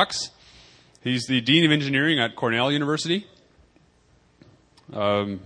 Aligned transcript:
Fuchs. 0.00 0.30
He's 1.02 1.26
the 1.26 1.42
Dean 1.42 1.64
of 1.66 1.72
Engineering 1.72 2.18
at 2.18 2.34
Cornell 2.34 2.72
University. 2.72 3.26
Um, 4.94 5.40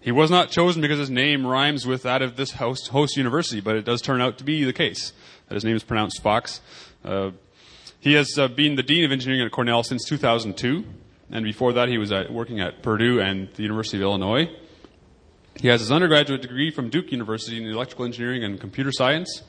he 0.00 0.12
was 0.12 0.30
not 0.30 0.50
chosen 0.50 0.82
because 0.82 0.98
his 0.98 1.08
name 1.08 1.46
rhymes 1.46 1.86
with 1.86 2.02
that 2.02 2.20
of 2.20 2.36
this 2.36 2.52
host, 2.52 2.88
host 2.88 3.16
university, 3.16 3.60
but 3.62 3.76
it 3.76 3.86
does 3.86 4.02
turn 4.02 4.20
out 4.20 4.36
to 4.38 4.44
be 4.44 4.64
the 4.64 4.74
case 4.74 5.14
that 5.48 5.54
his 5.54 5.64
name 5.64 5.76
is 5.76 5.82
pronounced 5.82 6.22
Fox. 6.22 6.60
Uh, 7.04 7.30
he 8.00 8.12
has 8.14 8.38
uh, 8.38 8.48
been 8.48 8.74
the 8.76 8.82
Dean 8.82 9.02
of 9.04 9.12
Engineering 9.12 9.46
at 9.46 9.50
Cornell 9.50 9.82
since 9.82 10.04
2002, 10.04 10.84
and 11.30 11.42
before 11.42 11.72
that 11.72 11.88
he 11.88 11.96
was 11.96 12.12
at, 12.12 12.30
working 12.30 12.60
at 12.60 12.82
Purdue 12.82 13.18
and 13.18 13.48
the 13.54 13.62
University 13.62 13.96
of 13.96 14.02
Illinois. 14.02 14.50
He 15.56 15.68
has 15.68 15.80
his 15.80 15.90
undergraduate 15.90 16.42
degree 16.42 16.70
from 16.70 16.90
Duke 16.90 17.12
University 17.12 17.56
in 17.56 17.66
electrical 17.66 18.04
engineering 18.04 18.44
and 18.44 18.60
computer 18.60 18.92
science, 18.92 19.42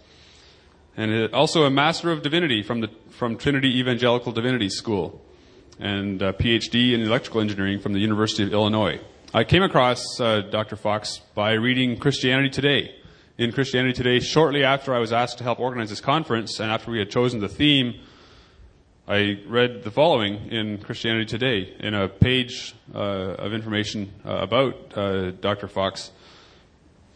and 0.97 1.33
also 1.33 1.63
a 1.63 1.69
Master 1.69 2.11
of 2.11 2.21
Divinity 2.21 2.63
from, 2.63 2.81
the, 2.81 2.89
from 3.09 3.37
Trinity 3.37 3.79
Evangelical 3.79 4.31
Divinity 4.31 4.69
School, 4.69 5.21
and 5.79 6.21
a 6.21 6.33
PhD 6.33 6.93
in 6.93 7.02
electrical 7.02 7.41
engineering 7.41 7.79
from 7.79 7.93
the 7.93 7.99
University 7.99 8.43
of 8.43 8.53
Illinois. 8.53 8.99
I 9.33 9.45
came 9.45 9.63
across 9.63 10.19
uh, 10.19 10.41
Dr. 10.41 10.75
Fuchs 10.75 11.19
by 11.33 11.53
reading 11.53 11.97
Christianity 11.97 12.49
Today. 12.49 12.95
In 13.38 13.52
Christianity 13.52 13.93
Today, 13.93 14.19
shortly 14.19 14.63
after 14.63 14.93
I 14.93 14.99
was 14.99 15.13
asked 15.13 15.38
to 15.38 15.43
help 15.43 15.59
organize 15.59 15.89
this 15.89 16.02
conference, 16.02 16.59
and 16.59 16.69
after 16.69 16.91
we 16.91 16.99
had 16.99 17.09
chosen 17.09 17.39
the 17.39 17.47
theme, 17.47 18.02
I 19.08 19.39
read 19.47 19.83
the 19.83 19.91
following 19.91 20.52
in 20.52 20.77
Christianity 20.77 21.25
Today 21.25 21.73
in 21.80 21.94
a 21.94 22.08
page 22.08 22.75
uh, 22.94 22.97
of 22.97 23.53
information 23.53 24.11
uh, 24.25 24.39
about 24.41 24.97
uh, 24.97 25.31
Dr. 25.31 25.67
Fuchs. 25.67 26.11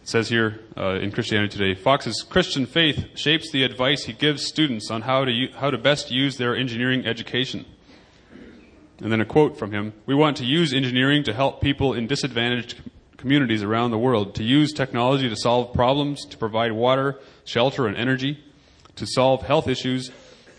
It 0.05 0.09
says 0.09 0.29
here 0.29 0.59
uh, 0.77 0.99
in 0.99 1.11
Christianity 1.11 1.57
Today 1.57 1.73
Fuchs's 1.73 2.21
Christian 2.21 2.67
faith 2.67 3.17
shapes 3.17 3.49
the 3.51 3.63
advice 3.63 4.03
he 4.03 4.13
gives 4.13 4.45
students 4.45 4.91
on 4.91 5.01
how 5.01 5.25
to, 5.25 5.31
u- 5.31 5.49
how 5.55 5.71
to 5.71 5.79
best 5.79 6.11
use 6.11 6.37
their 6.37 6.55
engineering 6.55 7.07
education. 7.07 7.65
And 8.99 9.11
then 9.11 9.19
a 9.19 9.25
quote 9.25 9.57
from 9.57 9.71
him 9.71 9.93
We 10.05 10.13
want 10.13 10.37
to 10.37 10.45
use 10.45 10.75
engineering 10.75 11.23
to 11.23 11.33
help 11.33 11.59
people 11.59 11.95
in 11.95 12.05
disadvantaged 12.05 12.83
communities 13.17 13.63
around 13.63 13.89
the 13.89 13.97
world, 13.97 14.35
to 14.35 14.43
use 14.43 14.73
technology 14.73 15.27
to 15.27 15.35
solve 15.35 15.73
problems, 15.73 16.23
to 16.27 16.37
provide 16.37 16.73
water, 16.73 17.19
shelter, 17.43 17.87
and 17.87 17.97
energy, 17.97 18.43
to 18.97 19.07
solve 19.07 19.41
health 19.41 19.67
issues 19.67 20.11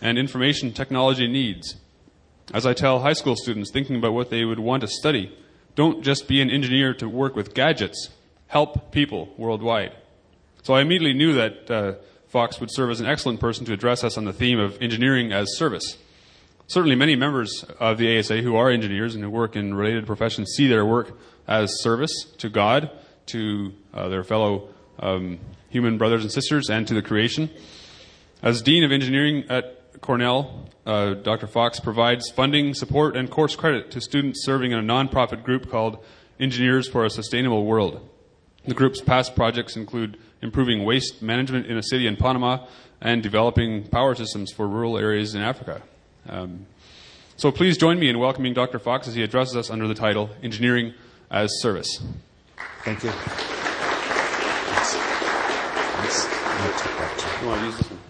and 0.03 0.19
information 0.19 0.73
technology 0.73 1.29
needs. 1.29 1.77
As 2.53 2.67
I 2.67 2.75
tell 2.75 2.99
high 2.99 3.13
school 3.13 3.37
students 3.37 3.71
thinking 3.71 3.95
about 3.95 4.13
what 4.13 4.31
they 4.31 4.45
would 4.45 4.59
want 4.59 4.81
to 4.81 4.89
study, 4.89 5.33
don't 5.77 6.03
just 6.03 6.27
be 6.27 6.41
an 6.41 6.51
engineer 6.51 6.93
to 6.95 7.09
work 7.09 7.37
with 7.37 7.55
gadgets, 7.55 8.09
help 8.49 8.93
people 8.93 9.33
worldwide. 9.37 9.93
So 10.63 10.75
I 10.75 10.81
immediately 10.81 11.15
knew 11.15 11.35
that 11.35 11.71
uh, 11.71 11.95
Fuchs 12.29 12.61
would 12.61 12.73
serve 12.73 12.91
as 12.91 13.01
an 13.01 13.07
excellent 13.07 13.41
person 13.41 13.65
to 13.67 13.73
address 13.73 14.05
us 14.05 14.19
on 14.19 14.25
the 14.25 14.33
theme 14.33 14.59
of 14.59 14.81
engineering 14.83 15.33
as 15.33 15.57
service. 15.57 15.97
Certainly, 16.69 16.97
many 16.97 17.15
members 17.15 17.65
of 17.79 17.99
the 17.99 18.19
ASA 18.19 18.43
who 18.43 18.57
are 18.57 18.71
engineers 18.71 19.15
and 19.15 19.23
who 19.23 19.31
work 19.31 19.55
in 19.55 19.75
related 19.75 20.07
professions 20.07 20.53
see 20.57 20.67
their 20.67 20.85
work 20.85 21.17
as 21.47 21.81
service 21.81 22.13
to 22.39 22.49
God, 22.49 22.91
to 23.27 23.73
uh, 23.95 24.09
their 24.09 24.25
fellow 24.25 24.69
um, 24.99 25.39
human 25.71 25.99
brothers 25.99 26.23
and 26.23 26.33
sisters, 26.33 26.69
and 26.69 26.87
to 26.89 26.95
the 26.95 27.03
creation. 27.03 27.49
As 28.43 28.63
Dean 28.63 28.83
of 28.83 28.91
Engineering 28.91 29.45
at 29.49 30.01
Cornell, 30.01 30.69
uh, 30.85 31.15
Dr. 31.15 31.47
Fuchs 31.47 31.79
provides 31.79 32.31
funding, 32.31 32.75
support, 32.75 33.17
and 33.17 33.31
course 33.31 33.55
credit 33.55 33.93
to 33.93 34.01
students 34.01 34.45
serving 34.45 34.73
in 34.73 34.79
a 34.79 34.83
nonprofit 34.83 35.45
group 35.45 35.71
called 35.71 36.05
Engineers 36.41 36.89
for 36.89 37.05
a 37.05 37.11
Sustainable 37.11 37.65
World. 37.65 38.07
The 38.67 38.75
group's 38.75 39.01
past 39.01 39.37
projects 39.37 39.77
include 39.77 40.19
improving 40.43 40.85
waste 40.85 41.23
management 41.23 41.67
in 41.67 41.77
a 41.77 41.83
city 41.83 42.07
in 42.07 42.17
Panama 42.17 42.67
and 43.01 43.23
developing 43.23 43.87
power 43.87 44.15
systems 44.15 44.51
for 44.53 44.67
rural 44.67 44.99
areas 44.99 45.35
in 45.35 45.43
Africa. 45.43 45.83
Um, 46.29 46.67
so 47.37 47.53
please 47.53 47.79
join 47.79 48.01
me 48.01 48.09
in 48.09 48.19
welcoming 48.19 48.55
Dr. 48.55 48.79
Fuchs 48.79 49.07
as 49.07 49.15
he 49.15 49.23
addresses 49.23 49.57
us 49.57 49.71
under 49.71 49.87
the 49.87 49.95
title 49.95 50.31
Engineering 50.43 50.95
as 51.31 51.51
Service. 51.61 52.03
Thank 52.85 53.05
you. 53.05 53.11
You 57.43 57.49
want 57.49 57.61
to 57.61 57.67
use 57.67 57.77
this 57.77 57.91
one? 57.91 58.01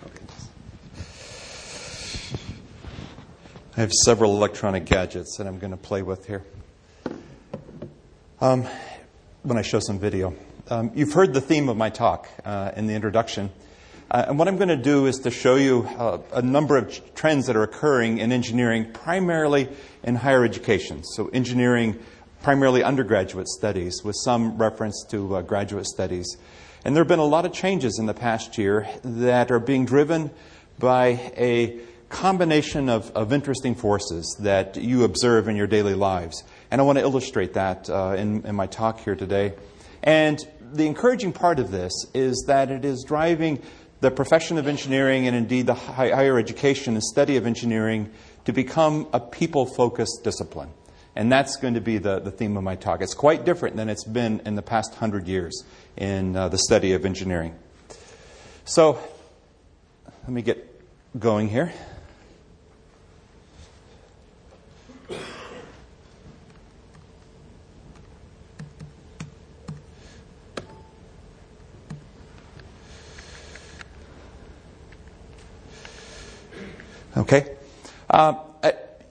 I 3.76 3.80
have 3.80 3.92
several 3.92 4.34
electronic 4.34 4.86
gadgets 4.86 5.36
that 5.36 5.46
I'm 5.46 5.58
going 5.58 5.72
to 5.72 5.76
play 5.76 6.00
with 6.00 6.26
here. 6.26 6.44
Um, 8.40 8.66
when 9.42 9.58
I 9.58 9.62
show 9.62 9.80
some 9.80 9.98
video. 9.98 10.34
Um, 10.68 10.90
you've 10.96 11.12
heard 11.12 11.32
the 11.32 11.40
theme 11.40 11.68
of 11.68 11.76
my 11.76 11.90
talk 11.90 12.28
uh, 12.44 12.72
in 12.74 12.88
the 12.88 12.94
introduction. 12.94 13.50
Uh, 14.10 14.24
and 14.26 14.36
what 14.36 14.48
I'm 14.48 14.56
going 14.56 14.68
to 14.68 14.76
do 14.76 15.06
is 15.06 15.20
to 15.20 15.30
show 15.30 15.54
you 15.54 15.86
uh, 15.96 16.18
a 16.32 16.42
number 16.42 16.76
of 16.76 17.14
trends 17.14 17.46
that 17.46 17.54
are 17.54 17.62
occurring 17.62 18.18
in 18.18 18.32
engineering, 18.32 18.90
primarily 18.92 19.68
in 20.02 20.16
higher 20.16 20.44
education. 20.44 21.04
So, 21.04 21.28
engineering, 21.28 22.00
primarily 22.42 22.82
undergraduate 22.82 23.46
studies, 23.46 24.02
with 24.02 24.16
some 24.24 24.58
reference 24.58 25.06
to 25.10 25.36
uh, 25.36 25.42
graduate 25.42 25.86
studies. 25.86 26.36
And 26.84 26.96
there 26.96 27.04
have 27.04 27.08
been 27.08 27.20
a 27.20 27.24
lot 27.24 27.46
of 27.46 27.52
changes 27.52 28.00
in 28.00 28.06
the 28.06 28.14
past 28.14 28.58
year 28.58 28.88
that 29.04 29.52
are 29.52 29.60
being 29.60 29.84
driven 29.84 30.32
by 30.80 31.32
a 31.36 31.78
combination 32.08 32.88
of, 32.88 33.12
of 33.12 33.32
interesting 33.32 33.76
forces 33.76 34.36
that 34.40 34.76
you 34.76 35.04
observe 35.04 35.46
in 35.46 35.54
your 35.54 35.68
daily 35.68 35.94
lives. 35.94 36.42
And 36.72 36.80
I 36.80 36.84
want 36.84 36.98
to 36.98 37.04
illustrate 37.04 37.54
that 37.54 37.88
uh, 37.88 38.16
in, 38.18 38.44
in 38.44 38.56
my 38.56 38.66
talk 38.66 38.98
here 38.98 39.14
today. 39.14 39.54
And 40.06 40.38
the 40.76 40.86
encouraging 40.86 41.32
part 41.32 41.58
of 41.58 41.70
this 41.70 41.92
is 42.14 42.44
that 42.46 42.70
it 42.70 42.84
is 42.84 43.04
driving 43.04 43.62
the 44.00 44.10
profession 44.10 44.58
of 44.58 44.66
engineering 44.66 45.26
and 45.26 45.34
indeed 45.34 45.66
the 45.66 45.74
higher 45.74 46.38
education 46.38 46.94
and 46.94 47.02
study 47.02 47.36
of 47.36 47.46
engineering 47.46 48.10
to 48.44 48.52
become 48.52 49.08
a 49.12 49.20
people 49.20 49.66
focused 49.66 50.20
discipline. 50.22 50.70
And 51.16 51.32
that's 51.32 51.56
going 51.56 51.74
to 51.74 51.80
be 51.80 51.96
the, 51.98 52.20
the 52.20 52.30
theme 52.30 52.56
of 52.56 52.62
my 52.62 52.76
talk. 52.76 53.00
It's 53.00 53.14
quite 53.14 53.44
different 53.46 53.76
than 53.76 53.88
it's 53.88 54.04
been 54.04 54.40
in 54.44 54.54
the 54.54 54.62
past 54.62 54.94
hundred 54.94 55.26
years 55.26 55.64
in 55.96 56.36
uh, 56.36 56.48
the 56.48 56.58
study 56.58 56.92
of 56.92 57.06
engineering. 57.06 57.54
So, 58.66 58.98
let 60.04 60.30
me 60.30 60.42
get 60.42 60.68
going 61.18 61.48
here. 61.48 61.72
Okay? 77.16 77.56
Uh, 78.10 78.34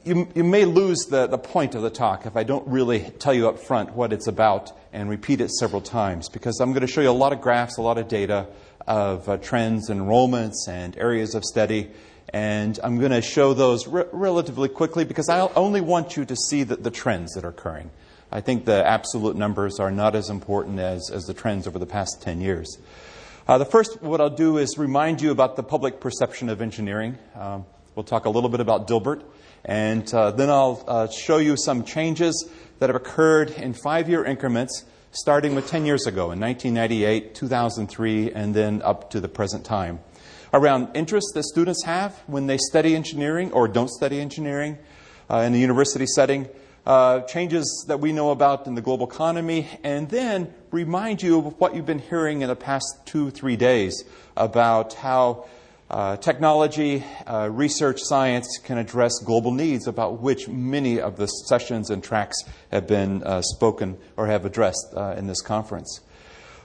you, 0.06 0.28
you 0.36 0.44
may 0.44 0.66
lose 0.66 1.06
the, 1.10 1.26
the 1.26 1.38
point 1.38 1.74
of 1.74 1.82
the 1.82 1.90
talk 1.90 2.28
if 2.28 2.38
I 2.38 2.44
don't 2.44 2.68
really 2.68 3.00
tell 3.00 3.34
you 3.34 3.50
up 3.50 3.60
front 3.60 3.96
what 3.96 4.14
it's 4.14 4.28
about 4.28 4.72
and 4.94 5.10
repeat 5.10 5.42
it 5.42 5.50
several 5.50 5.82
times 5.82 6.30
because 6.30 6.60
I'm 6.60 6.72
going 6.72 6.82
to 6.82 6.88
show 6.88 7.02
you 7.02 7.10
a 7.10 7.12
lot 7.12 7.34
of 7.34 7.42
graphs, 7.42 7.78
a 7.78 7.82
lot 7.82 7.98
of 7.98 8.08
data 8.08 8.48
of 8.88 9.28
uh, 9.28 9.38
trends, 9.38 9.90
enrollments, 9.90 10.68
and 10.68 10.96
areas 10.96 11.34
of 11.34 11.44
study. 11.44 11.90
And 12.30 12.80
I'm 12.84 13.00
going 13.00 13.12
to 13.12 13.22
show 13.22 13.56
those 13.56 13.88
re- 13.88 14.06
relatively 14.12 14.70
quickly 14.70 15.06
because 15.06 15.28
I 15.28 15.40
only 15.56 15.82
want 15.82 16.16
you 16.16 16.26
to 16.26 16.36
see 16.36 16.62
the, 16.64 16.76
the 16.76 16.92
trends 16.92 17.34
that 17.34 17.44
are 17.44 17.50
occurring. 17.50 17.90
I 18.32 18.42
think 18.42 18.66
the 18.66 18.86
absolute 18.88 19.36
numbers 19.36 19.80
are 19.80 19.92
not 19.92 20.16
as 20.16 20.30
important 20.30 20.80
as, 20.80 21.10
as 21.12 21.24
the 21.24 21.34
trends 21.34 21.66
over 21.66 21.80
the 21.80 21.86
past 21.88 22.22
10 22.22 22.42
years. 22.42 22.78
Uh, 23.48 23.58
the 23.58 23.66
first, 23.66 24.02
what 24.04 24.22
I'll 24.22 24.30
do 24.30 24.58
is 24.58 24.78
remind 24.78 25.22
you 25.22 25.32
about 25.32 25.56
the 25.56 25.64
public 25.64 26.00
perception 26.00 26.50
of 26.50 26.62
engineering. 26.62 27.18
Um, 27.36 27.66
We'll 27.96 28.04
talk 28.04 28.26
a 28.26 28.30
little 28.30 28.50
bit 28.50 28.60
about 28.60 28.90
Dilbert, 28.90 29.24
and 29.64 30.14
uh, 30.14 30.32
then 30.32 30.50
I'll 30.50 30.84
uh, 30.86 31.08
show 31.08 31.38
you 31.38 31.56
some 31.56 31.86
changes 31.86 32.50
that 32.80 32.90
have 32.90 32.96
occurred 32.98 33.52
in 33.52 33.74
five 33.74 34.10
year 34.10 34.26
increments, 34.26 34.84
starting 35.12 35.56
with 35.56 35.70
10 35.70 35.86
years 35.86 36.06
ago 36.06 36.32
in 36.32 36.42
1998, 36.42 37.34
2003, 37.34 38.34
and 38.34 38.54
then 38.54 38.82
up 38.82 39.12
to 39.12 39.22
the 39.22 39.30
present 39.30 39.64
time. 39.64 40.02
Around 40.52 40.90
interests 40.94 41.32
that 41.36 41.46
students 41.46 41.86
have 41.86 42.22
when 42.28 42.48
they 42.48 42.58
study 42.58 42.98
engineering 42.98 43.54
or 43.54 43.70
don't 43.70 43.90
study 43.90 44.20
engineering 44.20 44.78
uh, 45.30 45.38
in 45.38 45.54
the 45.54 45.60
university 45.60 46.06
setting, 46.06 46.50
uh, 46.86 47.22
changes 47.22 47.86
that 47.88 48.02
we 48.02 48.12
know 48.12 48.32
about 48.32 48.68
in 48.68 48.76
the 48.76 48.82
global 48.82 49.08
economy, 49.08 49.70
and 49.86 50.10
then 50.10 50.54
remind 50.72 51.24
you 51.24 51.40
of 51.40 51.62
what 51.62 51.74
you've 51.74 51.86
been 51.86 52.00
hearing 52.00 52.42
in 52.42 52.50
the 52.50 52.58
past 52.58 53.06
two, 53.06 53.30
three 53.30 53.56
days 53.56 54.04
about 54.36 54.96
how 54.96 55.46
uh, 55.90 56.18
technology, 56.18 57.04
uh, 57.28 57.48
research, 57.52 58.00
science 58.02 58.58
can 58.64 58.80
address 58.80 59.20
global 59.24 59.52
needs 59.52 59.86
about 59.86 60.20
which 60.20 60.48
many 60.48 61.00
of 61.00 61.16
the 61.16 61.28
sessions 61.28 61.92
and 61.92 62.04
tracks 62.04 62.38
have 62.72 62.88
been 62.88 63.22
uh, 63.22 63.42
spoken 63.44 63.96
or 64.18 64.26
have 64.26 64.46
addressed 64.46 64.94
uh, 64.98 65.14
in 65.16 65.28
this 65.28 65.42
conference. 65.42 66.02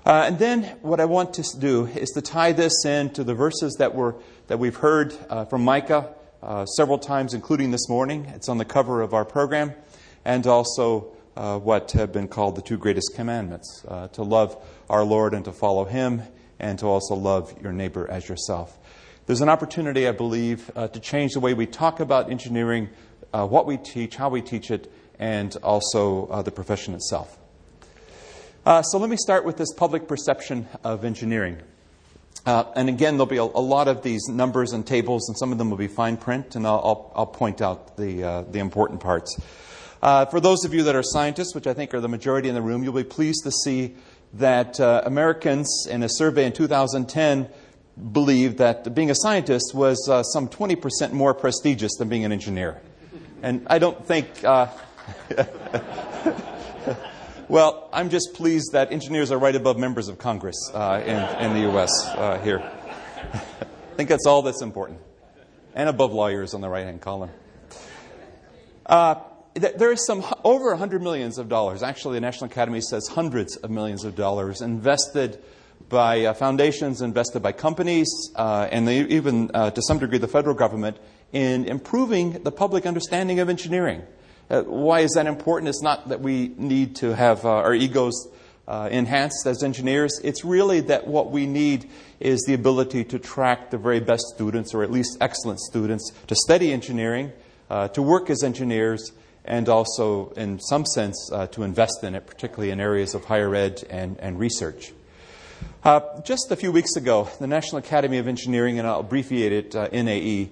Uh, 0.06 0.24
and 0.26 0.38
then 0.38 0.62
what 0.80 1.00
I 1.00 1.04
want 1.04 1.34
to 1.34 1.44
do 1.58 1.84
is 1.86 2.08
to 2.10 2.22
tie 2.22 2.52
this 2.52 2.86
into 2.86 3.22
the 3.22 3.34
verses 3.34 3.76
that, 3.78 3.94
were, 3.94 4.16
that 4.46 4.58
we've 4.58 4.76
heard 4.76 5.14
uh, 5.28 5.44
from 5.44 5.64
Micah 5.64 6.14
several 6.74 6.98
times, 6.98 7.34
including 7.34 7.70
this 7.70 7.90
morning. 7.90 8.24
It's 8.34 8.48
on 8.48 8.56
the 8.56 8.64
cover 8.64 9.02
of 9.02 9.12
our 9.12 9.26
program, 9.26 9.74
and 10.24 10.46
also 10.46 11.12
what 11.34 11.92
have 11.92 12.12
been 12.12 12.28
called 12.28 12.56
the 12.56 12.62
two 12.62 12.78
greatest 12.78 13.14
commandments 13.14 13.84
to 14.12 14.22
love 14.22 14.56
our 14.88 15.04
Lord 15.04 15.34
and 15.34 15.44
to 15.44 15.52
follow 15.52 15.84
Him, 15.84 16.22
and 16.58 16.78
to 16.78 16.86
also 16.86 17.14
love 17.14 17.54
your 17.62 17.72
neighbor 17.72 18.10
as 18.10 18.26
yourself. 18.26 18.78
There's 19.30 19.42
an 19.42 19.48
opportunity, 19.48 20.08
I 20.08 20.10
believe, 20.10 20.72
uh, 20.74 20.88
to 20.88 20.98
change 20.98 21.34
the 21.34 21.38
way 21.38 21.54
we 21.54 21.64
talk 21.64 22.00
about 22.00 22.32
engineering, 22.32 22.88
uh, 23.32 23.46
what 23.46 23.64
we 23.64 23.76
teach, 23.76 24.16
how 24.16 24.28
we 24.28 24.42
teach 24.42 24.72
it, 24.72 24.92
and 25.20 25.54
also 25.62 26.26
uh, 26.26 26.42
the 26.42 26.50
profession 26.50 26.94
itself. 26.94 27.38
Uh, 28.66 28.82
so 28.82 28.98
let 28.98 29.08
me 29.08 29.16
start 29.16 29.44
with 29.44 29.56
this 29.56 29.72
public 29.72 30.08
perception 30.08 30.66
of 30.82 31.04
engineering. 31.04 31.58
Uh, 32.44 32.64
and 32.74 32.88
again, 32.88 33.14
there'll 33.14 33.26
be 33.26 33.36
a, 33.36 33.44
a, 33.44 33.62
lot 33.62 33.86
of 33.86 34.02
these 34.02 34.26
numbers 34.28 34.72
and 34.72 34.84
tables, 34.84 35.28
and 35.28 35.38
some 35.38 35.52
of 35.52 35.58
them 35.58 35.70
will 35.70 35.76
be 35.76 35.86
fine 35.86 36.16
print, 36.16 36.56
and 36.56 36.66
I'll, 36.66 36.82
I'll, 36.82 37.12
I'll 37.14 37.26
point 37.26 37.62
out 37.62 37.96
the, 37.96 38.24
uh, 38.24 38.42
the 38.42 38.58
important 38.58 38.98
parts. 38.98 39.40
For 40.00 40.40
those 40.40 40.64
of 40.64 40.74
you 40.74 40.82
that 40.82 40.96
are 40.96 41.04
scientists, 41.04 41.54
which 41.54 41.68
I 41.68 41.72
think 41.72 41.94
are 41.94 42.00
the 42.00 42.08
majority 42.08 42.48
in 42.48 42.56
the 42.56 42.62
room, 42.62 42.82
you'll 42.82 42.94
be 42.94 43.04
pleased 43.04 43.44
to 43.44 43.52
see 43.52 43.94
that 44.34 44.80
Americans, 44.80 45.86
in 45.88 46.02
a 46.02 46.08
survey 46.08 46.46
in 46.46 46.52
2010, 46.52 47.48
believed 48.12 48.58
that 48.58 48.94
being 48.94 49.10
a 49.10 49.14
scientist 49.14 49.74
was 49.74 50.08
uh, 50.08 50.22
some 50.22 50.48
20% 50.48 51.12
more 51.12 51.34
prestigious 51.34 51.96
than 51.98 52.08
being 52.08 52.24
an 52.24 52.32
engineer. 52.32 52.80
And 53.42 53.66
I 53.68 53.78
don't 53.78 54.04
think. 54.04 54.44
Uh, 54.44 54.68
well, 57.48 57.88
I'm 57.92 58.10
just 58.10 58.34
pleased 58.34 58.72
that 58.72 58.92
engineers 58.92 59.32
are 59.32 59.38
right 59.38 59.56
above 59.56 59.78
members 59.78 60.08
of 60.08 60.18
Congress 60.18 60.56
uh, 60.72 61.02
in, 61.04 61.16
in, 61.44 61.54
the 61.54 61.60
U.S. 61.70 61.90
Uh, 62.06 62.38
here. 62.42 62.58
I 63.32 63.94
think 63.96 64.08
that's 64.08 64.26
all 64.26 64.42
that's 64.42 64.62
important. 64.62 65.00
And 65.74 65.88
above 65.88 66.12
lawyers 66.12 66.54
on 66.54 66.60
the 66.60 66.68
right 66.68 66.84
hand 66.84 67.00
column. 67.00 67.30
Uh, 68.86 69.16
there 69.54 69.92
is 69.92 70.06
some 70.06 70.24
over 70.44 70.70
100 70.70 71.02
millions 71.02 71.38
of 71.38 71.48
dollars. 71.48 71.82
Actually, 71.82 72.16
the 72.16 72.20
National 72.20 72.50
Academy 72.50 72.80
says 72.80 73.08
hundreds 73.08 73.56
of 73.56 73.70
millions 73.70 74.04
of 74.04 74.16
dollars 74.16 74.60
invested 74.60 75.42
by 75.88 76.24
uh, 76.24 76.34
foundations, 76.34 77.02
invested 77.02 77.42
by 77.42 77.52
companies, 77.52 78.08
uh, 78.36 78.68
and 78.70 78.86
they, 78.86 79.00
even 79.00 79.50
uh, 79.54 79.70
to 79.70 79.82
some 79.82 79.98
degree 79.98 80.18
the 80.18 80.28
federal 80.28 80.54
government 80.54 80.96
in 81.32 81.64
improving 81.64 82.42
the 82.42 82.52
public 82.52 82.86
understanding 82.86 83.40
of 83.40 83.48
engineering. 83.48 84.02
Uh, 84.48 84.62
why 84.62 85.00
is 85.00 85.12
that 85.12 85.26
important? 85.26 85.68
It's 85.68 85.82
not 85.82 86.08
that 86.08 86.20
we 86.20 86.52
need 86.56 86.96
to 86.96 87.14
have 87.14 87.44
uh, 87.44 87.50
our 87.50 87.74
egos 87.74 88.28
uh, 88.68 88.88
enhanced 88.90 89.46
as 89.46 89.62
engineers. 89.62 90.20
It's 90.22 90.44
really 90.44 90.80
that 90.82 91.06
what 91.06 91.30
we 91.30 91.46
need 91.46 91.90
is 92.20 92.42
the 92.46 92.54
ability 92.54 93.04
to 93.04 93.18
track 93.18 93.70
the 93.70 93.78
very 93.78 94.00
best 94.00 94.24
students, 94.34 94.74
or 94.74 94.82
at 94.82 94.90
least 94.90 95.16
excellent 95.20 95.60
students, 95.60 96.12
to 96.26 96.34
study 96.34 96.72
engineering, 96.72 97.32
to 97.94 98.02
work 98.02 98.30
as 98.30 98.44
engineers, 98.44 99.12
and 99.44 99.68
also, 99.68 100.30
in 100.30 100.60
some 100.60 100.84
sense, 100.84 101.30
to 101.50 101.62
invest 101.62 102.04
in 102.04 102.14
it, 102.14 102.26
particularly 102.26 102.70
in 102.70 102.78
areas 102.78 103.14
of 103.14 103.24
higher 103.24 103.52
ed 103.54 103.82
and, 103.90 104.18
and 104.20 104.38
research. 104.38 104.92
Uh, 105.82 106.20
just 106.22 106.50
a 106.50 106.56
few 106.56 106.70
weeks 106.70 106.96
ago, 106.96 107.26
the 107.38 107.46
National 107.46 107.78
Academy 107.78 108.18
of 108.18 108.28
Engineering, 108.28 108.78
and 108.78 108.86
I'll 108.86 109.00
abbreviate 109.00 109.52
it 109.52 109.74
uh, 109.74 109.88
NAE, 109.88 110.50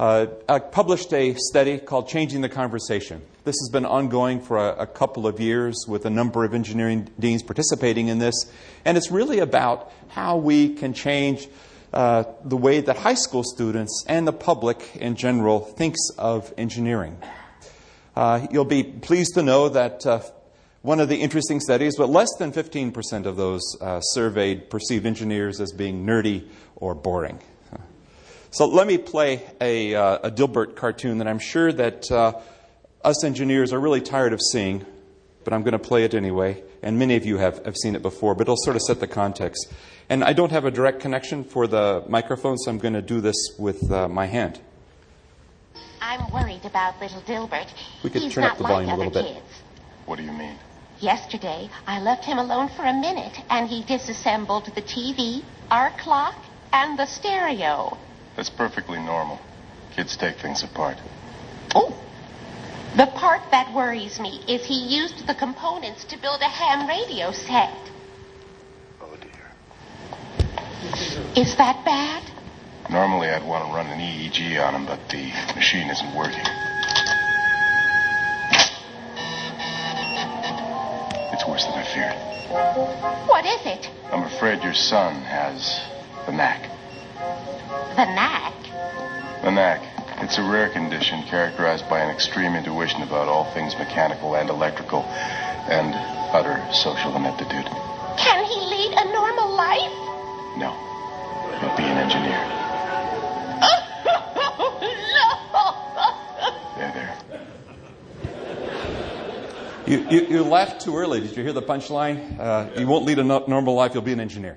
uh, 0.00 0.26
uh, 0.48 0.58
published 0.58 1.12
a 1.12 1.34
study 1.34 1.78
called 1.78 2.08
Changing 2.08 2.40
the 2.40 2.48
Conversation. 2.48 3.22
This 3.44 3.54
has 3.60 3.70
been 3.70 3.84
ongoing 3.84 4.40
for 4.40 4.58
a, 4.58 4.82
a, 4.82 4.86
couple 4.88 5.28
of 5.28 5.38
years 5.38 5.84
with 5.86 6.04
a 6.06 6.10
number 6.10 6.44
of 6.44 6.54
engineering 6.54 7.08
deans 7.20 7.44
participating 7.44 8.08
in 8.08 8.18
this, 8.18 8.50
and 8.84 8.96
it's 8.96 9.12
really 9.12 9.38
about 9.38 9.92
how 10.08 10.38
we 10.38 10.74
can 10.74 10.92
change 10.92 11.46
uh, 11.92 12.24
the 12.44 12.56
way 12.56 12.80
that 12.80 12.96
high 12.96 13.14
school 13.14 13.44
students 13.44 14.04
and 14.08 14.26
the 14.26 14.32
public 14.32 14.96
in 14.96 15.14
general 15.14 15.60
thinks 15.60 16.10
of 16.18 16.52
engineering. 16.58 17.16
Uh, 18.16 18.44
you'll 18.50 18.64
be 18.64 18.82
pleased 18.82 19.34
to 19.34 19.42
know 19.42 19.68
that 19.68 20.04
one 20.84 21.00
of 21.00 21.08
the 21.08 21.16
interesting 21.16 21.60
studies, 21.60 21.96
but 21.96 22.10
less 22.10 22.28
than 22.38 22.52
15% 22.52 23.24
of 23.24 23.36
those 23.36 23.62
uh, 23.80 24.00
surveyed 24.00 24.68
perceived 24.68 25.06
engineers 25.06 25.58
as 25.58 25.72
being 25.72 26.04
nerdy 26.04 26.46
or 26.76 26.94
boring. 26.94 27.38
So 28.50 28.66
let 28.66 28.86
me 28.86 28.98
play 28.98 29.42
a, 29.62 29.94
uh, 29.94 30.18
a 30.24 30.30
Dilbert 30.30 30.76
cartoon 30.76 31.18
that 31.18 31.26
I'm 31.26 31.38
sure 31.38 31.72
that 31.72 32.12
uh, 32.12 32.38
us 33.02 33.24
engineers 33.24 33.72
are 33.72 33.80
really 33.80 34.02
tired 34.02 34.34
of 34.34 34.40
seeing, 34.52 34.84
but 35.42 35.54
I'm 35.54 35.62
going 35.62 35.72
to 35.72 35.78
play 35.78 36.04
it 36.04 36.12
anyway. 36.12 36.62
And 36.82 36.98
many 36.98 37.16
of 37.16 37.24
you 37.24 37.38
have, 37.38 37.64
have 37.64 37.76
seen 37.76 37.96
it 37.96 38.02
before, 38.02 38.34
but 38.34 38.42
it'll 38.42 38.58
sort 38.58 38.76
of 38.76 38.82
set 38.82 39.00
the 39.00 39.06
context. 39.06 39.72
And 40.10 40.22
I 40.22 40.34
don't 40.34 40.52
have 40.52 40.66
a 40.66 40.70
direct 40.70 41.00
connection 41.00 41.44
for 41.44 41.66
the 41.66 42.04
microphone, 42.10 42.58
so 42.58 42.70
I'm 42.70 42.76
going 42.76 42.92
to 42.92 43.02
do 43.02 43.22
this 43.22 43.36
with 43.58 43.90
uh, 43.90 44.06
my 44.06 44.26
hand. 44.26 44.60
I'm 46.02 46.30
worried 46.30 46.66
about 46.66 47.00
little 47.00 47.22
Dilbert. 47.22 47.70
We 48.02 48.10
could 48.10 48.20
He's 48.20 48.34
turn 48.34 48.44
up 48.44 48.58
the 48.58 48.64
like 48.64 48.72
volume 48.72 48.90
a 48.90 48.96
little 48.98 49.12
bit. 49.12 49.24
Kids. 49.24 49.62
What 50.04 50.16
do 50.16 50.24
you 50.24 50.32
mean? 50.32 50.58
Yesterday, 51.04 51.68
I 51.86 52.00
left 52.00 52.24
him 52.24 52.38
alone 52.38 52.70
for 52.70 52.86
a 52.86 52.94
minute, 52.94 53.36
and 53.50 53.68
he 53.68 53.84
disassembled 53.84 54.72
the 54.74 54.80
TV, 54.80 55.42
our 55.70 55.90
clock, 55.98 56.34
and 56.72 56.98
the 56.98 57.04
stereo. 57.04 57.98
That's 58.36 58.48
perfectly 58.48 58.98
normal. 58.98 59.38
Kids 59.94 60.16
take 60.16 60.36
things 60.38 60.62
apart. 60.62 60.96
Oh! 61.74 61.94
The 62.96 63.04
part 63.04 63.42
that 63.50 63.74
worries 63.74 64.18
me 64.18 64.42
is 64.48 64.64
he 64.64 64.96
used 64.96 65.26
the 65.26 65.34
components 65.34 66.04
to 66.04 66.16
build 66.16 66.40
a 66.40 66.48
ham 66.48 66.88
radio 66.88 67.32
set. 67.32 67.76
Oh, 69.02 69.14
dear. 69.20 69.52
Is 71.36 71.54
that 71.56 71.84
bad? 71.84 72.22
Normally, 72.90 73.28
I'd 73.28 73.46
want 73.46 73.68
to 73.68 73.74
run 73.74 73.88
an 73.88 74.00
EEG 74.00 74.58
on 74.66 74.74
him, 74.74 74.86
but 74.86 75.00
the 75.10 75.30
machine 75.54 75.90
isn't 75.90 76.16
working. 76.16 76.46
It's 81.64 81.74
worse 81.74 81.74
than 81.74 81.78
I 81.78 81.94
feared. 81.94 83.28
What 83.28 83.46
is 83.46 83.60
it? 83.64 83.90
I'm 84.12 84.24
afraid 84.24 84.62
your 84.62 84.74
son 84.74 85.22
has 85.22 85.80
the 86.26 86.32
knack. 86.32 86.68
The 87.96 88.04
knack? 88.04 88.52
The 89.42 89.50
knack. 89.50 89.82
It's 90.22 90.38
a 90.38 90.42
rare 90.42 90.68
condition 90.68 91.22
characterized 91.24 91.88
by 91.88 92.00
an 92.00 92.10
extreme 92.10 92.54
intuition 92.54 93.02
about 93.02 93.28
all 93.28 93.52
things 93.54 93.74
mechanical 93.78 94.36
and 94.36 94.50
electrical 94.50 95.02
and 95.02 95.94
utter 96.34 96.62
social 96.72 97.16
ineptitude. 97.16 97.66
Can 98.18 98.44
he 98.44 98.60
lead 98.60 98.92
a 98.96 99.12
normal 99.12 99.56
life? 99.56 99.92
No. 100.58 100.70
He'll 101.60 101.76
be 101.76 101.84
an 101.84 101.98
engineer. 101.98 102.63
You, 109.86 110.06
you, 110.08 110.26
you, 110.26 110.44
laughed 110.44 110.80
too 110.80 110.96
early. 110.96 111.20
Did 111.20 111.36
you 111.36 111.42
hear 111.42 111.52
the 111.52 111.60
punchline? 111.60 112.40
Uh, 112.40 112.68
you 112.78 112.86
won't 112.86 113.04
lead 113.04 113.18
a 113.18 113.24
no- 113.24 113.44
normal 113.46 113.74
life, 113.74 113.92
you'll 113.92 114.02
be 114.02 114.14
an 114.14 114.20
engineer. 114.20 114.56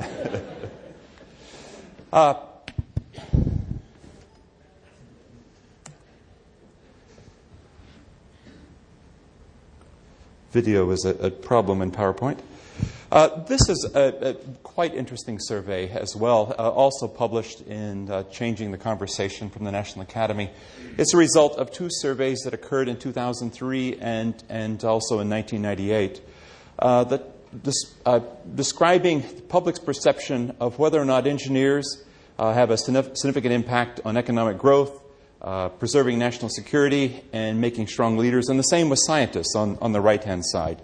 uh, 2.12 2.34
video 10.50 10.90
is 10.90 11.04
a, 11.04 11.10
a 11.10 11.30
problem 11.30 11.80
in 11.80 11.92
PowerPoint. 11.92 12.38
Uh, 13.10 13.44
this 13.44 13.68
is 13.68 13.88
a, 13.94 14.30
a, 14.30 14.34
quite 14.64 14.92
interesting 14.92 15.38
survey 15.40 15.88
as 15.90 16.16
well, 16.16 16.54
uh, 16.58 16.68
also 16.70 17.06
published 17.06 17.60
in 17.62 18.10
uh, 18.10 18.24
Changing 18.24 18.72
the 18.72 18.78
Conversation 18.78 19.48
from 19.48 19.64
the 19.64 19.70
National 19.70 20.02
Academy. 20.02 20.50
It's 20.98 21.14
a 21.14 21.16
result 21.16 21.56
of 21.56 21.70
two 21.70 21.88
surveys 21.88 22.40
that 22.40 22.52
occurred 22.52 22.88
in 22.88 22.96
2003 22.98 23.98
and, 24.00 24.34
and 24.48 24.84
also 24.84 25.20
in 25.20 25.30
1998 25.30 26.20
uh, 26.78 27.18
uh, 28.04 28.20
describing 28.54 29.20
the 29.22 29.42
public's 29.42 29.78
perception 29.78 30.54
of 30.60 30.78
whether 30.78 31.00
or 31.00 31.04
not 31.04 31.26
engineers 31.26 32.04
uh, 32.38 32.52
have 32.52 32.70
a 32.70 32.76
significant 32.76 33.54
impact 33.54 34.00
on 34.04 34.16
economic 34.16 34.58
growth, 34.58 35.00
preserving 35.78 36.18
national 36.18 36.50
security, 36.50 37.22
and 37.32 37.60
making 37.60 37.86
strong 37.86 38.18
leaders, 38.18 38.48
and 38.48 38.58
the 38.58 38.64
same 38.64 38.90
with 38.90 38.98
scientists 39.06 39.54
on, 39.56 39.78
on 39.80 39.92
the 39.92 40.00
right 40.00 40.22
hand 40.24 40.44
side. 40.44 40.82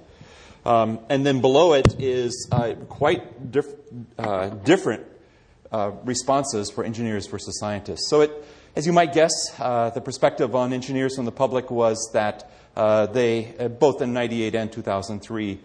Um, 0.65 1.01
and 1.09 1.27
then 1.27 1.41
below 1.41 1.73
it 1.73 2.01
is 2.01 2.49
uh, 2.53 2.75
quite 2.89 3.51
diff- 3.51 3.75
uh, 4.19 4.49
different 4.49 5.05
uh, 5.73 5.93
responses 6.05 6.71
for 6.71 6.85
engineers 6.85 7.27
versus 7.27 7.59
scientists. 7.59 8.09
So, 8.09 8.21
it, 8.21 8.31
as 8.77 8.87
you 8.87 8.93
might 8.93 9.13
guess, 9.13 9.33
uh, 9.59 9.91
the 9.91 10.01
perspective 10.01 10.55
on 10.55 10.73
engineers 10.73 11.17
from 11.17 11.25
the 11.25 11.33
public 11.33 11.71
was 11.71 12.11
that 12.15 12.51
uh, 12.77 13.07
they, 13.07 13.55
uh, 13.59 13.69
both 13.69 14.01
in 14.01 14.13
98 14.13 14.55
and 14.55 14.73
2003, 14.73 15.59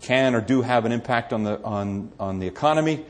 can 0.00 0.34
or 0.34 0.40
do 0.40 0.62
have 0.62 0.84
an 0.86 0.92
impact 0.92 1.32
on 1.32 1.44
the, 1.44 1.62
on, 1.62 2.10
on 2.18 2.38
the 2.38 2.46
economy, 2.46 3.04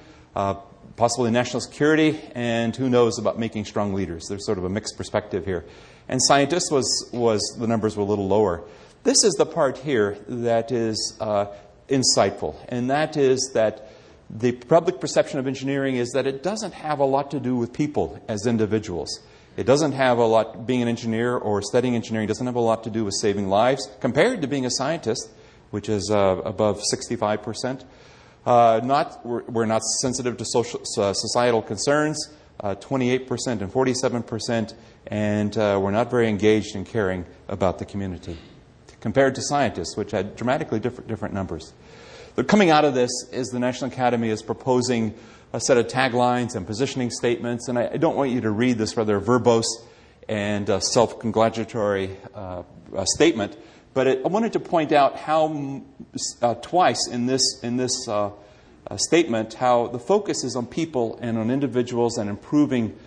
possibly 0.96 1.30
national 1.30 1.60
security, 1.60 2.20
and 2.34 2.74
who 2.74 2.90
knows 2.90 3.18
about 3.18 3.38
making 3.38 3.64
strong 3.64 3.94
leaders. 3.94 4.26
There's 4.28 4.44
sort 4.44 4.58
of 4.58 4.64
a 4.64 4.68
mixed 4.68 4.96
perspective 4.96 5.44
here. 5.44 5.64
And 6.08 6.20
scientists 6.22 6.70
was, 6.70 7.08
was 7.12 7.40
the 7.58 7.66
numbers 7.66 7.96
were 7.96 8.02
a 8.02 8.06
little 8.06 8.28
lower. 8.28 8.64
This 9.06 9.22
is 9.22 9.34
the 9.34 9.46
part 9.46 9.78
here 9.78 10.18
that 10.26 10.72
is 10.72 11.16
uh, 11.20 11.46
insightful, 11.88 12.56
and 12.68 12.90
that 12.90 13.16
is 13.16 13.52
that 13.54 13.88
the 14.28 14.50
public 14.50 15.00
perception 15.00 15.38
of 15.38 15.46
engineering 15.46 15.94
is 15.94 16.10
that 16.10 16.26
it 16.26 16.42
doesn't 16.42 16.74
have 16.74 16.98
a 16.98 17.04
lot 17.04 17.30
to 17.30 17.38
do 17.38 17.54
with 17.54 17.72
people 17.72 18.20
as 18.26 18.48
individuals. 18.48 19.20
It 19.56 19.64
doesn't 19.64 19.92
have 19.92 20.18
a 20.18 20.26
lot, 20.26 20.66
being 20.66 20.82
an 20.82 20.88
engineer 20.88 21.36
or 21.36 21.62
studying 21.62 21.94
engineering 21.94 22.26
doesn't 22.26 22.46
have 22.46 22.56
a 22.56 22.60
lot 22.60 22.82
to 22.82 22.90
do 22.90 23.04
with 23.04 23.14
saving 23.14 23.46
lives 23.46 23.88
compared 24.00 24.42
to 24.42 24.48
being 24.48 24.66
a 24.66 24.72
scientist, 24.72 25.30
which 25.70 25.88
is 25.88 26.10
uh, 26.10 26.40
above 26.44 26.82
65%. 26.92 27.84
Uh, 28.44 28.80
not, 28.82 29.24
we're, 29.24 29.44
we're, 29.44 29.66
not 29.66 29.82
sensitive 30.00 30.36
to 30.38 30.44
social, 30.44 30.80
uh, 30.98 31.12
societal 31.12 31.62
concerns. 31.62 32.28
uh, 32.58 32.74
28% 32.74 33.60
and 33.60 33.72
47%, 33.72 34.74
and 35.06 35.56
uh, 35.56 35.78
were 35.80 35.92
not 35.92 36.10
very 36.10 36.28
engaged 36.28 36.74
in 36.74 36.84
caring 36.84 37.24
about 37.48 37.78
the 37.78 37.84
community, 37.84 38.36
compared 39.06 39.36
to 39.36 39.40
scientists, 39.40 39.96
which 39.96 40.10
had 40.10 40.34
dramatically 40.34 40.80
different, 40.80 41.06
different 41.06 41.32
numbers. 41.32 41.72
But 42.34 42.48
coming 42.48 42.70
out 42.70 42.84
of 42.84 42.92
this 42.96 43.08
is 43.30 43.50
the 43.50 43.60
National 43.60 43.88
Academy 43.88 44.30
is 44.30 44.42
proposing 44.42 45.14
a 45.52 45.60
set 45.60 45.76
of 45.76 45.86
taglines 45.86 46.56
and 46.56 46.66
positioning 46.66 47.12
statements, 47.12 47.68
and 47.68 47.78
I, 47.78 47.88
I 47.92 47.96
don't 47.98 48.16
want 48.16 48.32
you 48.32 48.40
to 48.40 48.50
read 48.50 48.78
this 48.78 48.96
rather 48.96 49.20
verbose 49.20 49.68
and 50.28 50.68
uh, 50.68 50.80
self 50.80 51.20
congratulatory 51.20 52.16
uh, 52.34 52.64
uh, 52.96 53.04
statement, 53.14 53.56
but 53.94 54.08
it, 54.08 54.22
I 54.24 54.28
wanted 54.28 54.54
to 54.54 54.58
point 54.58 54.90
out 54.90 55.14
how 55.14 55.84
uh, 56.42 56.54
twice 56.54 57.06
in 57.06 57.26
this, 57.26 57.60
in 57.62 57.76
this 57.76 58.08
uh, 58.08 58.30
uh, 58.90 58.96
statement 58.96 59.54
how 59.54 59.86
the 59.86 60.00
focus 60.00 60.42
is 60.42 60.56
on 60.56 60.66
people 60.66 61.16
and 61.22 61.38
on 61.38 61.52
individuals 61.52 62.18
and 62.18 62.28
improving 62.28 62.98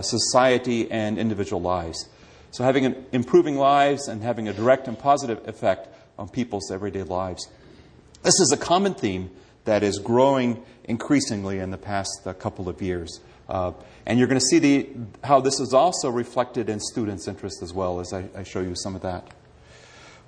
society 0.00 0.90
and 0.90 1.18
individual 1.18 1.60
lives. 1.60 2.08
So, 2.54 2.62
having 2.62 2.86
an, 2.86 3.06
improving 3.10 3.56
lives 3.56 4.06
and 4.06 4.22
having 4.22 4.46
a 4.46 4.52
direct 4.52 4.86
and 4.86 4.96
positive 4.96 5.48
effect 5.48 5.88
on 6.16 6.28
people's 6.28 6.70
everyday 6.70 7.02
lives. 7.02 7.48
This 8.22 8.38
is 8.38 8.52
a 8.52 8.56
common 8.56 8.94
theme 8.94 9.32
that 9.64 9.82
is 9.82 9.98
growing 9.98 10.62
increasingly 10.84 11.58
in 11.58 11.72
the 11.72 11.76
past 11.76 12.20
uh, 12.24 12.32
couple 12.32 12.68
of 12.68 12.80
years. 12.80 13.18
Uh, 13.48 13.72
and 14.06 14.20
you're 14.20 14.28
going 14.28 14.38
to 14.38 14.46
see 14.46 14.60
the, 14.60 14.88
how 15.24 15.40
this 15.40 15.58
is 15.58 15.74
also 15.74 16.08
reflected 16.08 16.68
in 16.68 16.78
students' 16.78 17.26
interest 17.26 17.60
as 17.60 17.72
well 17.72 17.98
as 17.98 18.12
I, 18.12 18.28
I 18.36 18.44
show 18.44 18.60
you 18.60 18.76
some 18.76 18.94
of 18.94 19.02
that. 19.02 19.26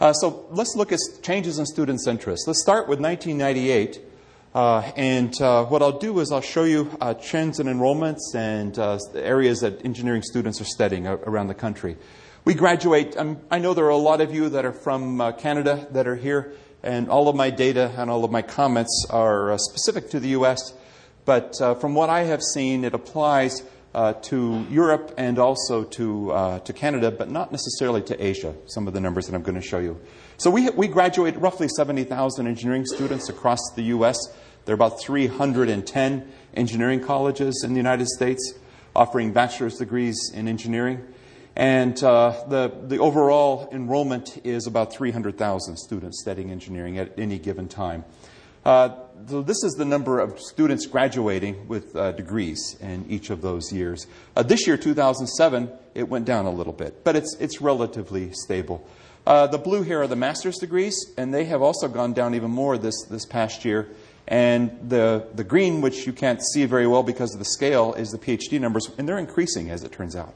Uh, 0.01 0.13
so 0.13 0.47
let's 0.51 0.75
look 0.75 0.91
at 0.91 0.99
changes 1.23 1.61
in 1.61 1.65
students' 1.65 2.09
interest. 2.09 2.49
Let's 2.49 2.61
start 2.61 2.89
with 2.89 2.99
1998. 3.01 4.01
Uh, 4.57 4.91
and 4.97 5.39
uh, 5.43 5.67
what 5.67 5.83
I'll 5.83 5.99
do 5.99 6.19
is 6.21 6.33
I'll 6.33 6.41
show 6.41 6.65
you 6.65 6.97
uh, 6.99 7.13
trends 7.13 7.61
in 7.61 7.67
enrollments 7.67 8.35
and 8.35 8.79
areas 9.15 9.61
that 9.61 9.85
engineering 9.85 10.23
students 10.23 10.63
are 10.63 10.65
studying 10.65 11.07
around 11.07 11.49
the 11.49 11.55
country. 11.55 11.99
We 12.47 12.55
graduate, 12.55 13.19
um, 13.19 13.39
I 13.51 13.59
know 13.59 13.75
there 13.75 13.85
are 13.85 13.91
a 13.91 13.99
lot 13.99 14.23
of 14.23 14.35
you 14.35 14.49
that 14.49 14.65
are 14.65 14.73
from 14.73 15.35
Canada 15.35 15.87
that 15.91 16.09
are 16.09 16.17
here 16.17 16.55
and 16.83 17.11
all 17.11 17.29
of 17.29 17.37
my 17.37 17.51
data 17.51 17.93
and 17.99 18.09
all 18.09 18.25
of 18.25 18.31
my 18.31 18.41
comments 18.41 19.07
are 19.11 19.53
uh, 19.53 19.59
specific 19.59 20.09
to 20.13 20.21
the 20.21 20.29
U.S., 20.29 20.73
but 21.27 21.61
uh, 21.61 21.75
from 21.75 21.95
what 21.95 22.09
I 22.09 22.23
have 22.23 22.41
seen, 22.43 22.85
it 22.85 22.95
applies 22.95 23.63
uh, 23.95 24.13
to 24.13 24.65
Europe 24.71 25.13
and 25.19 25.39
also 25.39 25.85
to, 25.85 26.33
uh, 26.33 26.59
to 26.61 26.73
Canada, 26.73 27.11
but 27.11 27.31
not 27.31 27.53
necessarily 27.53 28.01
to 28.03 28.25
Asia, 28.25 28.55
some 28.67 28.89
of 28.89 28.95
the 28.95 29.01
numbers 29.01 29.27
that 29.27 29.35
I'm 29.35 29.43
going 29.43 29.61
to 29.61 29.67
show 29.67 29.81
you. 29.81 30.01
So 30.39 30.51
we, 30.51 30.71
we 30.71 30.87
graduate 30.87 31.37
roughly 31.37 31.67
70,000 31.67 32.47
engineering 32.47 32.85
students 32.87 33.29
across 33.29 33.59
the 33.75 33.85
U.S. 33.85 34.17
There 34.67 34.73
are 34.73 34.75
about 34.75 35.01
310 35.01 36.29
engineering 36.55 37.01
colleges 37.01 37.63
in 37.65 37.73
the 37.73 37.77
United 37.77 38.09
States 38.09 38.55
offering 38.97 39.33
bachelor's 39.33 39.79
degrees 39.79 40.33
in 40.35 40.49
engineering. 40.49 41.07
And 41.55 42.03
uh, 42.03 42.35
the, 42.49 42.73
the 42.83 42.99
overall 42.99 43.69
enrollment 43.71 44.45
is 44.45 44.67
about 44.67 44.93
300,000 44.93 45.77
students 45.77 46.21
studying 46.21 46.51
engineering 46.51 46.99
at 46.99 47.17
any 47.17 47.39
given 47.39 47.69
time. 47.69 48.05
Uh, 48.65 48.91
so 49.29 49.41
this 49.41 49.63
is 49.63 49.75
the 49.75 49.85
number 49.85 50.19
of 50.19 50.41
students 50.41 50.87
graduating 50.87 51.69
with 51.69 51.95
uh, 51.95 52.11
degrees 52.11 52.77
in 52.81 53.07
each 53.09 53.31
of 53.31 53.43
those 53.43 53.73
years. 53.73 54.09
Uh, 54.35 54.43
this 54.43 54.67
year, 54.67 54.77
2007, 54.77 55.71
it 55.95 56.09
went 56.09 56.25
down 56.25 56.45
a 56.45 56.51
little 56.51 56.73
bit, 56.73 57.05
but 57.05 57.15
it's, 57.15 57.37
it's 57.39 57.61
relatively 57.61 58.33
stable. 58.33 58.85
Uh, 59.25 59.47
the 59.47 59.59
blue 59.59 59.83
here 59.83 60.03
are 60.03 60.07
the 60.09 60.17
master's 60.17 60.59
degrees, 60.59 61.13
and 61.17 61.33
they 61.33 61.45
have 61.45 61.63
also 61.63 61.87
gone 61.87 62.13
down 62.13 62.35
even 62.35 62.51
more 62.51 62.77
this, 62.77 63.05
this 63.09 63.25
past 63.25 63.65
year. 63.65 63.89
And 64.29 64.77
the, 64.89 65.27
the 65.35 65.45
green, 65.45 65.81
which 65.81 66.07
you 66.07 66.13
can't 66.13 66.43
see 66.43 66.65
very 66.65 66.87
well 66.87 67.03
because 67.03 67.33
of 67.33 67.39
the 67.39 67.45
scale, 67.45 67.95
is 67.95 68.11
the 68.11 68.19
PhD 68.19 68.61
numbers, 68.61 68.91
and 68.99 69.09
they're 69.09 69.19
increasing 69.19 69.71
as 69.71 69.85
it 69.85 69.93
turns 69.93 70.17
out. 70.17 70.35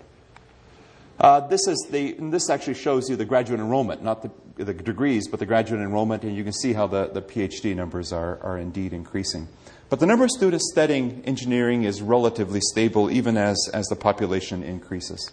Uh, 1.19 1.41
this, 1.49 1.67
is 1.67 1.89
the, 1.91 2.13
this 2.13 2.49
actually 2.49 2.75
shows 2.75 3.11
you 3.11 3.17
the 3.17 3.25
graduate 3.25 3.61
enrollment, 3.61 4.03
not 4.03 4.23
the, 4.23 4.65
the 4.65 4.73
degrees, 4.73 5.29
but 5.29 5.39
the 5.39 5.45
graduate 5.45 5.81
enrollment, 5.81 6.23
and 6.23 6.35
you 6.35 6.45
can 6.45 6.53
see 6.53 6.73
how 6.73 6.87
the, 6.87 7.09
the 7.09 7.21
PhD 7.21 7.77
numbers 7.77 8.13
are, 8.13 8.39
are 8.43 8.57
indeed 8.57 8.93
increasing. 8.93 9.49
But 9.91 9.99
the 9.99 10.07
number 10.07 10.25
of 10.25 10.31
students 10.31 10.71
studying 10.73 11.23
engineering 11.27 11.83
is 11.83 12.01
relatively 12.01 12.61
stable 12.61 13.11
even 13.11 13.37
as, 13.37 13.69
as 13.75 13.87
the 13.89 13.97
population 13.97 14.63
increases. 14.63 15.33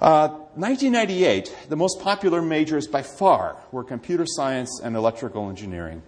Uh, 0.00 0.28
1998, 0.54 1.54
the 1.68 1.76
most 1.76 2.00
popular 2.00 2.40
majors 2.40 2.86
by 2.86 3.02
far 3.02 3.56
were 3.72 3.84
computer 3.84 4.24
science 4.26 4.80
and 4.82 4.96
electrical 4.96 5.48
engineering. 5.48 6.02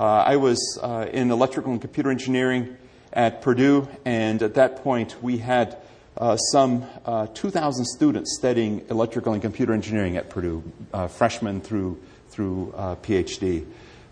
Uh, 0.00 0.24
I 0.26 0.36
was 0.36 0.78
uh, 0.82 1.10
in 1.12 1.30
electrical 1.30 1.72
and 1.72 1.80
computer 1.80 2.10
engineering 2.10 2.74
at 3.12 3.42
Purdue, 3.42 3.86
and 4.06 4.42
at 4.42 4.54
that 4.54 4.76
point 4.76 5.22
we 5.22 5.36
had 5.36 5.76
uh, 6.16 6.38
some 6.38 6.86
uh, 7.04 7.26
2,000 7.34 7.84
students 7.84 8.34
studying 8.38 8.86
electrical 8.88 9.34
and 9.34 9.42
computer 9.42 9.74
engineering 9.74 10.16
at 10.16 10.30
Purdue, 10.30 10.64
uh, 10.94 11.06
freshmen 11.06 11.60
through, 11.60 12.00
through 12.30 12.72
uh, 12.78 12.96
PhD. 12.96 13.66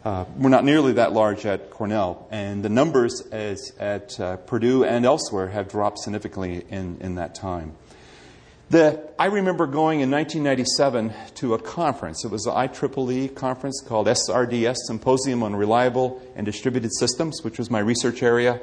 We're 0.04 0.50
not 0.50 0.64
nearly 0.64 0.92
that 0.94 1.14
large 1.14 1.46
at 1.46 1.70
Cornell, 1.70 2.28
and 2.30 2.62
the 2.62 2.68
numbers 2.68 3.22
as, 3.32 3.72
at 3.78 4.14
Purdue 4.46 4.84
and 4.84 5.06
elsewhere 5.06 5.48
have 5.48 5.70
dropped 5.70 6.00
significantly 6.00 6.66
in, 6.68 6.98
in 7.00 7.14
that 7.14 7.34
time. 7.34 7.72
The, 8.70 9.02
I 9.18 9.26
remember 9.26 9.66
going 9.66 10.00
in 10.00 10.10
1997 10.10 11.14
to 11.36 11.54
a 11.54 11.58
conference. 11.58 12.22
It 12.26 12.30
was 12.30 12.44
an 12.44 12.52
IEEE 12.52 13.34
conference 13.34 13.80
called 13.80 14.08
SRDS, 14.08 14.76
Symposium 14.86 15.42
on 15.42 15.56
Reliable 15.56 16.20
and 16.36 16.44
Distributed 16.44 16.92
Systems, 16.94 17.42
which 17.42 17.58
was 17.58 17.70
my 17.70 17.78
research 17.78 18.22
area 18.22 18.60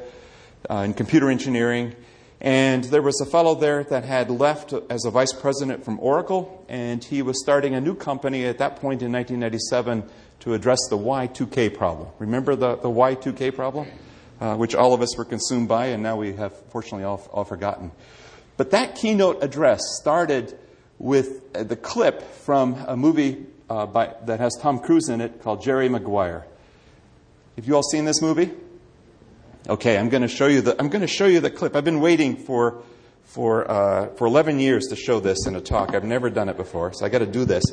in 0.70 0.94
computer 0.94 1.32
engineering. 1.32 1.96
And 2.40 2.84
there 2.84 3.02
was 3.02 3.20
a 3.20 3.26
fellow 3.26 3.56
there 3.56 3.84
that 3.86 4.04
had 4.04 4.30
left 4.30 4.74
as 4.92 5.06
a 5.06 5.10
vice 5.10 5.34
president 5.34 5.84
from 5.84 6.00
Oracle, 6.00 6.64
and 6.70 7.04
he 7.04 7.24
was 7.24 7.42
starting 7.42 7.74
a 7.74 7.82
new 7.82 7.96
company 7.96 8.46
at 8.46 8.60
that 8.60 8.76
point 8.76 9.02
in 9.02 9.12
1997 9.12 10.04
to 10.42 10.54
address 10.54 10.80
the 10.92 10.98
Y2K 11.00 11.76
problem. 11.76 12.10
Remember 12.20 12.56
the, 12.56 12.76
the 12.76 12.90
Y2K 12.90 13.56
problem? 13.56 13.88
Uh, 14.40 14.54
which 14.54 14.76
all 14.76 14.94
of 14.94 15.02
us 15.02 15.18
were 15.18 15.24
consumed 15.24 15.70
by, 15.70 15.88
and 15.88 16.04
now 16.04 16.18
we 16.18 16.34
have 16.34 16.54
fortunately 16.70 17.06
all, 17.06 17.26
all 17.32 17.46
forgotten. 17.46 17.90
But 18.58 18.72
that 18.72 18.96
keynote 18.96 19.44
address 19.44 19.82
started 20.00 20.58
with 20.98 21.44
uh, 21.56 21.64
the 21.64 21.76
clip 21.76 22.22
from 22.22 22.76
a 22.88 22.96
movie 22.96 23.46
uh, 23.70 23.86
by, 23.86 24.14
that 24.26 24.40
has 24.40 24.56
Tom 24.62 24.80
Cruise 24.80 25.10
in 25.10 25.22
it 25.22 25.42
called 25.42 25.62
Jerry 25.62 25.90
Maguire. 25.90 26.46
Have 27.56 27.68
you 27.68 27.76
all 27.76 27.84
seen 27.84 28.06
this 28.06 28.22
movie? 28.22 28.52
Okay, 29.68 29.98
I'm 29.98 30.10
going 30.10 30.22
to 30.22 30.28
show 30.28 30.48
you 30.48 30.62
the, 30.62 30.76
I'm 30.80 30.90
going 30.90 31.02
to 31.02 31.08
show 31.08 31.26
you 31.26 31.40
the 31.40 31.50
clip. 31.50 31.76
I've 31.76 31.84
been 31.84 32.00
waiting 32.00 32.36
for, 32.38 32.84
for, 33.24 33.70
uh, 33.70 34.08
for 34.16 34.28
11 34.28 34.60
years 34.60 34.88
to 34.88 34.96
show 34.96 35.20
this 35.20 35.48
in 35.48 35.56
a 35.56 35.62
talk. 35.62 35.96
I've 35.96 36.04
never 36.04 36.30
done 36.30 36.50
it 36.50 36.58
before, 36.58 36.94
so 36.94 37.06
I 37.06 37.10
got 37.10 37.20
to 37.20 37.26
do 37.26 37.46
this. 37.46 37.64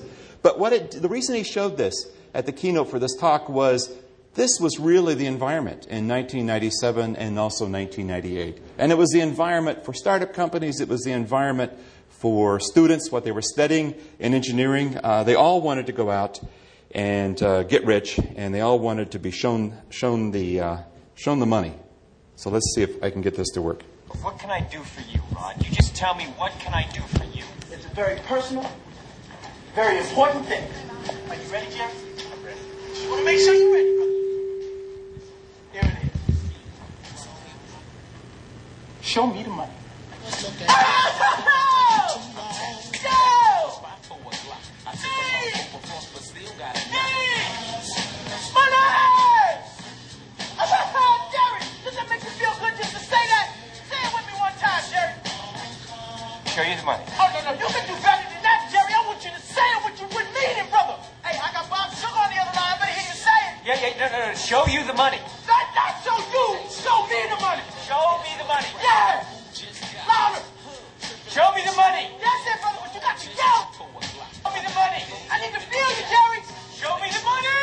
But 0.40 0.58
what 0.58 0.72
it, 0.72 0.90
the 0.92 1.08
reason 1.08 1.34
he 1.34 1.44
showed 1.44 1.76
this 1.76 2.08
at 2.34 2.46
the 2.46 2.52
keynote 2.52 2.90
for 2.90 2.98
this 2.98 3.14
talk 3.14 3.48
was 3.48 3.94
this 4.34 4.58
was 4.60 4.78
really 4.78 5.14
the 5.14 5.26
environment 5.26 5.86
in 5.86 6.08
1997 6.08 7.16
and 7.16 7.38
also 7.38 7.66
1998. 7.66 8.62
And 8.78 8.92
it 8.92 8.96
was 8.96 9.10
the 9.10 9.20
environment 9.20 9.84
for 9.84 9.92
startup 9.92 10.32
companies, 10.32 10.80
it 10.80 10.88
was 10.88 11.02
the 11.02 11.12
environment 11.12 11.72
for 12.08 12.60
students, 12.60 13.10
what 13.10 13.24
they 13.24 13.32
were 13.32 13.42
studying 13.42 13.94
in 14.18 14.34
engineering. 14.34 14.98
Uh, 15.02 15.24
they 15.24 15.34
all 15.34 15.60
wanted 15.60 15.86
to 15.86 15.92
go 15.92 16.10
out 16.10 16.40
and 16.94 17.42
uh, 17.42 17.62
get 17.62 17.84
rich, 17.84 18.18
and 18.36 18.54
they 18.54 18.60
all 18.60 18.78
wanted 18.78 19.10
to 19.12 19.18
be 19.18 19.30
shown, 19.30 19.76
shown, 19.90 20.30
the, 20.30 20.60
uh, 20.60 20.76
shown 21.14 21.40
the 21.40 21.46
money. 21.46 21.74
So 22.36 22.50
let's 22.50 22.72
see 22.74 22.82
if 22.82 23.02
I 23.02 23.10
can 23.10 23.22
get 23.22 23.34
this 23.34 23.48
to 23.50 23.62
work. 23.62 23.82
What 24.20 24.38
can 24.38 24.50
I 24.50 24.60
do 24.60 24.80
for 24.80 25.00
you, 25.10 25.20
Rod? 25.34 25.64
You 25.64 25.70
just 25.70 25.96
tell 25.96 26.14
me 26.14 26.24
what 26.36 26.52
can 26.58 26.74
I 26.74 26.90
do 26.92 27.00
for 27.00 27.24
you. 27.36 27.44
It's 27.70 27.86
a 27.86 27.94
very 27.94 28.18
personal, 28.20 28.70
very 29.74 29.98
important 29.98 30.44
thing. 30.46 30.64
Are 31.28 31.34
you 31.34 31.50
ready, 31.50 31.74
Jeff? 31.74 31.92
I'm 32.32 32.44
ready. 32.44 32.60
Just 32.90 33.08
want 33.08 33.20
to 33.20 33.24
make 33.24 33.38
sure 33.38 33.54
you're 33.54 33.72
ready, 33.72 33.96
brother. 33.96 34.12
Here 35.72 35.82
it 35.82 36.30
is. 36.30 36.40
Show 39.02 39.26
me 39.26 39.42
the 39.42 39.50
money. 39.50 39.73
Show 56.52 56.62
you 56.62 56.76
the 56.76 56.85
money. 56.85 57.02
Oh, 57.18 57.32
no, 57.32 57.40
no, 57.49 57.52
you 57.59 57.64
can 57.64 57.87
do 57.88 57.97
better 58.04 58.28
than 58.28 58.42
that, 58.44 58.68
Jerry. 58.71 58.92
I 58.92 59.02
want 59.09 59.25
you 59.25 59.30
to 59.32 59.40
say 59.40 59.62
it 59.62 59.82
what 59.82 59.99
you 59.99 60.04
would 60.04 60.28
mean 60.37 60.61
it, 60.61 60.68
brother. 60.71 61.00
Hey, 61.25 61.40
I 61.40 61.50
got 61.50 61.68
Bob 61.68 61.90
Sugar 61.97 62.12
on 62.12 62.28
the 62.28 62.38
other 62.38 62.52
line. 62.54 62.76
I 62.76 62.78
better 62.78 62.92
hear 62.92 63.09
you 63.09 63.16
say 63.16 63.40
it. 63.50 63.66
Yeah, 63.66 63.80
yeah, 63.80 63.99
no, 63.99 64.06
no, 64.12 64.26
no. 64.28 64.35
Show 64.37 64.66
you 64.68 64.85
the 64.87 64.92
money. 64.92 65.18
Not, 65.49 65.66
not 65.75 66.04
show 66.04 66.12
you. 66.21 66.62
Show 66.92 67.06
me 67.08 67.25
the 67.25 67.40
money. 67.40 67.62
Show 67.88 68.20
me 68.20 68.37
the 68.37 68.44
money. 68.44 68.68
Yeah. 68.84 69.25
Louder. 70.06 70.44
Show 71.26 71.49
me 71.54 71.64
the 71.64 71.72
money. 71.72 72.04
That's 72.20 72.44
it, 72.52 72.61
brother, 72.61 72.80
but 72.84 72.94
you 72.94 73.00
got 73.00 73.16
to 73.16 73.28
yell. 73.32 73.72
Show 73.72 74.52
me 74.52 74.61
the 74.61 74.75
money. 74.76 75.00
I 75.32 75.40
need 75.40 75.54
to 75.54 75.61
feel 75.72 75.88
you, 75.88 76.04
Jerry. 76.12 76.44
Show 76.76 76.92
me 77.00 77.08
the 77.08 77.25
money. 77.25 77.62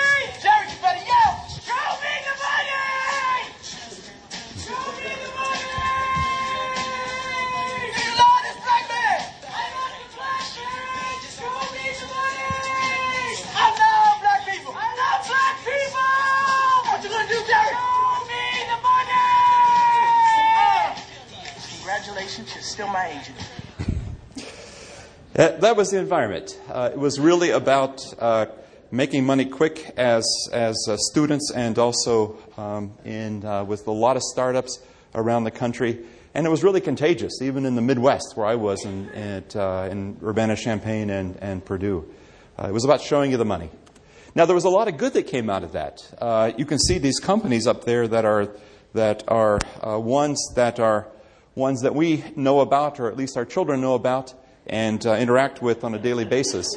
That, 25.33 25.61
that 25.61 25.77
was 25.77 25.91
the 25.91 25.99
environment. 25.99 26.59
Uh, 26.67 26.89
it 26.91 26.97
was 26.97 27.19
really 27.19 27.51
about 27.51 28.01
uh, 28.19 28.47
making 28.91 29.25
money 29.25 29.45
quick 29.45 29.93
as, 29.95 30.25
as 30.51 30.75
uh, 30.89 30.97
students 30.97 31.51
and 31.55 31.77
also 31.77 32.37
um, 32.57 32.93
in, 33.05 33.45
uh, 33.45 33.63
with 33.63 33.87
a 33.87 33.91
lot 33.91 34.17
of 34.17 34.23
startups 34.23 34.79
around 35.15 35.43
the 35.43 35.51
country. 35.51 35.99
And 36.33 36.45
it 36.45 36.49
was 36.49 36.63
really 36.63 36.81
contagious, 36.81 37.41
even 37.41 37.65
in 37.65 37.75
the 37.75 37.81
Midwest 37.81 38.33
where 38.35 38.47
I 38.47 38.55
was 38.55 38.83
in, 38.85 39.09
at, 39.09 39.55
uh, 39.55 39.87
in 39.89 40.17
Urbana 40.23 40.55
Champaign 40.55 41.09
and, 41.09 41.37
and 41.37 41.63
Purdue. 41.63 42.05
Uh, 42.57 42.67
it 42.67 42.73
was 42.73 42.83
about 42.83 43.01
showing 43.01 43.31
you 43.31 43.37
the 43.37 43.45
money. 43.45 43.69
Now, 44.35 44.45
there 44.45 44.55
was 44.55 44.65
a 44.65 44.69
lot 44.69 44.87
of 44.87 44.97
good 44.97 45.13
that 45.13 45.27
came 45.27 45.49
out 45.49 45.63
of 45.63 45.71
that. 45.71 46.55
You 46.57 46.65
can 46.65 46.79
see 46.79 46.97
these 46.97 47.19
companies 47.19 47.65
up 47.65 47.85
there 47.85 48.07
that 48.07 48.25
are, 48.25 48.55
that 48.93 49.23
are 49.27 49.59
ones 49.99 50.39
that 50.55 50.79
are 50.79 51.07
ones 51.59 51.81
that 51.81 51.93
we 51.93 52.23
know 52.35 52.61
about, 52.61 52.99
or 52.99 53.07
at 53.11 53.17
least 53.17 53.37
our 53.37 53.45
children 53.45 53.81
know 53.81 53.93
about, 53.93 54.33
and 54.65 55.05
uh, 55.05 55.13
interact 55.13 55.61
with 55.61 55.83
on 55.83 55.93
a 55.93 55.99
daily 55.99 56.25
basis. 56.25 56.67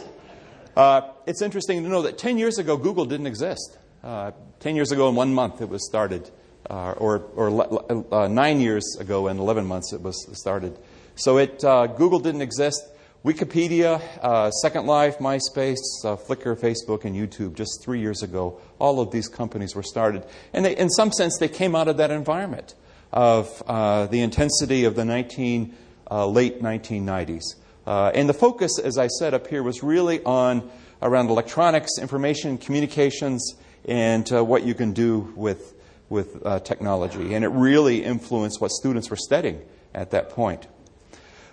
Uh, 0.77 1.03
it's 1.27 1.41
interesting 1.41 1.83
to 1.83 1.89
know 1.89 2.03
that 2.03 2.19
10 2.19 2.37
years 2.37 2.59
ago, 2.59 2.77
Google 2.77 3.05
didn't 3.05 3.27
exist. 3.27 3.79
10 4.03 4.77
years 4.77 4.93
ago, 4.93 5.09
in 5.09 5.15
one 5.15 5.33
month, 5.33 5.61
it 5.61 5.69
was 5.69 5.87
started 5.87 6.31
uh, 6.71 6.93
or, 6.93 7.19
or 7.35 8.15
uh, 8.15 8.29
nine 8.29 8.61
years 8.61 8.97
ago 9.01 9.29
in 9.29 9.39
11 9.39 9.67
months 9.67 9.93
it 9.93 10.01
was 10.01 10.27
started. 10.33 10.79
So 11.17 11.39
it, 11.39 11.63
uh, 11.65 11.87
Google 11.87 12.19
didn't 12.19 12.43
exist. 12.43 12.89
Wikipedia, 13.25 14.01
uh, 14.21 14.51
Second 14.51 14.87
Life, 14.87 15.19
MySpace, 15.19 15.77
uh, 16.05 16.17
Flickr, 16.17 16.59
Facebook, 16.59 17.05
and 17.05 17.15
YouTube 17.15 17.55
just 17.55 17.81
three 17.83 18.01
years 18.01 18.23
ago, 18.23 18.61
all 18.81 19.01
of 19.01 19.13
these 19.13 19.29
companies 19.29 19.77
were 19.77 19.83
started. 19.83 20.27
And 20.53 20.65
they, 20.65 20.77
in 20.77 20.89
some 20.91 21.13
sense, 21.13 21.39
they 21.39 21.49
came 21.49 21.77
out 21.77 21.87
of 21.87 21.99
that 21.99 22.11
environment 22.11 22.75
of 23.13 23.63
uh, 23.67 24.07
the 24.07 24.21
intensity 24.21 24.85
of 24.85 24.97
the 24.97 25.05
19, 25.05 25.75
late 26.11 26.63
1990s. 26.63 27.55
and 27.87 28.29
the 28.29 28.35
focus, 28.35 28.79
as 28.79 28.99
I 28.99 29.09
said 29.09 29.35
up 29.35 29.47
here, 29.47 29.63
was 29.63 29.83
really 29.83 30.23
on 30.25 30.71
around 31.01 31.31
electronics, 31.31 31.99
information, 32.01 32.59
communications, 32.59 33.55
and 33.85 34.29
what 34.31 34.63
you 34.65 34.75
can 34.75 34.93
do 34.93 35.33
with 35.37 35.75
with 36.13 36.45
uh, 36.45 36.61
technology, 36.61 37.35
and 37.35 37.43
it 37.45 37.49
really 37.49 38.05
influenced 38.05 38.61
what 38.61 38.71
students 38.71 39.09
were 39.11 39.17
studying 39.17 39.61
at 39.95 40.11
that 40.11 40.29
point. 40.29 40.69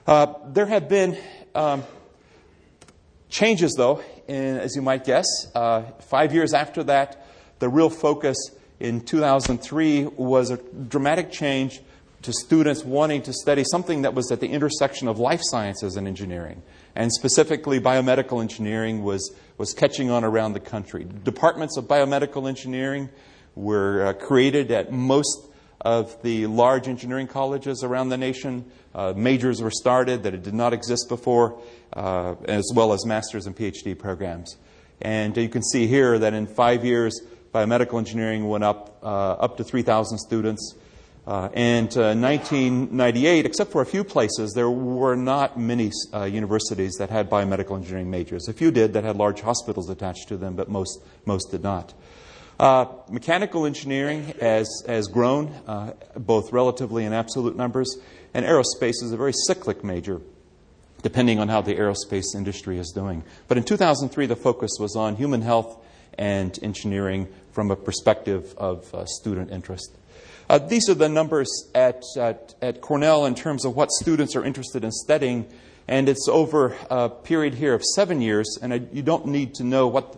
Uh, 0.05 0.33
there 0.47 0.65
have 0.65 0.89
been 0.89 1.17
um, 1.55 1.83
changes, 3.29 3.73
though, 3.75 4.03
in, 4.27 4.57
as 4.57 4.75
you 4.75 4.81
might 4.81 5.05
guess. 5.05 5.25
Uh, 5.55 5.83
five 6.01 6.33
years 6.33 6.53
after 6.53 6.83
that, 6.83 7.25
the 7.59 7.69
real 7.69 7.89
focus 7.89 8.51
in 8.79 9.01
2003 9.01 10.05
was 10.05 10.51
a 10.51 10.57
dramatic 10.57 11.31
change 11.31 11.81
to 12.21 12.33
students 12.33 12.83
wanting 12.83 13.21
to 13.21 13.33
study 13.33 13.63
something 13.63 14.01
that 14.01 14.13
was 14.13 14.31
at 14.31 14.39
the 14.39 14.47
intersection 14.47 15.07
of 15.07 15.19
life 15.19 15.41
sciences 15.41 15.95
and 15.95 16.07
engineering. 16.07 16.61
And 16.95 17.13
specifically, 17.13 17.79
biomedical 17.79 18.41
engineering 18.41 19.03
was, 19.03 19.33
was 19.57 19.73
catching 19.73 20.09
on 20.09 20.23
around 20.23 20.53
the 20.53 20.59
country. 20.59 21.05
Departments 21.23 21.77
of 21.77 21.85
biomedical 21.85 22.47
engineering 22.47 23.09
were 23.55 24.07
uh, 24.07 24.13
created 24.13 24.71
at 24.71 24.91
most 24.91 25.47
of 25.81 26.21
the 26.23 26.47
large 26.47 26.89
engineering 26.89 27.27
colleges 27.27 27.83
around 27.83 28.09
the 28.09 28.17
nation. 28.17 28.69
Uh, 28.93 29.13
majors 29.15 29.61
were 29.61 29.71
started 29.71 30.23
that 30.23 30.43
did 30.43 30.53
not 30.53 30.73
exist 30.73 31.07
before, 31.07 31.61
uh, 31.93 32.35
as 32.45 32.69
well 32.75 32.91
as 32.91 33.05
master's 33.05 33.45
and 33.45 33.55
PhD 33.55 33.97
programs. 33.97 34.57
And 35.01 35.37
you 35.37 35.47
can 35.47 35.63
see 35.63 35.87
here 35.87 36.19
that 36.19 36.33
in 36.33 36.47
five 36.47 36.83
years, 36.83 37.21
biomedical 37.53 37.97
engineering 37.97 38.47
went 38.47 38.63
up 38.63 38.99
uh, 39.03 39.05
up 39.05 39.57
to 39.57 39.63
3,000 39.63 40.17
students. 40.17 40.75
Uh, 41.27 41.49
and 41.53 41.95
uh, 41.95 42.15
1998, 42.15 43.45
except 43.45 43.71
for 43.71 43.83
a 43.83 43.85
few 43.85 44.03
places, 44.03 44.53
there 44.55 44.69
were 44.69 45.15
not 45.15 45.59
many 45.59 45.91
uh, 46.11 46.23
universities 46.23 46.95
that 46.97 47.11
had 47.11 47.29
biomedical 47.29 47.75
engineering 47.75 48.09
majors. 48.09 48.47
A 48.47 48.53
few 48.53 48.71
did 48.71 48.93
that 48.93 49.03
had 49.03 49.15
large 49.15 49.41
hospitals 49.41 49.89
attached 49.89 50.27
to 50.29 50.37
them, 50.37 50.55
but 50.55 50.69
most, 50.69 51.03
most 51.25 51.51
did 51.51 51.61
not. 51.61 51.93
Uh, 52.59 52.85
mechanical 53.09 53.65
engineering 53.65 54.33
has, 54.41 54.83
has 54.87 55.07
grown, 55.07 55.47
uh, 55.67 55.93
both 56.17 56.51
relatively 56.51 57.05
and 57.05 57.13
absolute 57.13 57.55
numbers, 57.55 57.97
and 58.33 58.45
aerospace 58.45 59.03
is 59.03 59.11
a 59.11 59.17
very 59.17 59.33
cyclic 59.33 59.83
major, 59.83 60.21
depending 61.03 61.39
on 61.39 61.47
how 61.47 61.61
the 61.61 61.75
aerospace 61.75 62.35
industry 62.35 62.79
is 62.79 62.91
doing. 62.93 63.23
But 63.47 63.57
in 63.57 63.63
2003, 63.63 64.25
the 64.25 64.35
focus 64.35 64.71
was 64.79 64.95
on 64.95 65.15
human 65.15 65.41
health 65.41 65.77
and 66.17 66.57
engineering 66.61 67.27
from 67.51 67.71
a 67.71 67.75
perspective 67.75 68.53
of 68.57 68.93
uh, 68.93 69.05
student 69.05 69.51
interest. 69.51 69.95
Uh, 70.49 70.57
these 70.57 70.89
are 70.89 70.95
the 70.95 71.09
numbers 71.09 71.69
at, 71.75 72.03
at, 72.17 72.55
at 72.61 72.81
Cornell 72.81 73.25
in 73.25 73.35
terms 73.35 73.65
of 73.65 73.75
what 73.75 73.91
students 73.91 74.35
are 74.35 74.43
interested 74.43 74.83
in 74.83 74.91
studying, 74.91 75.45
and 75.87 76.09
it's 76.09 76.27
over 76.27 76.75
a 76.89 77.09
period 77.09 77.53
here 77.53 77.73
of 77.73 77.83
seven 77.83 78.21
years, 78.21 78.57
and 78.61 78.73
I, 78.73 78.81
you 78.91 79.03
don't 79.03 79.27
need 79.27 79.53
to 79.55 79.63
know 79.63 79.87
what 79.87 80.15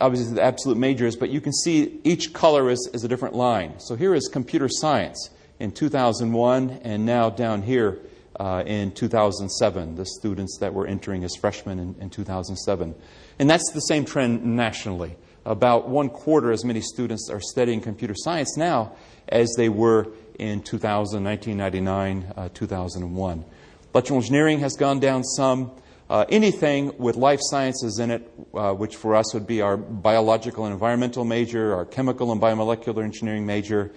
obviously 0.00 0.34
the 0.34 0.42
absolute 0.42 0.78
majors, 0.78 1.16
but 1.16 1.30
you 1.30 1.40
can 1.40 1.52
see 1.52 2.00
each 2.04 2.32
color 2.32 2.70
is, 2.70 2.88
is 2.92 3.04
a 3.04 3.08
different 3.08 3.34
line. 3.34 3.78
So 3.78 3.94
here 3.94 4.14
is 4.14 4.28
computer 4.28 4.68
science 4.70 5.30
in 5.58 5.72
2001, 5.72 6.80
and 6.82 7.06
now 7.06 7.30
down 7.30 7.62
here 7.62 7.98
uh, 8.38 8.62
in 8.66 8.92
2007, 8.92 9.96
the 9.96 10.06
students 10.06 10.58
that 10.60 10.74
were 10.74 10.86
entering 10.86 11.24
as 11.24 11.34
freshmen 11.36 11.78
in, 11.78 11.94
in 12.00 12.10
2007. 12.10 12.94
And 13.38 13.48
that's 13.50 13.70
the 13.72 13.80
same 13.80 14.04
trend 14.04 14.44
nationally. 14.44 15.16
About 15.44 15.88
one 15.88 16.08
quarter 16.08 16.50
as 16.50 16.64
many 16.64 16.80
students 16.80 17.30
are 17.30 17.40
studying 17.40 17.80
computer 17.80 18.14
science 18.16 18.56
now 18.56 18.96
as 19.28 19.52
they 19.56 19.68
were 19.68 20.08
in 20.38 20.62
2000, 20.62 21.22
1999, 21.22 22.32
uh, 22.36 22.48
2001. 22.52 23.44
Electrical 23.94 24.16
engineering 24.16 24.60
has 24.60 24.74
gone 24.74 25.00
down 25.00 25.24
some. 25.24 25.70
Uh, 26.08 26.24
anything 26.28 26.96
with 26.98 27.16
life 27.16 27.40
sciences 27.42 27.98
in 27.98 28.10
it, 28.12 28.30
uh, 28.54 28.72
which 28.72 28.94
for 28.94 29.16
us 29.16 29.34
would 29.34 29.46
be 29.46 29.60
our 29.60 29.76
biological 29.76 30.64
and 30.64 30.72
environmental 30.72 31.24
major, 31.24 31.74
our 31.74 31.84
chemical 31.84 32.30
and 32.30 32.40
biomolecular 32.40 33.02
engineering 33.02 33.44
major. 33.44 33.90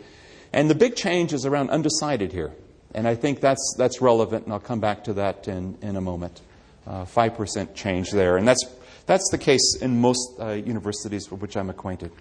And 0.51 0.69
the 0.69 0.75
big 0.75 0.95
change 0.95 1.33
is 1.33 1.45
around 1.45 1.69
undecided 1.69 2.31
here. 2.31 2.51
And 2.95 3.07
I 3.07 3.13
think 3.13 3.41
that's, 3.41 3.75
that's 3.77 4.01
relevant, 4.01 4.45
and 4.45 4.53
I'll 4.53 4.59
come 4.59 4.79
back 4.79 5.03
to 5.03 5.13
that 5.13 5.47
in, 5.47 5.77
in 5.81 5.95
a 5.95 6.01
moment. 6.01 6.41
Uh, 6.87 7.05
5% 7.05 7.75
change 7.75 8.09
there. 8.09 8.37
And 8.37 8.47
that's, 8.47 8.65
that's 9.09 9.31
the 9.31 9.39
case 9.39 9.75
in 9.81 9.99
most 9.99 10.39
uh, 10.39 10.49
universities 10.49 11.31
with 11.31 11.41
which 11.41 11.57
I'm 11.57 11.71
acquainted. 11.71 12.11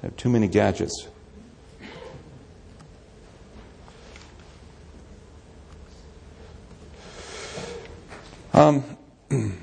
I 0.00 0.06
have 0.06 0.16
too 0.16 0.28
many 0.28 0.46
gadgets. 0.46 1.08
Um, 8.54 8.84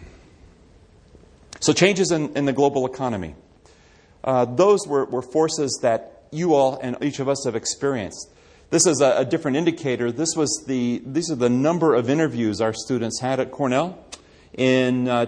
so, 1.62 1.72
changes 1.72 2.12
in, 2.12 2.36
in, 2.36 2.44
the 2.44 2.52
global 2.52 2.86
economy. 2.86 3.36
Uh, 4.22 4.44
those 4.44 4.86
were, 4.86 5.06
were, 5.06 5.22
forces 5.22 5.80
that 5.82 6.28
you 6.34 6.56
all 6.56 6.78
and 6.78 6.98
each 7.02 7.20
of 7.20 7.30
us 7.30 7.46
have 7.46 7.56
experienced. 7.56 8.34
This 8.70 8.86
is 8.86 9.00
a, 9.00 9.20
a, 9.20 9.26
different 9.26 9.56
indicator. 9.56 10.12
This 10.12 10.36
was 10.36 10.66
the, 10.68 11.02
these 11.06 11.32
are 11.32 11.36
the 11.36 11.50
number 11.50 11.96
of 11.96 12.10
interviews 12.10 12.60
our 12.60 12.74
students 12.74 13.22
had 13.22 13.40
at 13.40 13.50
Cornell. 13.50 13.98
In, 14.54 15.08
uh, 15.08 15.28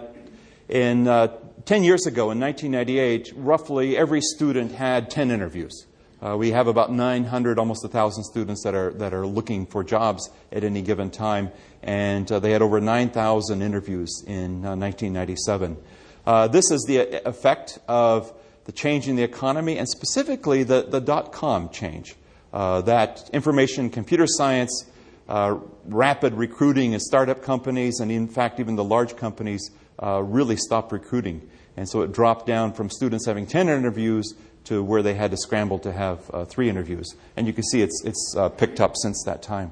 in 0.68 1.08
uh, 1.08 1.38
10 1.64 1.86
years 1.86 2.06
ago, 2.06 2.32
in 2.32 2.40
1998, 2.42 3.32
roughly 3.38 3.96
every 3.96 4.20
student 4.20 4.74
had 4.74 5.10
10 5.10 5.32
interviews. 5.32 5.86
Uh, 6.22 6.36
we 6.36 6.52
have 6.52 6.68
about 6.68 6.92
900, 6.92 7.58
almost 7.58 7.82
1,000 7.82 8.26
students 8.26 8.62
that 8.66 8.76
are, 8.76 8.92
that 8.92 9.14
are 9.14 9.26
looking 9.26 9.66
for 9.66 9.86
jobs 9.86 10.30
at 10.52 10.66
any 10.66 10.82
given 10.82 11.10
time, 11.10 11.50
and 11.82 12.30
uh, 12.30 12.40
they 12.40 12.52
had 12.52 12.62
over 12.62 12.82
9,000 12.82 13.62
interviews 13.62 14.22
in 14.28 14.66
uh, 14.66 14.76
1997. 14.76 15.78
Uh, 16.26 16.50
this 16.50 16.72
is 16.72 16.84
the 16.90 17.26
effect 17.26 17.80
of 17.88 18.34
the 18.66 18.74
change 18.74 19.08
in 19.08 19.16
the 19.16 19.24
economy, 19.24 19.78
and 19.78 19.88
specifically 19.88 20.64
the, 20.64 20.82
the 20.82 21.00
dot 21.00 21.32
com 21.32 21.70
change. 21.70 22.16
Uh, 22.54 22.82
that 22.82 23.30
information 23.34 23.90
computer 23.90 24.26
science, 24.28 24.86
uh, 25.28 25.58
rapid 25.86 26.34
recruiting 26.34 26.94
in 26.94 27.00
startup 27.00 27.42
companies, 27.44 28.00
and 28.00 28.12
in 28.12 28.28
fact, 28.28 28.60
even 28.60 28.76
the 28.76 28.84
large 28.84 29.16
companies 29.16 29.72
really 30.02 30.56
stopped 30.56 30.92
recruiting. 30.92 31.48
And 31.78 31.88
so 31.88 32.02
it 32.02 32.12
dropped 32.12 32.46
down 32.46 32.74
from 32.74 32.90
students 32.90 33.26
having 33.26 33.48
10 33.48 33.70
interviews 33.70 34.34
to 34.66 34.84
where 34.84 35.02
they 35.02 35.14
had 35.14 35.32
to 35.32 35.38
scramble 35.38 35.80
to 35.80 35.92
have 35.92 36.30
uh, 36.34 36.46
three 36.46 36.70
interviews. 36.70 37.16
And 37.36 37.48
you 37.48 37.54
can 37.54 37.64
see 37.64 37.82
it's, 37.82 38.04
it's 38.04 38.36
uh, 38.38 38.50
picked 38.50 38.80
up 38.80 38.96
since 38.98 39.24
that 39.24 39.42
time. 39.42 39.72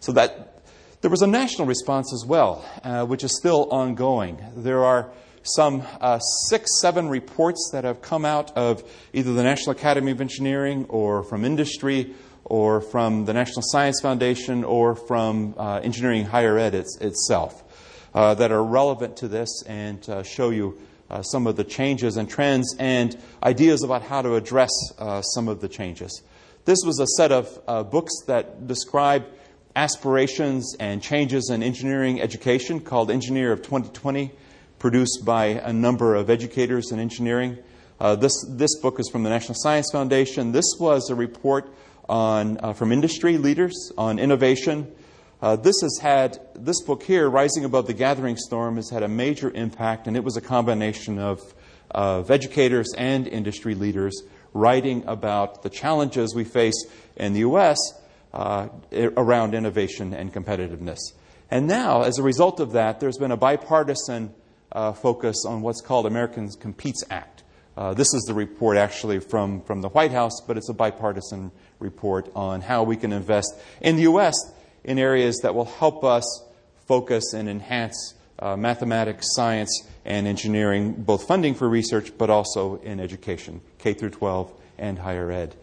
So 0.00 0.12
that 0.12 0.62
there 1.00 1.10
was 1.10 1.22
a 1.22 1.26
national 1.26 1.66
response 1.66 2.12
as 2.12 2.24
well, 2.26 2.64
uh, 2.82 3.04
which 3.04 3.22
is 3.22 3.36
still 3.36 3.68
ongoing. 3.70 4.42
There 4.56 4.84
are 4.84 5.10
some 5.42 5.82
uh, 6.00 6.18
six, 6.18 6.80
seven 6.80 7.08
reports 7.08 7.70
that 7.72 7.84
have 7.84 8.02
come 8.02 8.24
out 8.24 8.56
of 8.56 8.82
either 9.12 9.32
the 9.32 9.42
National 9.42 9.72
Academy 9.72 10.12
of 10.12 10.20
Engineering 10.20 10.86
or 10.88 11.22
from 11.22 11.44
industry 11.44 12.14
or 12.44 12.80
from 12.80 13.24
the 13.24 13.32
National 13.32 13.62
Science 13.62 14.00
Foundation 14.00 14.64
or 14.64 14.94
from 14.94 15.54
uh, 15.56 15.80
Engineering 15.82 16.24
Higher 16.24 16.58
Ed 16.58 16.74
it's, 16.74 16.96
itself 17.00 17.62
uh, 18.14 18.34
that 18.34 18.52
are 18.52 18.64
relevant 18.64 19.16
to 19.18 19.28
this 19.28 19.62
and 19.66 20.04
show 20.24 20.50
you 20.50 20.78
uh, 21.10 21.22
some 21.22 21.46
of 21.46 21.56
the 21.56 21.64
changes 21.64 22.16
and 22.16 22.28
trends 22.28 22.76
and 22.78 23.16
ideas 23.42 23.82
about 23.82 24.02
how 24.02 24.22
to 24.22 24.34
address 24.34 24.70
uh, 24.98 25.22
some 25.22 25.48
of 25.48 25.60
the 25.60 25.68
changes. 25.68 26.22
This 26.64 26.78
was 26.84 27.00
a 27.00 27.06
set 27.06 27.32
of 27.32 27.60
uh, 27.66 27.82
books 27.82 28.12
that 28.26 28.66
describe 28.66 29.26
aspirations 29.74 30.76
and 30.78 31.02
changes 31.02 31.50
in 31.50 31.62
engineering 31.62 32.20
education 32.20 32.80
called 32.80 33.10
Engineer 33.10 33.52
of 33.52 33.62
2020, 33.62 34.32
produced 34.78 35.24
by 35.24 35.46
a 35.46 35.72
number 35.72 36.14
of 36.14 36.30
educators 36.30 36.92
in 36.92 37.00
engineering. 37.00 37.58
Uh, 38.00 38.14
this, 38.14 38.32
this 38.48 38.78
book 38.80 39.00
is 39.00 39.08
from 39.10 39.24
the 39.24 39.30
National 39.30 39.54
Science 39.54 39.90
Foundation. 39.90 40.52
This 40.52 40.76
was 40.78 41.10
a 41.10 41.14
report 41.14 41.68
on, 42.08 42.58
uh, 42.62 42.72
from 42.72 42.92
industry 42.92 43.38
leaders 43.38 43.92
on 43.98 44.18
innovation. 44.18 44.92
Uh, 45.42 45.56
this 45.56 45.74
has 45.82 45.98
had, 46.00 46.38
this 46.54 46.80
book 46.82 47.02
here, 47.02 47.28
Rising 47.28 47.64
Above 47.64 47.86
the 47.86 47.94
Gathering 47.94 48.36
Storm, 48.36 48.76
has 48.76 48.90
had 48.90 49.02
a 49.02 49.08
major 49.08 49.50
impact, 49.50 50.06
and 50.06 50.16
it 50.16 50.24
was 50.24 50.36
a 50.36 50.40
combination 50.40 51.18
of, 51.18 51.54
of 51.90 52.30
educators 52.30 52.92
and 52.96 53.26
industry 53.26 53.74
leaders 53.74 54.22
writing 54.52 55.04
about 55.06 55.62
the 55.62 55.70
challenges 55.70 56.34
we 56.34 56.44
face 56.44 56.86
in 57.16 57.32
the 57.32 57.40
U.S. 57.40 57.78
Uh, 58.32 58.68
around 59.16 59.54
innovation 59.54 60.14
and 60.14 60.32
competitiveness. 60.32 60.98
And 61.50 61.66
now, 61.66 62.02
as 62.02 62.18
a 62.18 62.22
result 62.22 62.60
of 62.60 62.72
that, 62.72 63.00
there's 63.00 63.18
been 63.18 63.32
a 63.32 63.36
bipartisan 63.36 64.34
uh, 64.72 64.92
focus 64.92 65.44
on 65.46 65.62
what's 65.62 65.80
called 65.80 66.06
Americans 66.06 66.56
Competes 66.56 67.04
Act. 67.10 67.42
Uh, 67.76 67.94
this 67.94 68.12
is 68.12 68.24
the 68.24 68.34
report 68.34 68.76
actually 68.76 69.20
from, 69.20 69.60
from 69.62 69.82
the 69.82 69.88
White 69.88 70.10
House, 70.10 70.40
but 70.46 70.56
it's 70.56 70.68
a 70.68 70.74
bipartisan 70.74 71.52
report 71.78 72.28
on 72.34 72.60
how 72.60 72.82
we 72.82 72.96
can 72.96 73.12
invest 73.12 73.54
in 73.80 73.96
the 73.96 74.02
U.S. 74.02 74.34
in 74.82 74.98
areas 74.98 75.38
that 75.42 75.54
will 75.54 75.64
help 75.64 76.02
us 76.02 76.44
focus 76.86 77.32
and 77.34 77.48
enhance 77.48 78.14
uh, 78.40 78.56
mathematics, 78.56 79.34
science, 79.34 79.86
and 80.04 80.26
engineering, 80.26 80.92
both 80.92 81.26
funding 81.28 81.54
for 81.54 81.68
research 81.68 82.16
but 82.18 82.30
also 82.30 82.76
in 82.82 82.98
education, 82.98 83.60
K 83.78 83.94
through 83.94 84.10
12 84.10 84.52
and 84.78 84.98
higher 84.98 85.30
ed. 85.30 85.54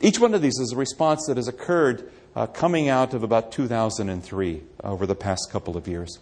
Each 0.00 0.18
one 0.18 0.34
of 0.34 0.42
these 0.42 0.58
is 0.58 0.72
a 0.72 0.76
response 0.76 1.24
that 1.28 1.36
has 1.36 1.48
occurred 1.48 2.10
uh, 2.34 2.46
coming 2.46 2.88
out 2.88 3.14
of 3.14 3.22
about 3.22 3.52
2003 3.52 4.62
over 4.82 5.06
the 5.06 5.14
past 5.14 5.48
couple 5.50 5.76
of 5.76 5.86
years. 5.86 6.18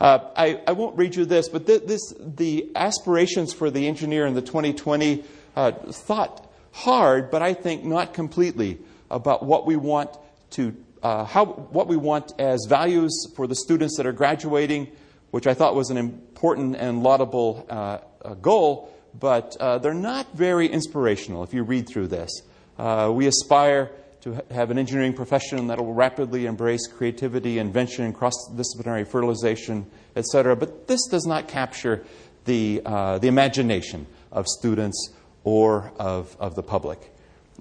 Uh, 0.00 0.30
I, 0.34 0.60
I, 0.66 0.72
won't 0.72 0.96
read 0.96 1.14
you 1.14 1.26
this, 1.26 1.50
but 1.50 1.66
th- 1.66 1.82
this, 1.84 2.14
the 2.18 2.70
aspirations 2.74 3.52
for 3.52 3.70
the 3.70 3.86
engineer 3.86 4.24
in 4.24 4.32
the 4.32 4.40
2020 4.40 5.22
uh, 5.56 5.72
thought 5.72 6.50
hard, 6.72 7.30
but 7.30 7.42
I 7.42 7.52
think 7.52 7.84
not 7.84 8.14
completely 8.14 8.78
about 9.10 9.44
what 9.44 9.66
we 9.66 9.76
want 9.76 10.10
to, 10.52 10.74
uh, 11.02 11.24
how, 11.24 11.44
what 11.44 11.86
we 11.86 11.98
want 11.98 12.32
as 12.38 12.64
values 12.66 13.12
for 13.36 13.46
the 13.46 13.54
students 13.54 13.98
that 13.98 14.06
are 14.06 14.12
graduating, 14.12 14.88
which 15.32 15.46
I 15.46 15.52
thought 15.52 15.74
was 15.74 15.90
an 15.90 15.98
important 15.98 16.76
and 16.76 17.02
laudable 17.02 17.66
uh, 17.68 17.98
goal, 18.40 18.90
but 19.18 19.54
uh, 19.60 19.78
they're 19.78 19.92
not 19.92 20.32
very 20.32 20.66
inspirational 20.66 21.42
if 21.42 21.52
you 21.52 21.62
read 21.62 21.86
through 21.86 22.06
this. 22.06 22.30
Uh, 22.78 23.10
we 23.12 23.26
aspire 23.26 23.90
to 24.22 24.42
have 24.50 24.70
an 24.70 24.78
engineering 24.78 25.14
profession 25.14 25.68
that 25.68 25.78
will 25.78 25.94
rapidly 25.94 26.46
embrace 26.46 26.86
creativity, 26.86 27.58
invention, 27.58 28.12
cross-disciplinary 28.12 29.04
fertilization, 29.04 29.86
etc. 30.14 30.56
But 30.56 30.86
this 30.86 31.06
does 31.06 31.26
not 31.26 31.48
capture 31.48 32.04
the, 32.44 32.82
uh, 32.84 33.18
the 33.18 33.28
imagination 33.28 34.06
of 34.30 34.46
students 34.46 35.10
or 35.44 35.92
of, 35.98 36.36
of 36.38 36.54
the 36.54 36.62
public. 36.62 36.98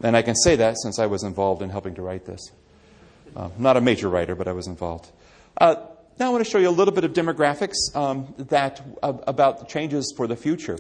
And 0.01 0.15
I 0.15 0.21
can 0.21 0.35
say 0.35 0.57
that 0.57 0.77
since 0.79 0.99
I 0.99 1.05
was 1.05 1.23
involved 1.23 1.61
in 1.61 1.69
helping 1.69 1.95
to 1.95 2.01
write 2.01 2.25
this. 2.25 2.51
Uh, 3.35 3.49
not 3.57 3.77
a 3.77 3.81
major 3.81 4.09
writer, 4.09 4.35
but 4.35 4.47
I 4.47 4.53
was 4.53 4.67
involved. 4.67 5.09
Uh, 5.57 5.75
now 6.19 6.27
I 6.27 6.29
want 6.31 6.43
to 6.43 6.49
show 6.49 6.57
you 6.57 6.69
a 6.69 6.71
little 6.71 6.93
bit 6.93 7.03
of 7.03 7.13
demographics 7.13 7.95
um, 7.95 8.33
that, 8.37 8.81
uh, 9.01 9.13
about 9.27 9.59
the 9.59 9.65
changes 9.65 10.13
for 10.15 10.27
the 10.27 10.35
future. 10.35 10.77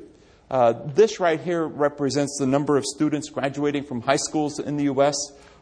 Uh, 0.49 0.73
this 0.87 1.19
right 1.19 1.39
here 1.39 1.65
represents 1.65 2.37
the 2.39 2.47
number 2.47 2.75
of 2.75 2.83
students 2.83 3.29
graduating 3.29 3.83
from 3.83 4.01
high 4.01 4.15
schools 4.15 4.59
in 4.59 4.77
the 4.77 4.85
U.S. 4.85 5.15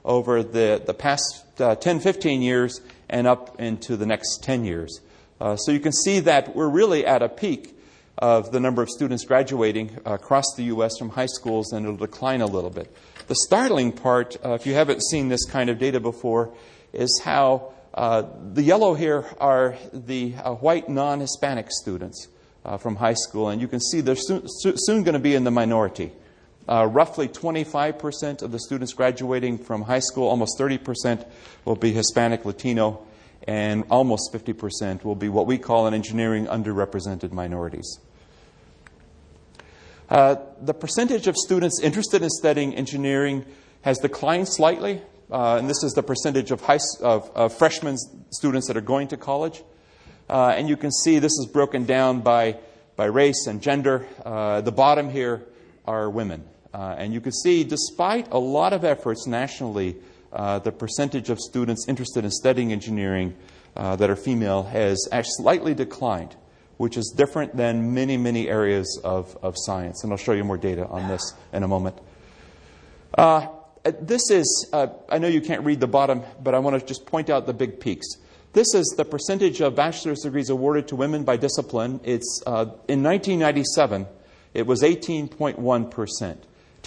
over 0.08 0.42
the, 0.42 0.82
the 0.84 0.94
past 0.94 1.44
uh, 1.60 1.76
10, 1.76 2.00
15 2.00 2.42
years 2.42 2.82
and 3.10 3.28
up 3.28 3.60
into 3.60 3.98
the 3.98 4.06
next 4.06 4.42
10 4.42 4.64
years. 4.66 5.02
Uh, 5.40 5.56
so 5.56 5.72
you 5.72 5.80
can 5.80 5.92
see 5.92 6.22
that 6.22 6.56
we're 6.56 6.70
really 6.70 7.06
at 7.06 7.22
a 7.22 7.30
peak 7.30 7.78
of 8.18 8.52
the 8.52 8.60
number 8.60 8.82
of 8.82 8.90
students 8.90 9.24
graduating 9.26 9.96
across 10.06 10.46
the 10.56 10.64
U.S. 10.64 10.98
from 10.98 11.10
high 11.10 11.28
schools, 11.28 11.72
and 11.72 11.86
it'll 11.86 11.98
decline 11.98 12.42
a 12.42 12.48
little 12.48 12.72
bit. 12.72 12.92
The 13.28 13.36
startling 13.36 13.92
part, 13.92 14.38
uh, 14.44 14.54
if 14.54 14.66
you 14.66 14.74
haven't 14.74 15.04
seen 15.04 15.28
this 15.28 15.46
kind 15.46 15.70
of 15.70 15.78
data 15.78 16.00
before, 16.00 16.52
is 16.94 17.22
how 17.24 17.74
uh, 17.94 18.24
the 18.54 18.64
yellow 18.64 18.96
here 18.96 19.26
are 19.40 19.76
the 19.94 20.34
uh, 20.36 20.54
white 20.56 20.90
non 20.90 21.20
Hispanic 21.20 21.68
students 21.70 22.28
uh, 22.66 22.78
from 22.78 22.96
high 22.96 23.14
school, 23.14 23.50
and 23.50 23.62
you 23.62 23.68
can 23.68 23.80
see 23.80 24.02
they're 24.02 24.16
soon, 24.16 24.44
soon 24.48 25.04
going 25.04 25.14
to 25.14 25.20
be 25.20 25.36
in 25.36 25.44
the 25.44 25.52
minority. 25.52 26.12
Uh, 26.68 26.86
roughly 26.86 27.30
25% 27.30 28.42
of 28.42 28.52
the 28.52 28.60
students 28.60 28.94
graduating 28.94 29.58
from 29.58 29.84
high 29.84 30.00
school, 30.00 30.28
almost 30.28 30.60
30% 30.60 31.26
will 31.64 31.76
be 31.76 31.94
Hispanic, 31.94 32.44
Latino, 32.44 33.06
and 33.48 33.86
almost 33.90 34.34
50% 34.34 35.06
will 35.06 35.16
be 35.16 35.30
what 35.30 35.48
we 35.48 35.58
call 35.58 35.88
in 35.88 35.94
engineering 35.94 36.46
underrepresented 36.46 37.32
minorities. 37.32 38.00
Uh, 40.10 40.36
the 40.62 40.74
percentage 40.74 41.28
of 41.28 41.36
students 41.38 41.80
interested 41.82 42.22
in 42.22 42.30
studying 42.30 42.76
engineering 42.76 43.46
has 43.82 43.98
declined 44.00 44.48
slightly, 44.48 45.02
uh, 45.32 45.56
and 45.56 45.70
this 45.70 45.84
is 45.84 45.94
the 45.94 46.04
percentage 46.04 46.52
of, 46.52 46.62
high, 46.62 46.80
of, 47.02 47.30
of 47.36 47.54
freshman 47.54 47.98
students 48.32 48.68
that 48.68 48.76
are 48.76 48.82
going 48.82 49.08
to 49.08 49.18
college. 49.18 49.64
Uh, 50.30 50.54
and 50.58 50.68
you 50.68 50.76
can 50.76 50.92
see 50.92 51.20
this 51.20 51.38
is 51.40 51.48
broken 51.52 51.86
down 51.86 52.20
by, 52.20 52.58
by 52.98 53.06
race 53.06 53.48
and 53.48 53.62
gender. 53.62 54.06
Uh, 54.26 54.60
the 54.60 54.72
bottom 54.72 55.10
here 55.10 55.44
are 55.86 56.10
women. 56.10 56.44
Uh, 56.78 56.94
and 57.00 57.12
you 57.12 57.20
can 57.20 57.32
see, 57.32 57.64
despite 57.64 58.32
a 58.32 58.38
lot 58.38 58.72
of 58.72 58.86
efforts 58.86 59.26
nationally, 59.26 59.96
uh, 60.32 60.60
the 60.60 60.72
percentage 60.72 61.32
of 61.32 61.40
students 61.40 61.88
interested 61.88 62.24
in 62.24 62.30
studying 62.30 62.72
engineering 62.72 63.36
uh, 63.76 63.96
that 63.96 64.12
are 64.12 64.16
female 64.16 64.62
has 64.62 65.10
actually 65.12 65.32
slightly 65.38 65.74
declined, 65.74 66.36
which 66.78 66.96
is 66.96 67.12
different 67.18 67.58
than 67.58 67.96
many, 67.96 68.16
many 68.16 68.48
areas 68.48 69.02
of, 69.04 69.36
of 69.42 69.56
science. 69.58 70.04
And 70.04 70.14
I'll 70.14 70.20
show 70.20 70.34
you 70.34 70.44
more 70.44 70.58
data 70.58 70.86
on 70.86 71.08
this 71.08 71.34
in 71.52 71.64
a 71.64 71.68
moment. 71.68 71.98
Uh, 73.18 73.48
this 74.00 74.30
is, 74.30 74.70
I 74.72 75.18
know 75.18 75.28
you 75.28 75.42
can't 75.42 75.66
read 75.66 75.80
the 75.80 75.88
bottom, 75.88 76.22
but 76.44 76.54
I 76.54 76.60
want 76.60 76.80
to 76.80 76.86
just 76.86 77.08
point 77.08 77.32
out 77.32 77.48
the 77.48 77.54
big 77.54 77.80
peaks. 77.80 78.06
This 78.54 78.76
is 78.76 78.94
the 78.96 79.06
percentage 79.06 79.62
of 79.62 79.76
bachelor's 79.76 80.20
degrees 80.20 80.52
awarded 80.52 80.90
to 80.90 80.96
women 80.96 81.24
by 81.24 81.38
discipline. 81.38 82.02
It's, 82.04 82.44
uh, 82.46 82.66
in 82.88 83.02
1997, 83.02 84.06
it 84.54 84.68
was 84.68 84.84
18.1%. 84.84 86.38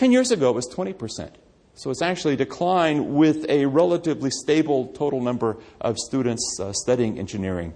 Ten 0.01 0.13
years 0.13 0.31
ago, 0.31 0.49
it 0.49 0.55
was 0.55 0.67
20%. 0.67 1.29
So 1.75 1.91
it's 1.91 2.01
actually 2.01 2.35
declined 2.35 3.15
with 3.17 3.45
a 3.51 3.67
relatively 3.67 4.31
stable 4.31 4.87
total 4.95 5.21
number 5.21 5.59
of 5.79 5.99
students 5.99 6.59
uh, 6.59 6.73
studying 6.73 7.19
engineering. 7.19 7.75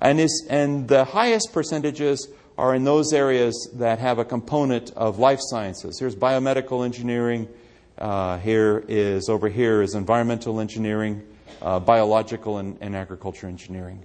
And, 0.00 0.26
and 0.48 0.88
the 0.88 1.04
highest 1.04 1.52
percentages 1.52 2.28
are 2.56 2.74
in 2.74 2.84
those 2.84 3.12
areas 3.12 3.68
that 3.74 3.98
have 3.98 4.18
a 4.18 4.24
component 4.24 4.92
of 4.92 5.18
life 5.18 5.38
sciences. 5.42 5.98
Here's 6.00 6.16
biomedical 6.16 6.82
engineering. 6.82 7.46
Uh, 7.98 8.38
here 8.38 8.82
is, 8.88 9.28
over 9.28 9.50
here 9.50 9.82
is 9.82 9.94
environmental 9.94 10.60
engineering 10.60 11.28
uh, 11.60 11.78
biological 11.78 12.56
and, 12.56 12.78
and, 12.80 12.96
agriculture 12.96 13.48
engineering. 13.48 14.02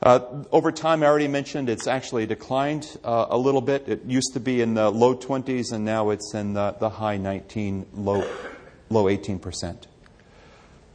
Uh, 0.00 0.20
over 0.52 0.70
time, 0.70 1.02
I 1.02 1.06
already 1.06 1.26
mentioned 1.26 1.68
it's 1.68 1.88
actually 1.88 2.26
declined 2.26 2.98
uh, 3.02 3.26
a 3.30 3.38
little 3.38 3.60
bit. 3.60 3.88
It 3.88 4.04
used 4.04 4.32
to 4.34 4.40
be 4.40 4.60
in 4.60 4.74
the 4.74 4.90
low 4.90 5.16
20s, 5.16 5.72
and 5.72 5.84
now 5.84 6.10
it's 6.10 6.34
in 6.34 6.54
the, 6.54 6.76
the 6.78 6.88
high 6.88 7.16
19, 7.16 7.86
low, 7.94 8.24
low 8.90 9.08
18 9.08 9.40
percent. 9.40 9.88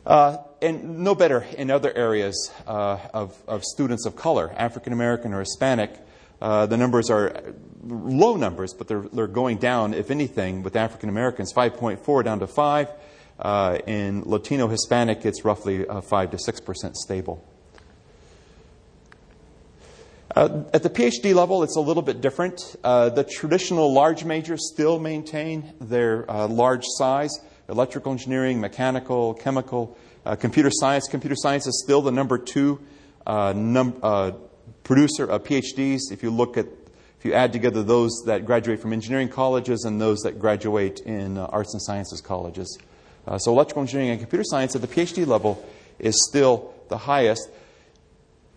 Uh, 0.05 0.37
and 0.61 0.99
no 0.99 1.15
better 1.15 1.45
in 1.57 1.69
other 1.69 1.91
areas 1.93 2.51
uh, 2.67 2.97
of, 3.13 3.37
of, 3.47 3.63
students 3.63 4.05
of 4.05 4.15
color, 4.15 4.53
African 4.55 4.93
American 4.93 5.33
or 5.33 5.39
Hispanic. 5.39 5.91
Uh, 6.41 6.65
the 6.65 6.77
numbers 6.77 7.09
are 7.09 7.53
low 7.83 8.35
numbers, 8.35 8.73
but 8.73 8.87
they're, 8.87 9.05
they're 9.13 9.27
going 9.27 9.57
down, 9.57 9.93
if 9.93 10.11
anything, 10.11 10.63
with 10.63 10.75
African 10.75 11.09
Americans, 11.09 11.53
5.4 11.53 12.23
down 12.23 12.39
to 12.39 12.47
5. 12.47 12.89
Uh, 13.39 13.77
in 13.87 14.23
Latino 14.25 14.67
Hispanic, 14.67 15.25
it's 15.25 15.43
roughly 15.43 15.87
uh, 15.87 16.01
5 16.01 16.31
to 16.31 16.37
6% 16.37 16.95
stable. 16.95 17.45
Uh, 20.35 20.63
at 20.73 20.81
the 20.81 20.89
PhD 20.89 21.35
level, 21.35 21.61
it's 21.61 21.75
a 21.75 21.81
little 21.81 22.01
bit 22.01 22.19
different. 22.19 22.75
Uh, 22.83 23.09
the 23.09 23.23
traditional 23.23 23.93
large 23.93 24.25
majors 24.25 24.71
still 24.73 24.99
maintain 24.99 25.73
their 25.79 26.29
uh, 26.29 26.47
large 26.47 26.85
size 26.97 27.31
electrical 27.69 28.11
engineering, 28.11 28.59
mechanical, 28.59 29.33
chemical, 29.35 29.97
uh, 30.25 30.35
computer 30.35 30.69
science. 30.71 31.07
Computer 31.07 31.35
science 31.35 31.65
is 31.67 31.81
still 31.83 32.01
the 32.01 32.11
number 32.11 32.37
two 32.37 32.81
num- 33.25 33.93
producer 34.83 35.25
of 35.25 35.43
PhDs. 35.43 36.11
If 36.11 36.23
you 36.23 36.31
look 36.31 36.57
at 36.57 36.65
if 37.23 37.27
you 37.27 37.35
add 37.35 37.53
together 37.53 37.83
those 37.83 38.11
that 38.25 38.45
graduate 38.45 38.81
from 38.81 38.91
engineering 38.91 39.29
colleges 39.29 39.85
and 39.85 40.01
those 40.01 40.19
that 40.23 40.39
graduate 40.39 40.99
in 41.05 41.37
arts 41.37 41.73
and 41.73 41.81
sciences 41.81 42.19
colleges. 42.19 42.77
Uh, 43.25 43.37
so 43.37 43.53
electrical 43.53 43.81
engineering 43.81 44.09
and 44.09 44.19
computer 44.19 44.43
science 44.43 44.75
at 44.75 44.81
the 44.81 44.89
PhD 44.89 45.25
level 45.25 45.63
is 45.99 46.21
still 46.27 46.73
the 46.89 46.97
highest. 46.97 47.49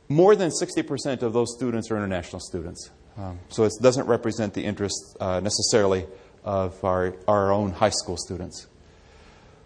More 0.08 0.36
than 0.36 0.50
60% 0.50 1.22
of 1.22 1.32
those 1.32 1.54
students 1.54 1.90
are 1.90 1.96
international 1.96 2.40
students. 2.40 2.90
Um, 3.16 3.38
so 3.48 3.64
it 3.64 3.72
doesn't 3.80 4.06
represent 4.06 4.54
the 4.54 4.64
interest 4.64 5.16
uh, 5.20 5.40
necessarily 5.40 6.06
of 6.44 6.82
our, 6.84 7.14
our 7.26 7.52
own 7.52 7.72
high 7.72 7.90
school 7.90 8.16
students. 8.16 8.66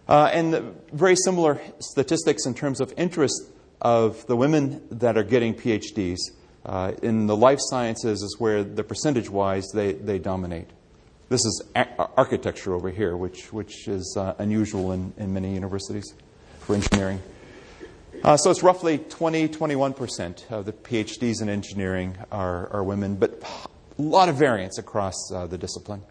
Uh, 0.09 0.31
and 0.33 0.74
very 0.92 1.14
similar 1.14 1.61
statistics 1.79 2.46
in 2.46 2.55
terms 2.55 2.81
of 2.81 2.92
interest 2.96 3.42
of 3.81 4.26
the 4.26 4.37
women 4.37 4.83
that 4.90 5.16
are 5.16 5.22
getting 5.22 5.55
PhDs. 5.55 6.18
Uh, 6.64 6.92
in 7.03 7.26
the 7.26 7.37
life 7.37 7.59
sciences 7.61 8.22
is 8.22 8.37
where 8.38 8.62
the 8.62 8.85
percentage 8.85 9.31
wise 9.31 9.66
they, 9.72 9.92
they 9.92 10.18
dominate. 10.18 10.68
This 11.29 11.44
is 11.44 11.62
architecture 12.16 12.74
over 12.74 12.90
here, 12.90 13.16
which, 13.16 13.53
which 13.53 13.87
is 13.88 14.16
uh, 14.18 14.35
unusual 14.38 14.92
in, 14.92 15.12
in 15.16 15.33
many 15.33 15.55
universities 15.55 16.12
for 16.61 16.74
engineering. 16.74 17.20
Uh, 18.22 18.37
so 18.37 18.50
it's 18.50 18.62
roughly 18.62 18.98
20, 18.98 19.48
21% 19.48 20.50
of 20.50 20.66
the 20.66 20.74
PhDs 20.74 21.40
in 21.40 21.48
engineering 21.48 22.18
are, 22.30 22.68
are 22.68 22.85
women, 22.85 23.16
but 23.16 23.42
a 23.98 24.02
lot 24.02 24.28
of 24.28 24.37
variance 24.37 24.76
across 24.76 25.14
uh, 25.33 25.46
the 25.46 25.56
discipline. 25.56 26.02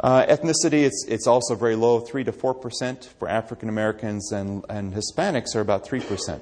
Uh, 0.00 0.26
ethnicity, 0.26 0.82
it's, 0.82 1.04
it's 1.06 1.28
also 1.28 1.54
very 1.54 1.76
low, 1.76 2.00
3 2.00 2.24
to 2.24 2.32
4% 2.32 3.06
for 3.06 3.28
African 3.28 3.68
Americans, 3.68 4.32
and, 4.32 4.64
and 4.68 4.92
Hispanics 4.92 5.54
are 5.54 5.60
about 5.60 5.86
3%. 5.86 6.40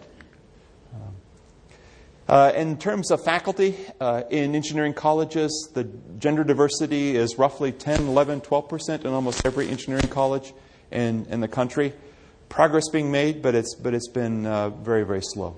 Uh, 2.27 2.53
in 2.55 2.77
terms 2.77 3.11
of 3.11 3.23
faculty, 3.25 3.75
uh, 4.01 4.23
in 4.31 4.55
engineering 4.55 4.93
colleges, 4.93 5.71
the 5.75 5.85
gender 6.19 6.45
diversity 6.45 7.17
is 7.17 7.39
roughly 7.39 7.73
10, 7.73 8.07
11, 8.07 8.43
12% 8.43 9.05
in 9.05 9.13
almost 9.13 9.45
every 9.47 9.69
engineering 9.69 10.09
college 10.09 10.53
in, 10.91 11.27
in 11.31 11.41
the 11.41 11.49
country. 11.49 11.93
Progress 12.49 12.89
being 12.89 13.11
made, 13.11 13.43
but 13.43 13.55
it's, 13.55 13.75
but 13.75 13.95
it's 13.95 14.09
been 14.09 14.47
uh, 14.47 14.71
very, 14.71 15.05
very 15.05 15.23
slow. 15.23 15.57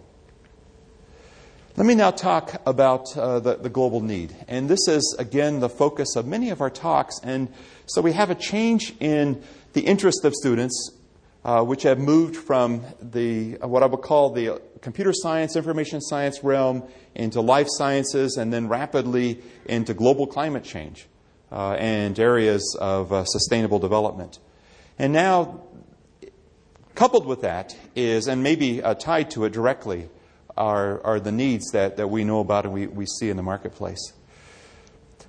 Let 1.76 1.86
me 1.86 1.94
now 1.94 2.10
talk 2.10 2.60
about 2.66 3.16
uh, 3.16 3.38
the, 3.40 3.54
the 3.56 3.70
global 3.70 4.00
need. 4.00 4.34
And 4.48 4.68
this 4.68 4.88
is, 4.88 5.16
again, 5.18 5.60
the 5.60 5.68
focus 5.68 6.16
of 6.16 6.26
many 6.26 6.50
of 6.50 6.60
our 6.60 6.68
talks. 6.68 7.20
And 7.22 7.48
so 7.86 8.02
we 8.02 8.12
have 8.12 8.28
a 8.28 8.34
change 8.34 8.94
in 9.00 9.42
the 9.72 9.82
interest 9.82 10.24
of 10.24 10.34
students, 10.34 10.90
uh, 11.44 11.62
which 11.64 11.84
have 11.84 11.98
moved 11.98 12.36
from 12.36 12.84
the, 13.00 13.52
what 13.62 13.82
I 13.82 13.86
would 13.86 14.02
call 14.02 14.30
the 14.30 14.60
computer 14.80 15.12
science, 15.14 15.56
information 15.56 16.00
science 16.00 16.42
realm 16.42 16.82
into 17.14 17.40
life 17.40 17.68
sciences, 17.70 18.36
and 18.36 18.52
then 18.52 18.68
rapidly 18.68 19.40
into 19.64 19.94
global 19.94 20.26
climate 20.26 20.64
change 20.64 21.06
uh, 21.52 21.74
and 21.74 22.18
areas 22.18 22.76
of 22.80 23.12
uh, 23.12 23.24
sustainable 23.24 23.78
development. 23.78 24.40
And 24.98 25.12
now, 25.12 25.62
coupled 26.94 27.26
with 27.26 27.42
that 27.42 27.76
is, 27.94 28.26
and 28.26 28.42
maybe 28.42 28.82
uh, 28.82 28.94
tied 28.94 29.30
to 29.32 29.44
it 29.44 29.52
directly, 29.52 30.08
are, 30.56 31.02
are 31.04 31.20
the 31.20 31.32
needs 31.32 31.70
that, 31.72 31.96
that 31.96 32.08
we 32.08 32.24
know 32.24 32.40
about 32.40 32.64
and 32.64 32.74
we, 32.74 32.86
we 32.86 33.06
see 33.06 33.30
in 33.30 33.36
the 33.36 33.42
marketplace. 33.42 34.12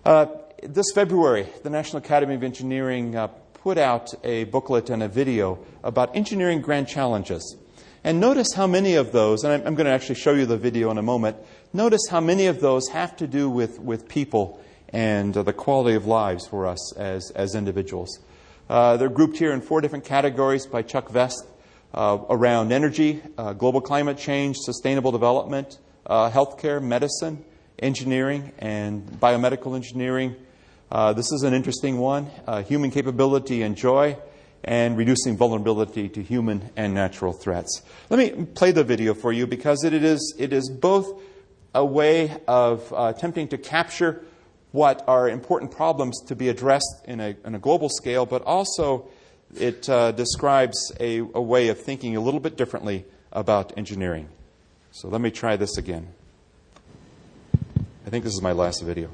Uh, 0.04 0.26
this 0.64 0.92
February, 0.94 1.48
the 1.64 1.70
National 1.70 2.00
Academy 2.00 2.36
of 2.36 2.44
Engineering 2.44 3.16
uh, 3.16 3.28
put 3.54 3.78
out 3.78 4.10
a 4.24 4.44
booklet 4.46 4.90
and 4.90 5.04
a 5.04 5.08
video 5.08 5.60
about 5.84 6.16
engineering 6.16 6.62
grand 6.62 6.88
challenges. 6.88 7.56
And 8.04 8.20
notice 8.20 8.54
how 8.54 8.68
many 8.68 8.96
of 8.96 9.12
those, 9.12 9.44
and 9.44 9.54
I'm, 9.54 9.68
I'm 9.68 9.76
going 9.76 9.86
to 9.86 9.92
actually 9.92 10.16
show 10.16 10.34
you 10.34 10.46
the 10.46 10.58
video 10.58 10.90
in 10.92 10.98
a 10.98 11.04
moment, 11.04 11.38
notice 11.72 12.02
how 12.10 12.20
many 12.20 12.48
of 12.48 12.60
those 12.60 12.88
have 12.90 13.16
to 13.18 13.28
do 13.28 13.50
with, 13.50 13.80
with 13.80 14.08
people 14.08 14.60
and 14.90 15.38
uh, 15.38 15.44
the 15.44 15.54
quality 15.54 15.96
of 15.96 16.06
lives 16.06 16.48
for 16.48 16.66
us 16.66 16.94
as, 16.98 17.32
as 17.36 17.56
individuals. 17.56 18.20
Uh, 18.70 18.98
they're 18.98 19.10
grouped 19.10 19.38
here 19.38 19.52
in 19.52 19.62
four 19.62 19.82
different 19.82 20.06
categories 20.06 20.66
by 20.66 20.82
Chuck 20.82 21.10
Vest 21.10 21.46
uh, 21.94 22.18
around 22.30 22.72
energy, 22.72 23.22
uh, 23.38 23.54
global 23.54 23.82
climate 23.82 24.18
change, 24.18 24.58
sustainable 24.58 25.12
development, 25.12 25.78
uh, 26.06 26.30
healthcare, 26.32 26.82
medicine, 26.82 27.44
engineering, 27.80 28.52
and 28.60 29.06
biomedical 29.20 29.76
engineering. 29.76 30.36
Uh, 30.92 31.14
this 31.14 31.32
is 31.32 31.44
an 31.44 31.54
interesting 31.54 31.98
one 31.98 32.30
human 32.66 32.92
capability 32.92 33.62
and 33.62 33.76
joy 33.76 34.18
and 34.64 34.98
reducing 34.98 35.38
vulnerability 35.38 36.10
to 36.10 36.22
human 36.22 36.70
and 36.76 36.94
natural 36.94 37.34
threats. 37.34 37.82
Let 38.10 38.18
me 38.18 38.46
play 38.46 38.72
the 38.72 38.84
video 38.84 39.14
for 39.14 39.32
you 39.32 39.48
because 39.48 39.84
it 39.84 39.94
is, 39.94 40.36
it 40.38 40.54
is 40.54 40.70
both 40.70 41.22
a 41.74 41.86
way 41.86 42.38
of 42.48 42.92
uh, 42.94 43.14
attempting 43.16 43.48
to 43.50 43.58
capture 43.58 44.24
what 44.72 45.04
are 45.08 45.30
important 45.30 45.72
problems 45.72 46.22
to 46.28 46.36
be 46.36 46.50
addressed 46.50 47.04
in 47.06 47.20
a, 47.20 47.36
in 47.46 47.56
a 47.56 47.60
global 47.60 47.90
scale, 47.90 48.26
but 48.26 48.42
also 48.44 49.08
it 49.56 49.90
uh, 49.90 50.12
describes 50.12 50.92
a, 51.00 51.20
a 51.20 51.42
way 51.42 51.68
of 51.68 51.80
thinking 51.80 52.16
a 52.16 52.22
little 52.22 52.40
bit 52.40 52.56
differently 52.56 53.06
about 53.32 53.78
engineering. 53.78 54.30
So 54.92 55.08
let 55.08 55.22
me 55.22 55.32
try 55.32 55.56
this 55.56 55.78
again. 55.78 56.08
I 58.06 58.10
think 58.10 58.24
this 58.24 58.34
is 58.34 58.42
my 58.42 58.52
last 58.52 58.82
video. 58.82 59.10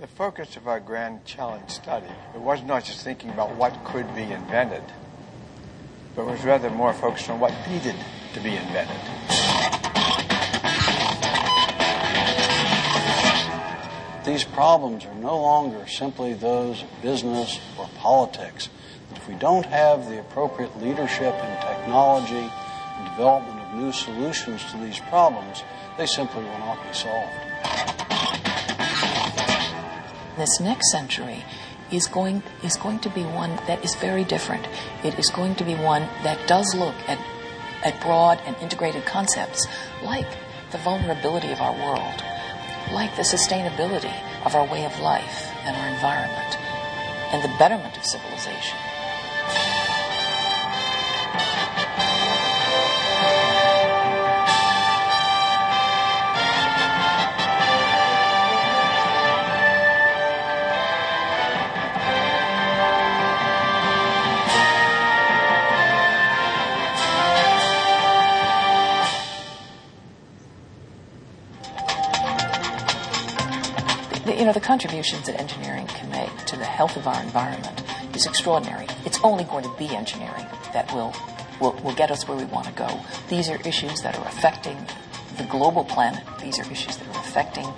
The 0.00 0.06
focus 0.06 0.56
of 0.56 0.68
our 0.68 0.78
grand 0.80 1.24
challenge 1.24 1.70
study, 1.70 2.06
it 2.34 2.40
was 2.40 2.62
not 2.62 2.84
just 2.84 3.02
thinking 3.02 3.30
about 3.30 3.56
what 3.56 3.84
could 3.84 4.14
be 4.14 4.22
invented, 4.22 4.82
but 6.14 6.26
was 6.26 6.44
rather 6.44 6.70
more 6.70 6.92
focused 6.92 7.28
on 7.30 7.40
what 7.40 7.52
needed 7.68 7.96
to 8.34 8.40
be 8.40 8.54
invented. 8.54 9.77
These 14.28 14.44
problems 14.44 15.06
are 15.06 15.14
no 15.14 15.40
longer 15.40 15.86
simply 15.86 16.34
those 16.34 16.82
of 16.82 16.88
business 17.00 17.58
or 17.78 17.88
politics. 17.96 18.68
If 19.14 19.26
we 19.26 19.34
don't 19.36 19.64
have 19.64 20.06
the 20.06 20.20
appropriate 20.20 20.78
leadership 20.82 21.32
in 21.32 21.56
technology 21.62 22.34
and 22.36 23.08
development 23.08 23.58
of 23.58 23.74
new 23.80 23.90
solutions 23.90 24.62
to 24.70 24.76
these 24.76 24.98
problems, 25.08 25.64
they 25.96 26.04
simply 26.04 26.44
will 26.44 26.58
not 26.58 26.76
be 26.86 26.92
solved. 26.92 27.32
This 30.36 30.60
next 30.60 30.92
century 30.92 31.42
is 31.90 32.06
going 32.06 32.42
is 32.62 32.76
going 32.76 32.98
to 32.98 33.08
be 33.08 33.22
one 33.22 33.56
that 33.66 33.82
is 33.82 33.94
very 33.94 34.24
different. 34.24 34.68
It 35.04 35.18
is 35.18 35.30
going 35.30 35.54
to 35.54 35.64
be 35.64 35.74
one 35.74 36.02
that 36.22 36.46
does 36.46 36.74
look 36.74 36.96
at 37.08 37.18
at 37.82 37.98
broad 38.02 38.38
and 38.44 38.54
integrated 38.56 39.06
concepts 39.06 39.66
like 40.02 40.28
the 40.70 40.78
vulnerability 40.78 41.50
of 41.50 41.62
our 41.62 41.72
world, 41.72 42.22
like 42.92 43.14
the 43.16 43.22
sustainability 43.22 44.14
of 44.44 44.54
our 44.54 44.66
way 44.66 44.84
of 44.84 44.98
life 45.00 45.52
and 45.64 45.76
our 45.76 45.88
environment, 45.88 46.58
and 47.32 47.42
the 47.42 47.58
betterment 47.58 47.96
of 47.96 48.04
civilization. 48.04 48.78
The- 74.28 74.36
you 74.36 74.44
know, 74.44 74.52
the 74.52 74.60
contributions 74.60 75.24
that 75.24 75.40
engineering 75.40 75.86
can 75.86 76.10
make 76.10 76.44
to 76.44 76.56
the 76.56 76.64
health 76.66 76.98
of 76.98 77.06
our 77.06 77.18
environment 77.22 77.82
is 78.14 78.26
extraordinary. 78.26 78.86
It's 79.06 79.18
only 79.24 79.44
going 79.44 79.64
to 79.64 79.74
be 79.78 79.88
engineering 79.96 80.44
that 80.74 80.92
will, 80.92 81.14
will, 81.60 81.72
will 81.82 81.94
get 81.94 82.10
us 82.10 82.28
where 82.28 82.36
we 82.36 82.44
want 82.44 82.66
to 82.66 82.72
go. 82.72 83.00
These 83.30 83.48
are 83.48 83.58
issues 83.66 84.02
that 84.02 84.18
are 84.18 84.28
affecting 84.28 84.76
the 85.38 85.44
global 85.44 85.82
planet. 85.82 86.22
These 86.42 86.58
are 86.58 86.70
issues 86.70 86.98
that 86.98 87.08
are 87.08 87.20
affecting 87.20 87.72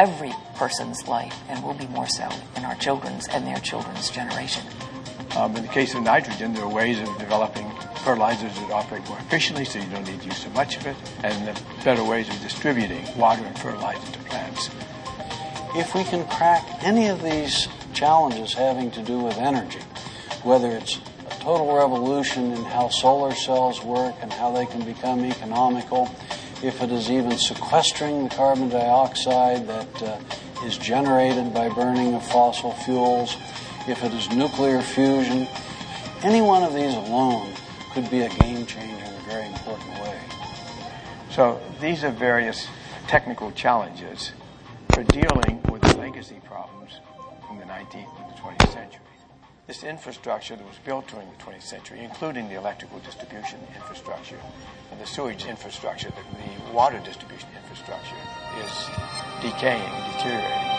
every 0.00 0.32
person's 0.56 1.06
life 1.06 1.38
and 1.48 1.62
will 1.62 1.74
be 1.74 1.86
more 1.86 2.08
so 2.08 2.28
in 2.56 2.64
our 2.64 2.74
children's 2.74 3.28
and 3.28 3.46
their 3.46 3.58
children's 3.58 4.10
generation. 4.10 4.64
Um, 5.36 5.54
in 5.54 5.62
the 5.62 5.68
case 5.68 5.94
of 5.94 6.02
nitrogen, 6.02 6.52
there 6.52 6.64
are 6.64 6.68
ways 6.68 6.98
of 6.98 7.16
developing 7.18 7.70
fertilizers 8.02 8.52
that 8.56 8.72
operate 8.72 9.08
more 9.08 9.18
efficiently 9.18 9.64
so 9.64 9.78
you 9.78 9.86
don't 9.86 10.04
need 10.04 10.18
to 10.22 10.26
use 10.26 10.38
so 10.38 10.50
much 10.50 10.78
of 10.78 10.88
it, 10.88 10.96
and 11.22 11.62
better 11.84 12.02
ways 12.02 12.28
of 12.28 12.40
distributing 12.40 13.06
water 13.16 13.44
and 13.44 13.56
fertilizer 13.56 14.10
to 14.10 14.18
plants. 14.20 14.68
If 15.72 15.94
we 15.94 16.02
can 16.02 16.26
crack 16.26 16.66
any 16.82 17.06
of 17.06 17.22
these 17.22 17.68
challenges 17.94 18.54
having 18.54 18.90
to 18.90 19.02
do 19.02 19.20
with 19.20 19.36
energy, 19.38 19.78
whether 20.42 20.68
it's 20.68 20.96
a 20.96 21.34
total 21.38 21.76
revolution 21.76 22.50
in 22.50 22.64
how 22.64 22.88
solar 22.88 23.32
cells 23.32 23.80
work 23.84 24.16
and 24.20 24.32
how 24.32 24.50
they 24.50 24.66
can 24.66 24.84
become 24.84 25.24
economical, 25.24 26.12
if 26.60 26.82
it 26.82 26.90
is 26.90 27.08
even 27.08 27.38
sequestering 27.38 28.24
the 28.24 28.34
carbon 28.34 28.68
dioxide 28.68 29.68
that 29.68 30.02
uh, 30.02 30.18
is 30.64 30.76
generated 30.76 31.54
by 31.54 31.68
burning 31.68 32.14
of 32.14 32.26
fossil 32.26 32.72
fuels, 32.72 33.36
if 33.86 34.02
it 34.02 34.12
is 34.12 34.28
nuclear 34.30 34.82
fusion, 34.82 35.46
any 36.24 36.42
one 36.42 36.64
of 36.64 36.74
these 36.74 36.94
alone 36.94 37.48
could 37.92 38.10
be 38.10 38.22
a 38.22 38.28
game 38.28 38.66
changer 38.66 39.04
in 39.04 39.14
a 39.14 39.20
very 39.28 39.46
important 39.46 39.92
way. 40.00 40.18
So 41.30 41.60
these 41.80 42.02
are 42.02 42.10
various 42.10 42.66
technical 43.06 43.52
challenges 43.52 44.32
for 44.92 45.02
dealing 45.04 45.62
with 45.70 45.82
the 45.82 45.96
legacy 45.98 46.40
problems 46.44 47.00
from 47.46 47.58
the 47.58 47.64
19th 47.64 48.10
and 48.20 48.30
the 48.30 48.38
20th 48.40 48.72
century. 48.72 49.00
this 49.66 49.84
infrastructure 49.84 50.56
that 50.56 50.66
was 50.66 50.78
built 50.84 51.06
during 51.08 51.28
the 51.30 51.36
20th 51.36 51.62
century, 51.62 52.00
including 52.00 52.48
the 52.48 52.56
electrical 52.56 52.98
distribution 53.00 53.58
infrastructure 53.76 54.38
and 54.90 55.00
the 55.00 55.06
sewage 55.06 55.44
infrastructure, 55.46 56.08
the, 56.10 56.22
the 56.38 56.72
water 56.72 56.98
distribution 57.04 57.48
infrastructure, 57.62 58.16
is 58.58 58.72
decaying, 59.42 59.80
and 59.80 60.12
deteriorating. 60.12 60.70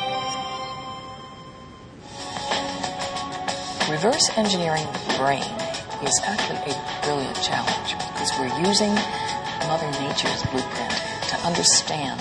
Reverse 3.89 4.29
engineering 4.37 4.87
the 5.07 5.15
brain 5.17 5.51
is 6.03 6.19
actually 6.23 6.73
a 6.73 6.99
brilliant 7.03 7.35
challenge 7.41 7.95
because 8.11 8.31
we're 8.39 8.67
using 8.67 8.93
Mother 9.67 9.89
Nature's 10.03 10.43
blueprint 10.51 10.91
to 11.29 11.35
understand 11.47 12.19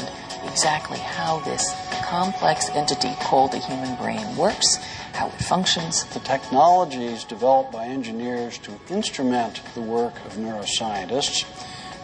exactly 0.60 0.98
how 0.98 1.40
this 1.40 1.74
complex 2.04 2.68
entity 2.74 3.14
called 3.22 3.50
the 3.50 3.56
human 3.56 3.96
brain 3.96 4.36
works 4.36 4.76
how 5.14 5.28
it 5.28 5.32
functions. 5.44 6.04
The 6.12 6.20
technologies 6.20 7.24
developed 7.24 7.72
by 7.72 7.86
engineers 7.86 8.58
to 8.58 8.72
instrument 8.90 9.62
the 9.74 9.80
work 9.80 10.14
of 10.26 10.34
neuroscientists 10.34 11.46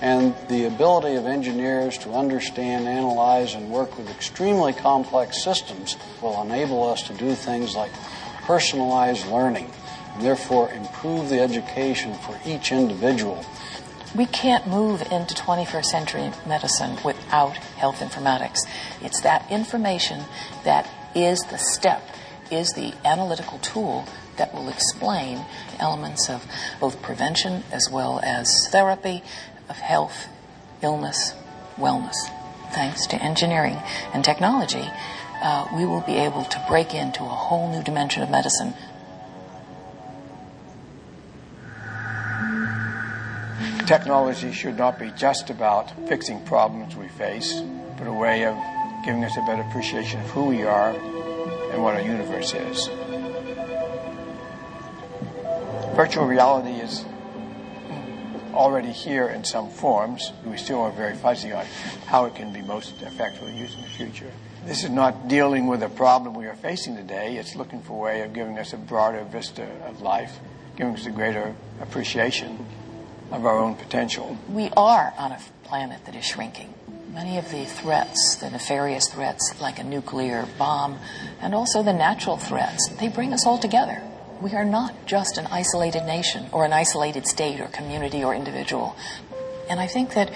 and 0.01 0.35
the 0.49 0.64
ability 0.64 1.16
of 1.16 1.27
engineers 1.27 1.99
to 1.99 2.12
understand, 2.12 2.88
analyze, 2.88 3.53
and 3.53 3.71
work 3.71 3.99
with 3.99 4.09
extremely 4.09 4.73
complex 4.73 5.45
systems 5.45 5.99
will 6.23 6.40
enable 6.40 6.83
us 6.83 7.03
to 7.03 7.12
do 7.12 7.35
things 7.35 7.77
like 7.77 7.92
personalized 8.45 9.27
learning 9.27 9.71
and 10.14 10.23
therefore 10.25 10.73
improve 10.73 11.29
the 11.29 11.40
education 11.40 12.14
for 12.14 12.40
each 12.47 12.73
individual. 12.73 13.45
We 14.17 14.25
can't 14.25 14.67
move 14.67 15.03
into 15.13 15.35
21st 15.35 15.85
century 15.85 16.33
medicine 16.47 16.97
without 17.05 17.59
health 17.59 18.01
informatics. 18.01 18.61
It's 19.03 19.21
that 19.21 19.51
information 19.51 20.25
that 20.65 20.89
is 21.15 21.39
the 21.51 21.59
step 21.59 22.03
is 22.51 22.71
the 22.71 22.95
analytical 23.05 23.59
tool 23.59 24.07
that 24.39 24.55
will 24.55 24.71
explain 24.71 25.45
elements 25.79 26.31
of 26.31 26.47
both 26.81 27.03
prevention 27.03 27.63
as 27.71 27.91
well 27.91 28.21
as 28.23 28.69
therapy, 28.71 29.23
of 29.69 29.77
health, 29.77 30.29
illness, 30.81 31.35
wellness. 31.77 32.17
Thanks 32.73 33.07
to 33.09 33.23
engineering 33.23 33.77
and 34.15 34.25
technology, 34.25 34.91
uh, 35.43 35.69
we 35.75 35.85
will 35.85 36.01
be 36.01 36.17
able 36.17 36.45
to 36.45 36.65
break 36.67 36.95
into 36.95 37.23
a 37.23 37.29
whole 37.29 37.71
new 37.71 37.83
dimension 37.83 38.23
of 38.23 38.31
medicine. 38.31 38.73
Technology 43.87 44.51
should 44.51 44.77
not 44.77 44.99
be 44.99 45.12
just 45.12 45.49
about 45.49 45.92
fixing 46.09 46.44
problems 46.44 46.96
we 46.96 47.07
face, 47.07 47.62
but 47.96 48.09
a 48.09 48.12
way 48.12 48.44
of 48.44 48.57
giving 49.05 49.22
us 49.25 49.37
a 49.37 49.40
better 49.42 49.62
appreciation 49.62 50.20
of 50.20 50.31
who 50.31 50.46
we 50.46 50.64
are 50.64 50.90
and 50.90 51.81
what 51.81 51.94
our 51.94 52.01
universe 52.01 52.53
is. 52.53 52.88
Virtual 55.94 56.27
reality 56.27 56.81
is 56.81 57.05
already 58.55 58.90
here 58.90 59.29
in 59.29 59.44
some 59.44 59.70
forms. 59.70 60.33
We 60.44 60.57
still 60.57 60.81
are 60.81 60.90
very 60.90 61.14
fuzzy 61.14 61.53
on 61.53 61.64
how 62.07 62.25
it 62.25 62.35
can 62.35 62.53
be 62.53 62.62
most 62.62 63.01
effectively 63.03 63.57
used 63.57 63.77
in 63.77 63.85
the 63.85 63.90
future. 63.90 64.33
This 64.64 64.83
is 64.83 64.90
not 64.90 65.29
dealing 65.29 65.68
with 65.68 65.85
a 65.85 65.88
problem 65.88 66.35
we 66.35 66.46
are 66.46 66.57
facing 66.57 66.96
today. 66.96 67.37
It's 67.37 67.55
looking 67.55 67.83
for 67.83 67.92
a 67.92 68.01
way 68.01 68.22
of 68.22 68.33
giving 68.33 68.59
us 68.59 68.72
a 68.72 68.79
broader 68.79 69.22
vista 69.22 69.68
of 69.87 70.03
life, 70.03 70.40
giving 70.77 70.94
us 70.94 71.07
a 71.07 71.12
greater 71.12 71.55
appreciation 71.81 72.66
of 73.31 73.45
our 73.45 73.59
own 73.59 73.75
potential. 73.75 74.39
We 74.49 74.71
are 74.77 75.12
on 75.19 75.33
a 75.33 75.39
planet 75.65 76.05
that 76.05 76.15
is 76.15 76.25
shrinking. 76.25 76.73
Many 77.12 77.39
of 77.39 77.51
the 77.51 77.65
threats, 77.65 78.37
the 78.41 78.51
nefarious 78.51 79.09
threats 79.09 79.55
like 79.61 79.79
a 79.79 79.85
nuclear 79.85 80.47
bomb, 80.59 80.99
and 81.41 81.55
also 81.55 81.83
the 81.83 81.93
natural 81.93 82.37
threats, 82.37 82.89
they 83.01 83.09
bring 83.09 83.33
us 83.33 83.47
all 83.47 83.59
together. 83.59 84.03
We 84.41 84.53
are 84.53 84.65
not 84.65 85.07
just 85.07 85.39
an 85.39 85.47
isolated 85.47 86.05
nation 86.05 86.47
or 86.53 86.65
an 86.65 86.73
isolated 86.73 87.27
state 87.27 87.59
or 87.61 87.69
community 87.69 88.23
or 88.23 88.35
individual. 88.35 88.95
And 89.71 89.81
I 89.81 89.87
think 89.87 90.15
that 90.15 90.31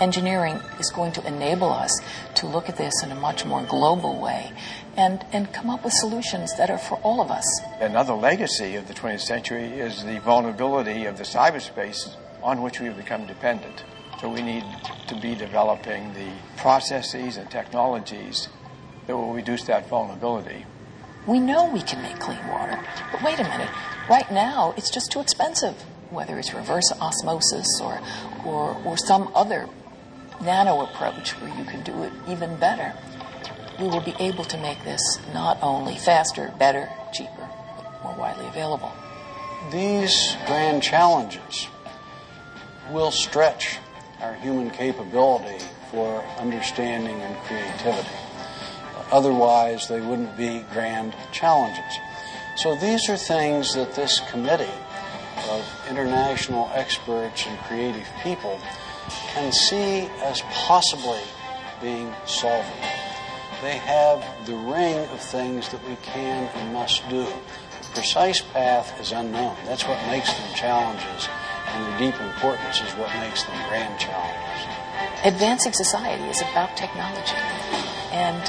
engineering 0.00 0.58
is 0.80 0.90
going 0.90 1.12
to 1.12 1.26
enable 1.26 1.70
us 1.70 2.00
to 2.34 2.46
look 2.46 2.68
at 2.68 2.76
this 2.76 3.02
in 3.02 3.12
a 3.12 3.14
much 3.14 3.44
more 3.44 3.62
global 3.62 4.20
way 4.20 4.52
and, 4.96 5.24
and 5.32 5.52
come 5.52 5.70
up 5.70 5.84
with 5.84 5.92
solutions 5.92 6.56
that 6.56 6.70
are 6.70 6.78
for 6.78 6.96
all 6.98 7.20
of 7.20 7.30
us. 7.30 7.46
Another 7.78 8.14
legacy 8.14 8.74
of 8.76 8.88
the 8.88 8.94
20th 8.94 9.20
century 9.20 9.64
is 9.64 10.04
the 10.04 10.18
vulnerability 10.20 11.04
of 11.04 11.18
the 11.18 11.24
cyberspace 11.24 12.16
on 12.42 12.62
which 12.62 12.80
we 12.80 12.86
have 12.86 12.96
become 12.96 13.26
dependent. 13.26 13.84
So 14.20 14.28
we 14.28 14.42
need 14.42 14.64
to 15.08 15.16
be 15.16 15.34
developing 15.34 16.12
the 16.14 16.30
processes 16.56 17.36
and 17.36 17.50
technologies 17.50 18.48
that 19.06 19.16
will 19.16 19.32
reduce 19.32 19.64
that 19.64 19.88
vulnerability. 19.88 20.64
We 21.26 21.40
know 21.40 21.70
we 21.70 21.82
can 21.82 22.02
make 22.02 22.18
clean 22.18 22.46
water, 22.48 22.78
but 23.10 23.22
wait 23.22 23.38
a 23.38 23.44
minute. 23.44 23.68
Right 24.08 24.30
now, 24.30 24.74
it's 24.76 24.90
just 24.90 25.12
too 25.12 25.20
expensive. 25.20 25.74
Whether 26.10 26.38
it's 26.38 26.52
reverse 26.52 26.92
osmosis 27.00 27.66
or, 27.80 28.00
or, 28.44 28.76
or 28.84 28.96
some 28.96 29.30
other 29.34 29.68
nano 30.40 30.82
approach 30.82 31.30
where 31.40 31.56
you 31.56 31.64
can 31.64 31.82
do 31.82 32.02
it 32.02 32.12
even 32.28 32.56
better, 32.56 32.92
we 33.80 33.86
will 33.86 34.00
be 34.00 34.14
able 34.18 34.44
to 34.44 34.58
make 34.58 34.82
this 34.84 35.00
not 35.32 35.58
only 35.62 35.96
faster, 35.96 36.52
better, 36.58 36.88
cheaper, 37.12 37.48
but 37.76 38.02
more 38.02 38.14
widely 38.16 38.46
available. 38.46 38.92
These 39.70 40.36
grand 40.46 40.82
challenges 40.82 41.68
will 42.90 43.10
stretch 43.10 43.78
our 44.20 44.34
human 44.34 44.70
capability 44.70 45.64
for 45.90 46.24
understanding 46.38 47.20
and 47.20 47.36
creativity. 47.44 48.08
Otherwise, 49.10 49.88
they 49.88 50.00
wouldn't 50.00 50.36
be 50.36 50.64
grand 50.72 51.14
challenges. 51.32 51.98
So 52.56 52.74
these 52.76 53.08
are 53.08 53.16
things 53.16 53.74
that 53.74 53.94
this 53.94 54.20
committee 54.30 54.78
of 55.50 55.86
international 55.90 56.70
experts 56.74 57.46
and 57.46 57.58
creative 57.60 58.08
people 58.22 58.58
can 59.34 59.52
see 59.52 60.08
as 60.22 60.40
possibly 60.50 61.20
being 61.80 62.12
solvable. 62.26 62.88
They 63.60 63.76
have 63.78 64.24
the 64.46 64.54
ring 64.54 64.98
of 64.98 65.20
things 65.20 65.68
that 65.70 65.86
we 65.88 65.96
can 65.96 66.48
and 66.54 66.72
must 66.72 67.08
do. 67.08 67.24
The 67.24 67.88
precise 67.94 68.40
path 68.40 68.98
is 69.00 69.12
unknown. 69.12 69.56
That's 69.66 69.86
what 69.86 70.04
makes 70.06 70.32
them 70.32 70.54
challenges, 70.54 71.28
and 71.72 71.84
their 71.84 71.98
deep 71.98 72.20
importance 72.20 72.80
is 72.80 72.92
what 72.94 73.08
makes 73.20 73.42
them 73.44 73.56
grand 73.68 73.98
challenges. 73.98 74.68
Advancing 75.24 75.72
society 75.72 76.24
is 76.24 76.40
about 76.42 76.76
technology, 76.76 77.40
and 78.12 78.42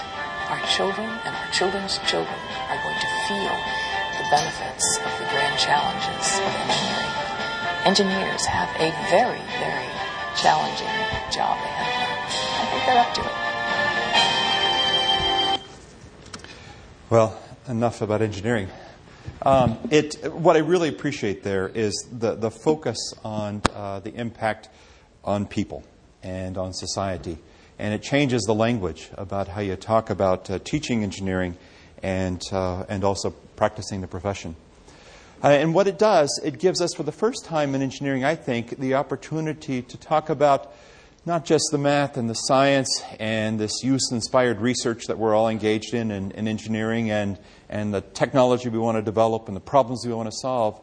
our 0.49 0.59
children 0.67 1.07
and 1.07 1.35
our 1.35 1.49
children's 1.51 1.97
children 2.09 2.39
are 2.69 2.79
going 2.83 2.99
to 2.99 3.07
feel 3.27 3.55
the 4.19 4.25
benefits 4.29 4.97
of 4.99 5.11
the 5.19 5.25
grand 5.31 5.57
challenges 5.57 6.39
of 6.39 6.51
engineering. 6.67 7.13
Engineers 7.85 8.45
have 8.45 8.69
a 8.79 8.91
very, 9.09 9.41
very 9.59 9.89
challenging 10.35 10.87
job 11.31 11.57
ahead 11.57 11.89
of 11.89 11.99
them. 11.99 12.13
I 12.59 12.65
think 12.71 12.85
they're 12.85 12.99
up 12.99 13.13
to 13.13 13.21
it. 13.21 13.43
Well, 17.09 17.39
enough 17.67 18.01
about 18.01 18.21
engineering. 18.21 18.69
Um, 19.45 19.77
it, 19.89 20.31
what 20.31 20.55
I 20.55 20.59
really 20.59 20.89
appreciate 20.89 21.43
there 21.43 21.67
is 21.67 22.07
the, 22.11 22.35
the 22.35 22.49
focus 22.49 23.13
on 23.23 23.61
uh, 23.73 23.99
the 23.99 24.13
impact 24.13 24.69
on 25.23 25.45
people 25.45 25.83
and 26.21 26.57
on 26.57 26.73
society. 26.73 27.37
And 27.79 27.93
it 27.93 28.01
changes 28.01 28.43
the 28.43 28.53
language 28.53 29.09
about 29.17 29.49
how 29.49 29.61
you 29.61 29.75
talk 29.75 30.09
about 30.09 30.49
uh, 30.49 30.59
teaching 30.59 31.03
engineering 31.03 31.57
and, 32.01 32.41
uh, 32.51 32.85
and 32.87 33.03
also 33.03 33.31
practicing 33.55 34.01
the 34.01 34.07
profession. 34.07 34.55
Uh, 35.43 35.47
and 35.47 35.73
what 35.73 35.87
it 35.87 35.99
does, 35.99 36.39
it 36.43 36.57
gives 36.57 36.81
us, 36.81 36.93
for 36.93 37.03
the 37.03 37.11
first 37.11 37.43
time 37.43 37.75
in 37.75 37.81
engineering, 37.81 38.23
I 38.23 38.35
think, 38.35 38.77
the 38.77 38.93
opportunity 38.93 39.81
to 39.81 39.97
talk 39.97 40.29
about 40.29 40.73
not 41.25 41.45
just 41.45 41.65
the 41.71 41.77
math 41.77 42.17
and 42.17 42.29
the 42.29 42.33
science 42.33 43.01
and 43.19 43.59
this 43.59 43.83
use 43.83 44.11
inspired 44.11 44.59
research 44.61 45.05
that 45.07 45.17
we're 45.17 45.35
all 45.35 45.49
engaged 45.49 45.93
in, 45.93 46.11
in, 46.11 46.31
in 46.31 46.47
engineering 46.47 47.11
and, 47.11 47.37
and 47.73 47.91
the 47.91 48.01
technology 48.01 48.69
we 48.69 48.77
want 48.77 48.97
to 48.97 49.01
develop 49.01 49.47
and 49.47 49.57
the 49.57 49.61
problems 49.61 50.05
we 50.05 50.13
want 50.13 50.29
to 50.29 50.37
solve, 50.37 50.79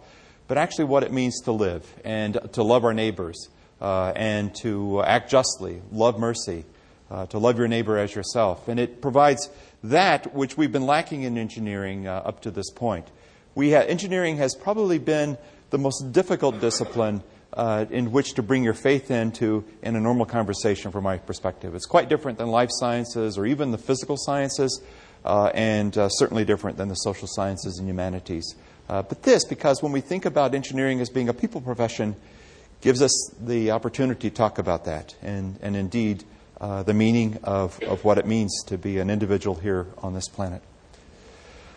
but 0.49 0.59
actually 0.59 0.87
what 0.87 1.05
it 1.05 1.13
means 1.13 1.41
to 1.43 1.53
live 1.53 1.87
and 2.05 2.37
to 2.53 2.65
love 2.65 2.85
our 2.85 2.93
neighbors 2.93 3.49
uh, 3.81 4.13
and 4.17 4.53
to 4.57 5.01
act 5.03 5.31
justly, 5.31 5.81
love 5.93 6.19
mercy, 6.19 6.65
uh, 7.09 7.27
to 7.27 7.39
love 7.39 7.57
your 7.59 7.69
neighbor 7.69 7.97
as 7.97 8.13
yourself. 8.13 8.67
And 8.67 8.81
it 8.81 9.01
provides 9.01 9.49
that 9.85 10.35
which 10.35 10.57
we've 10.57 10.73
been 10.73 10.87
lacking 10.87 11.23
in 11.23 11.39
engineering 11.39 12.09
uh, 12.09 12.23
up 12.25 12.43
to 12.43 12.51
this 12.51 12.71
point. 12.71 13.07
We 13.55 13.73
ha- 13.73 13.87
engineering 13.87 14.39
has 14.39 14.57
probably 14.57 14.99
been 14.99 15.39
the 15.71 15.79
most 15.79 16.11
difficult 16.11 16.61
discipline 16.61 17.23
uh, 17.53 17.87
in 17.89 18.11
which 18.11 18.35
to 18.35 18.43
bring 18.43 18.65
your 18.65 18.75
faith 18.75 19.13
into 19.13 19.65
in 19.81 19.95
a 19.95 20.01
normal 20.01 20.27
conversation 20.27 20.91
from 20.91 21.05
my 21.05 21.19
perspective. 21.19 21.77
It's 21.77 21.87
quite 21.87 22.09
different 22.09 22.39
than 22.39 22.49
life 22.49 22.71
sciences 22.73 23.39
or 23.39 23.47
even 23.47 23.71
the 23.71 23.79
physical 23.79 24.17
sciences, 24.17 24.83
uh, 25.25 25.51
and 25.55 25.97
uh, 25.97 26.09
certainly 26.09 26.45
different 26.45 26.77
than 26.77 26.89
the 26.89 26.95
social 26.95 27.29
sciences 27.29 27.79
and 27.79 27.89
humanities. 27.89 28.55
Uh, 28.89 29.03
but 29.03 29.23
this, 29.23 29.45
because 29.45 29.83
when 29.83 29.93
we 29.93 30.01
think 30.01 30.25
about 30.25 30.55
engineering 30.55 31.01
as 31.01 31.09
being 31.09 31.29
a 31.29 31.35
people 31.35 31.61
profession, 31.61 32.17
gives 32.81 33.03
us 33.03 33.31
the 33.41 33.71
opportunity 33.71 34.31
to 34.31 34.37
talk 34.37 34.59
about 34.59 34.85
that 34.87 35.15
and, 35.23 35.59
and 35.63 35.77
indeed 35.77 36.25
uh, 36.61 36.83
the 36.83 36.95
meaning 36.95 37.39
of, 37.45 37.81
of 37.83 38.05
what 38.05 38.19
it 38.19 38.27
means 38.27 38.63
to 38.65 38.77
be 38.77 38.99
an 38.99 39.11
individual 39.11 39.57
here 39.57 39.87
on 39.99 40.15
this 40.15 40.29
planet. 40.29 40.63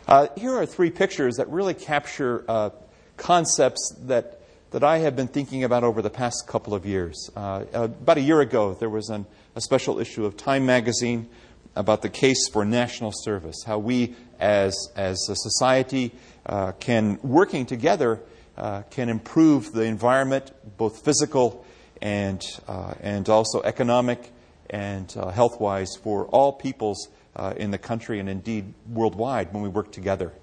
Uh, 0.07 0.27
here 0.35 0.53
are 0.55 0.65
three 0.65 0.89
pictures 0.89 1.35
that 1.37 1.47
really 1.49 1.73
capture 1.73 2.71
concepts 3.17 3.95
that, 4.01 4.41
that 4.71 4.83
I 4.83 4.99
have 4.99 5.15
been 5.15 5.27
thinking 5.27 5.63
about 5.63 5.83
over 5.83 6.01
the 6.01 6.09
past 6.09 6.47
couple 6.47 6.73
of 6.73 6.85
years. 6.85 7.29
Uh, 7.35 7.65
about 7.73 8.17
a 8.17 8.21
year 8.21 8.41
ago, 8.41 8.73
there 8.73 8.89
was 8.89 9.09
an, 9.09 9.25
a 9.55 9.61
special 9.61 9.99
issue 9.99 10.25
of 10.25 10.35
Time 10.35 10.65
magazine 10.65 11.29
about 11.75 12.01
the 12.01 12.09
case 12.09 12.47
for 12.51 12.65
national 12.65 13.11
service, 13.13 13.63
how 13.65 13.79
we 13.79 14.15
as, 14.39 14.89
as 14.95 15.17
a 15.29 15.35
society 15.35 16.11
uh, 16.45 16.71
can, 16.73 17.19
working 17.23 17.65
together, 17.65 18.21
uh, 18.57 18.83
can 18.91 19.09
improve 19.09 19.71
the 19.71 19.83
environment, 19.83 20.51
both 20.77 21.03
physical 21.03 21.65
and, 22.01 22.43
uh, 22.67 22.93
and 23.01 23.29
also 23.29 23.61
economic 23.61 24.31
and 24.69 25.13
uh, 25.17 25.29
health 25.29 25.59
wise, 25.59 25.95
for 26.01 26.25
all 26.27 26.51
peoples 26.51 27.07
uh, 27.35 27.53
in 27.57 27.71
the 27.71 27.77
country 27.77 28.19
and 28.19 28.29
indeed 28.29 28.73
worldwide 28.89 29.53
when 29.53 29.63
we 29.63 29.69
work 29.69 29.91
together. 29.91 30.33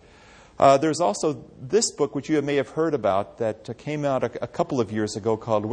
Uh, 0.59 0.76
there's 0.76 1.01
also 1.01 1.43
this 1.61 1.91
book, 1.91 2.14
which 2.14 2.28
you 2.28 2.41
may 2.43 2.57
have 2.57 2.68
heard 2.68 2.93
about, 2.93 3.39
that 3.39 3.78
came 3.78 4.05
out 4.05 4.22
a, 4.22 4.45
a, 4.45 4.47
couple 4.47 4.78
of 4.78 4.93
years 4.93 5.16
ago 5.16 5.35
called 5.35 5.64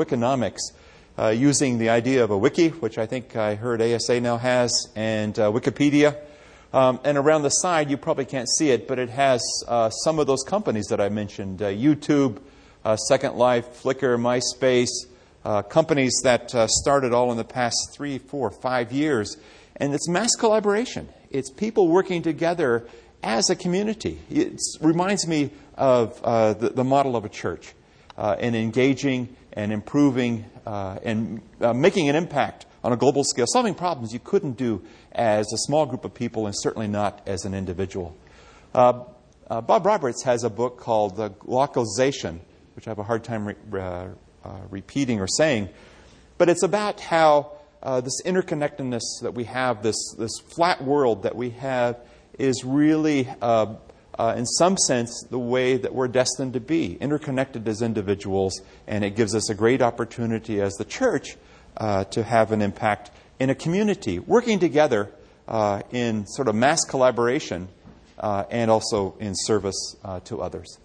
Wikinomics, 1.17 1.39
using 1.39 1.77
the 1.77 1.89
idea 1.89 2.23
of 2.23 2.31
a 2.31 2.37
wiki, 2.37 2.69
which 2.69 2.97
I 2.97 3.05
think 3.05 3.35
I 3.35 3.55
heard 3.55 3.81
ASA 3.81 4.21
now 4.21 4.37
has, 4.37 4.87
and 4.95 5.33
Wikipedia. 5.33 6.15
Um, 6.73 6.99
and 7.03 7.17
around 7.17 7.43
the 7.43 7.49
side, 7.49 7.89
you 7.89 7.97
probably 7.97 8.25
can't 8.25 8.49
see 8.49 8.71
it, 8.71 8.87
but 8.87 8.99
it 8.99 9.09
has 9.09 9.41
uh, 9.67 9.89
some 9.89 10.19
of 10.19 10.27
those 10.27 10.43
companies 10.43 10.87
that 10.87 10.99
I 10.99 11.09
mentioned 11.09 11.61
uh, 11.61 11.67
YouTube, 11.67 12.39
uh, 12.83 12.97
Second 12.97 13.35
Life, 13.35 13.81
Flickr, 13.81 14.17
MySpace, 14.19 14.89
uh, 15.45 15.61
companies 15.61 16.13
that 16.23 16.53
uh, 16.53 16.67
started 16.67 17.13
all 17.13 17.31
in 17.31 17.37
the 17.37 17.45
past 17.45 17.91
three, 17.93 18.17
four, 18.17 18.51
five 18.51 18.91
years. 18.91 19.37
And 19.77 19.93
it's 19.93 20.09
mass 20.09 20.35
collaboration, 20.35 21.07
it's 21.31 21.49
people 21.49 21.87
working 21.87 22.21
together 22.21 22.87
as 23.23 23.49
a 23.49 23.55
community. 23.55 24.19
It 24.29 24.59
reminds 24.81 25.25
me 25.25 25.51
of 25.75 26.21
uh, 26.23 26.53
the, 26.53 26.69
the, 26.69 26.83
model 26.83 27.15
of 27.15 27.25
a 27.25 27.29
church 27.29 27.73
and 28.17 28.55
engaging 28.55 29.35
and 29.57 29.73
improving 29.73 30.45
and 30.65 31.41
making 31.75 32.07
an 32.09 32.15
impact 32.15 32.67
on 32.83 32.93
a 32.93 32.95
global 32.95 33.23
scale, 33.23 33.45
solving 33.47 33.75
problems 33.75 34.13
you 34.13 34.19
couldn't 34.19 34.53
do 34.53 34.81
as 35.11 35.51
a 35.51 35.57
small 35.57 35.85
group 35.85 36.05
of 36.05 36.13
people 36.13 36.45
and 36.45 36.55
certainly 36.57 36.87
not 36.87 37.21
as 37.27 37.43
an 37.43 37.53
individual. 37.53 38.15
Uh, 38.73 39.03
uh, 39.49 39.59
Bob 39.59 39.85
Roberts 39.85 40.23
has 40.23 40.43
a 40.43 40.49
book 40.49 40.77
called 40.77 41.17
The 41.17 41.31
Glocalization, 41.31 42.39
which 42.75 42.87
I 42.87 42.91
have 42.91 42.99
a 42.99 43.03
hard 43.03 43.23
time 43.23 43.47
re- 43.47 43.55
uh, 43.73 44.07
uh 44.45 44.59
repeating 44.69 45.19
or 45.19 45.27
saying, 45.27 45.69
but 46.37 46.47
it's 46.47 46.63
about 46.63 47.01
how 47.01 47.53
uh, 47.81 48.01
this 48.01 48.21
interconnectedness 48.23 49.01
that 49.21 49.33
we 49.33 49.45
have, 49.45 49.83
this, 49.83 50.15
this 50.17 50.39
flat 50.55 50.83
world 50.83 51.23
that 51.23 51.35
we 51.35 51.49
have, 51.51 51.99
is 52.37 52.63
really, 52.63 53.27
uh, 54.17 54.33
in 54.37 54.45
some 54.45 54.77
sense, 54.77 55.25
the 55.29 55.39
way 55.39 55.77
that 55.77 55.93
we're 55.93 56.07
destined 56.07 56.53
to 56.53 56.59
be, 56.59 56.95
interconnected 56.95 57.67
as 57.67 57.81
individuals, 57.81 58.61
and 58.87 59.03
it 59.03 59.15
gives 59.15 59.35
us 59.35 59.49
a 59.49 59.55
great 59.55 59.81
opportunity 59.81 60.61
as 60.61 60.73
the 60.73 60.85
church 60.85 61.37
to 62.09 62.23
have 62.23 62.51
an 62.51 62.61
impact 62.61 63.11
in 63.39 63.49
a 63.49 63.55
community, 63.55 64.19
working 64.19 64.59
together 64.59 65.11
uh, 65.47 65.81
in 65.91 66.25
sort 66.27 66.47
of 66.47 66.55
mass 66.55 66.83
collaboration 66.83 67.67
uh, 68.19 68.43
and 68.49 68.71
also 68.71 69.15
in 69.19 69.33
service 69.35 69.95
uh, 70.03 70.19
to 70.21 70.41
others. 70.41 70.77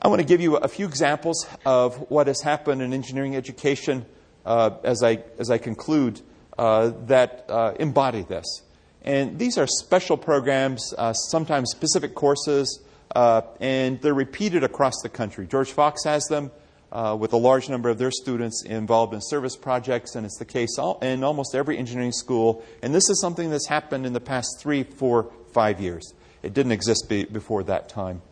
I 0.00 0.08
want 0.08 0.20
to 0.20 0.26
give 0.26 0.40
you 0.40 0.56
a 0.56 0.68
few 0.68 0.86
examples 0.86 1.46
of 1.64 2.10
what 2.10 2.26
has 2.26 2.40
happened 2.40 2.82
in 2.82 2.92
engineering 2.92 3.36
education 3.36 4.06
uh, 4.44 4.70
as, 4.84 5.02
I, 5.02 5.22
as 5.38 5.50
I 5.50 5.58
conclude 5.58 6.20
uh, 6.58 6.92
that 7.06 7.46
uh, 7.48 7.74
embody 7.78 8.22
this. 8.22 8.62
And 9.06 9.38
these 9.38 9.56
are 9.56 9.66
special 9.66 10.16
programs, 10.16 10.92
sometimes 11.30 11.70
specific 11.70 12.14
courses, 12.14 12.80
and 13.14 14.00
they're 14.02 14.12
repeated 14.12 14.64
across 14.64 14.94
the 15.02 15.08
country. 15.08 15.46
George 15.46 15.70
Fox 15.70 16.04
has 16.04 16.24
them 16.24 16.50
uh, 16.92 17.16
with 17.18 17.32
a 17.32 17.36
large 17.36 17.68
number 17.68 17.88
of 17.88 17.98
their 17.98 18.10
students 18.10 18.64
involved 18.64 19.12
in 19.12 19.20
service 19.20 19.56
projects, 19.56 20.14
and 20.14 20.24
it's 20.24 20.38
the 20.38 20.44
case 20.44 20.78
all, 20.78 20.98
in 21.00 21.24
almost 21.24 21.54
every 21.54 21.76
engineering 21.76 22.12
school. 22.12 22.64
And 22.82 22.94
this 22.94 23.08
is 23.10 23.20
something 23.20 23.50
that's 23.50 23.66
happened 23.66 24.06
in 24.06 24.12
the 24.12 24.20
past 24.20 24.60
three, 24.60 24.82
four, 24.82 25.30
five 25.52 25.80
years. 25.80 26.14
It 26.42 26.54
didn't 26.54 26.72
exist 26.72 27.08
be, 27.08 27.24
before 27.24 27.64
that 27.64 27.88
time. 27.88 28.22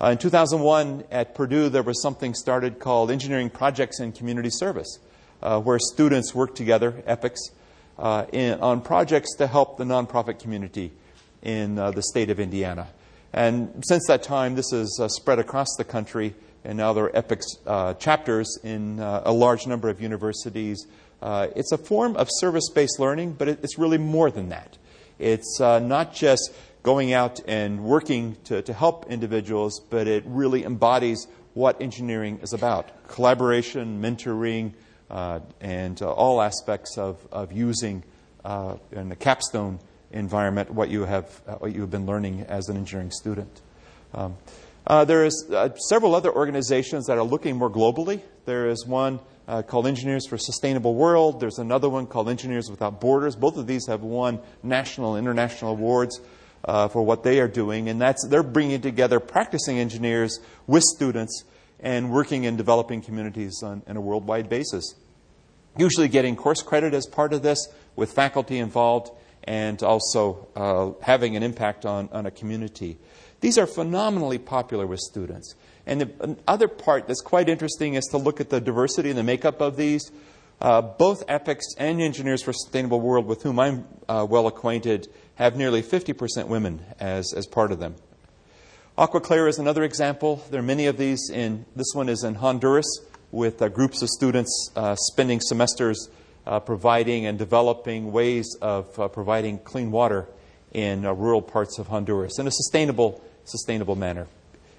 Uh, 0.00 0.08
in 0.08 0.18
2001, 0.18 1.04
at 1.10 1.34
Purdue, 1.34 1.68
there 1.68 1.82
was 1.82 2.02
something 2.02 2.34
started 2.34 2.78
called 2.78 3.10
Engineering 3.10 3.48
Projects 3.48 4.00
in 4.00 4.12
Community 4.12 4.50
Service, 4.50 4.98
uh, 5.42 5.60
where 5.60 5.78
students 5.78 6.34
work 6.34 6.54
together, 6.54 7.02
EPICS, 7.06 7.50
uh, 7.98 8.26
in, 8.32 8.60
on 8.60 8.80
projects 8.80 9.36
to 9.36 9.46
help 9.46 9.76
the 9.78 9.84
nonprofit 9.84 10.38
community 10.38 10.92
in 11.42 11.78
uh, 11.78 11.90
the 11.90 12.02
state 12.02 12.30
of 12.30 12.40
Indiana. 12.40 12.88
And 13.32 13.84
since 13.86 14.06
that 14.06 14.22
time, 14.22 14.54
this 14.54 14.70
has 14.70 14.98
uh, 15.00 15.08
spread 15.08 15.38
across 15.38 15.68
the 15.76 15.84
country 15.84 16.34
and 16.64 16.78
now 16.78 16.94
there 16.94 17.04
are 17.04 17.10
EPICS 17.10 17.58
uh, 17.66 17.94
chapters 17.94 18.58
in 18.62 18.98
uh, 18.98 19.22
a 19.26 19.32
large 19.32 19.66
number 19.66 19.90
of 19.90 20.00
universities. 20.00 20.86
Uh, 21.20 21.48
it's 21.54 21.72
a 21.72 21.78
form 21.78 22.16
of 22.16 22.28
service 22.30 22.70
based 22.74 22.98
learning, 22.98 23.32
but 23.32 23.48
it, 23.48 23.58
it's 23.62 23.78
really 23.78 23.98
more 23.98 24.30
than 24.30 24.48
that. 24.48 24.78
It's 25.18 25.60
not 25.60 26.14
just 26.14 26.54
going 26.82 27.12
out 27.12 27.40
and 27.46 27.84
working 27.84 28.36
to, 28.44 28.62
to 28.62 28.72
help 28.72 29.10
individuals, 29.10 29.80
but 29.90 30.08
it 30.08 30.24
really 30.26 30.64
embodies 30.64 31.26
what 31.52 31.80
engineering 31.80 32.40
is 32.42 32.52
about 32.52 32.90
collaboration, 33.08 34.02
mentoring, 34.02 34.72
and 35.10 36.00
uh, 36.02 36.10
all 36.10 36.40
aspects 36.40 36.98
of, 36.98 37.26
of 37.32 37.52
using 37.52 38.02
in 38.92 39.08
the 39.08 39.16
capstone 39.16 39.78
environment 40.10 40.70
what 40.70 40.88
you 40.88 41.04
have, 41.04 41.26
what 41.58 41.74
you 41.74 41.80
have 41.80 41.90
been 41.90 42.06
learning 42.06 42.42
as 42.42 42.68
an 42.68 42.76
engineering 42.76 43.10
student. 43.10 43.60
Um, 44.14 44.36
uh, 44.86 45.04
there 45.04 45.24
is 45.24 45.48
uh, 45.50 45.74
several 45.88 46.14
other 46.14 46.32
organizations 46.32 47.06
that 47.06 47.16
are 47.16 47.24
looking 47.24 47.56
more 47.56 47.70
globally. 47.70 48.20
There 48.44 48.68
is 48.68 48.86
one 48.86 49.18
uh, 49.48 49.62
called 49.62 49.86
Engineers 49.86 50.26
for 50.26 50.36
Sustainable 50.36 50.94
World. 50.94 51.40
There's 51.40 51.58
another 51.58 51.88
one 51.88 52.06
called 52.06 52.28
Engineers 52.28 52.68
Without 52.70 53.00
Borders. 53.00 53.34
Both 53.34 53.56
of 53.56 53.66
these 53.66 53.86
have 53.86 54.02
won 54.02 54.40
national 54.62 55.16
and 55.16 55.26
international 55.26 55.72
awards 55.72 56.20
uh, 56.64 56.88
for 56.88 57.02
what 57.02 57.22
they 57.22 57.40
are 57.40 57.48
doing, 57.48 57.88
and 57.88 58.00
that's 58.00 58.26
they're 58.28 58.42
bringing 58.42 58.80
together 58.80 59.20
practicing 59.20 59.78
engineers 59.78 60.38
with 60.66 60.82
students 60.82 61.44
and 61.84 62.10
working 62.10 62.44
in 62.44 62.56
developing 62.56 63.02
communities 63.02 63.62
on, 63.62 63.82
on 63.86 63.96
a 63.96 64.00
worldwide 64.00 64.48
basis. 64.48 64.94
Usually, 65.76 66.08
getting 66.08 66.34
course 66.34 66.62
credit 66.62 66.94
as 66.94 67.06
part 67.06 67.32
of 67.34 67.42
this, 67.42 67.68
with 67.94 68.12
faculty 68.12 68.58
involved, 68.58 69.10
and 69.44 69.82
also 69.82 70.48
uh, 70.56 71.04
having 71.04 71.36
an 71.36 71.42
impact 71.42 71.84
on, 71.84 72.08
on 72.10 72.24
a 72.24 72.30
community. 72.30 72.96
These 73.40 73.58
are 73.58 73.66
phenomenally 73.66 74.38
popular 74.38 74.86
with 74.86 75.00
students. 75.00 75.54
And 75.86 76.00
the 76.00 76.36
other 76.48 76.68
part 76.68 77.06
that's 77.06 77.20
quite 77.20 77.50
interesting 77.50 77.94
is 77.94 78.04
to 78.06 78.16
look 78.16 78.40
at 78.40 78.48
the 78.48 78.60
diversity 78.60 79.10
and 79.10 79.18
the 79.18 79.22
makeup 79.22 79.60
of 79.60 79.76
these. 79.76 80.10
Uh, 80.62 80.80
both 80.80 81.26
EPICS 81.26 81.74
and 81.76 82.00
Engineers 82.00 82.42
for 82.42 82.54
Sustainable 82.54 83.00
World, 83.00 83.26
with 83.26 83.42
whom 83.42 83.60
I'm 83.60 83.86
uh, 84.08 84.26
well 84.28 84.46
acquainted, 84.46 85.08
have 85.34 85.56
nearly 85.56 85.82
50% 85.82 86.48
women 86.48 86.82
as, 86.98 87.34
as 87.36 87.46
part 87.46 87.70
of 87.72 87.80
them. 87.80 87.96
AguaClara 88.96 89.48
is 89.48 89.58
another 89.58 89.82
example. 89.82 90.40
There 90.52 90.60
are 90.60 90.62
many 90.62 90.86
of 90.86 90.96
these. 90.96 91.28
In 91.28 91.64
this 91.74 91.88
one 91.94 92.08
is 92.08 92.22
in 92.22 92.36
Honduras, 92.36 92.86
with 93.32 93.60
uh, 93.60 93.68
groups 93.68 94.02
of 94.02 94.08
students 94.08 94.70
uh, 94.76 94.94
spending 94.94 95.40
semesters 95.40 96.08
uh, 96.46 96.60
providing 96.60 97.26
and 97.26 97.36
developing 97.36 98.12
ways 98.12 98.56
of 98.62 98.96
uh, 99.00 99.08
providing 99.08 99.58
clean 99.58 99.90
water 99.90 100.28
in 100.70 101.02
rural 101.02 101.42
parts 101.42 101.80
of 101.80 101.88
Honduras 101.88 102.38
in 102.38 102.46
a 102.46 102.52
sustainable 102.52 103.20
sustainable 103.44 103.96
manner. 103.96 104.28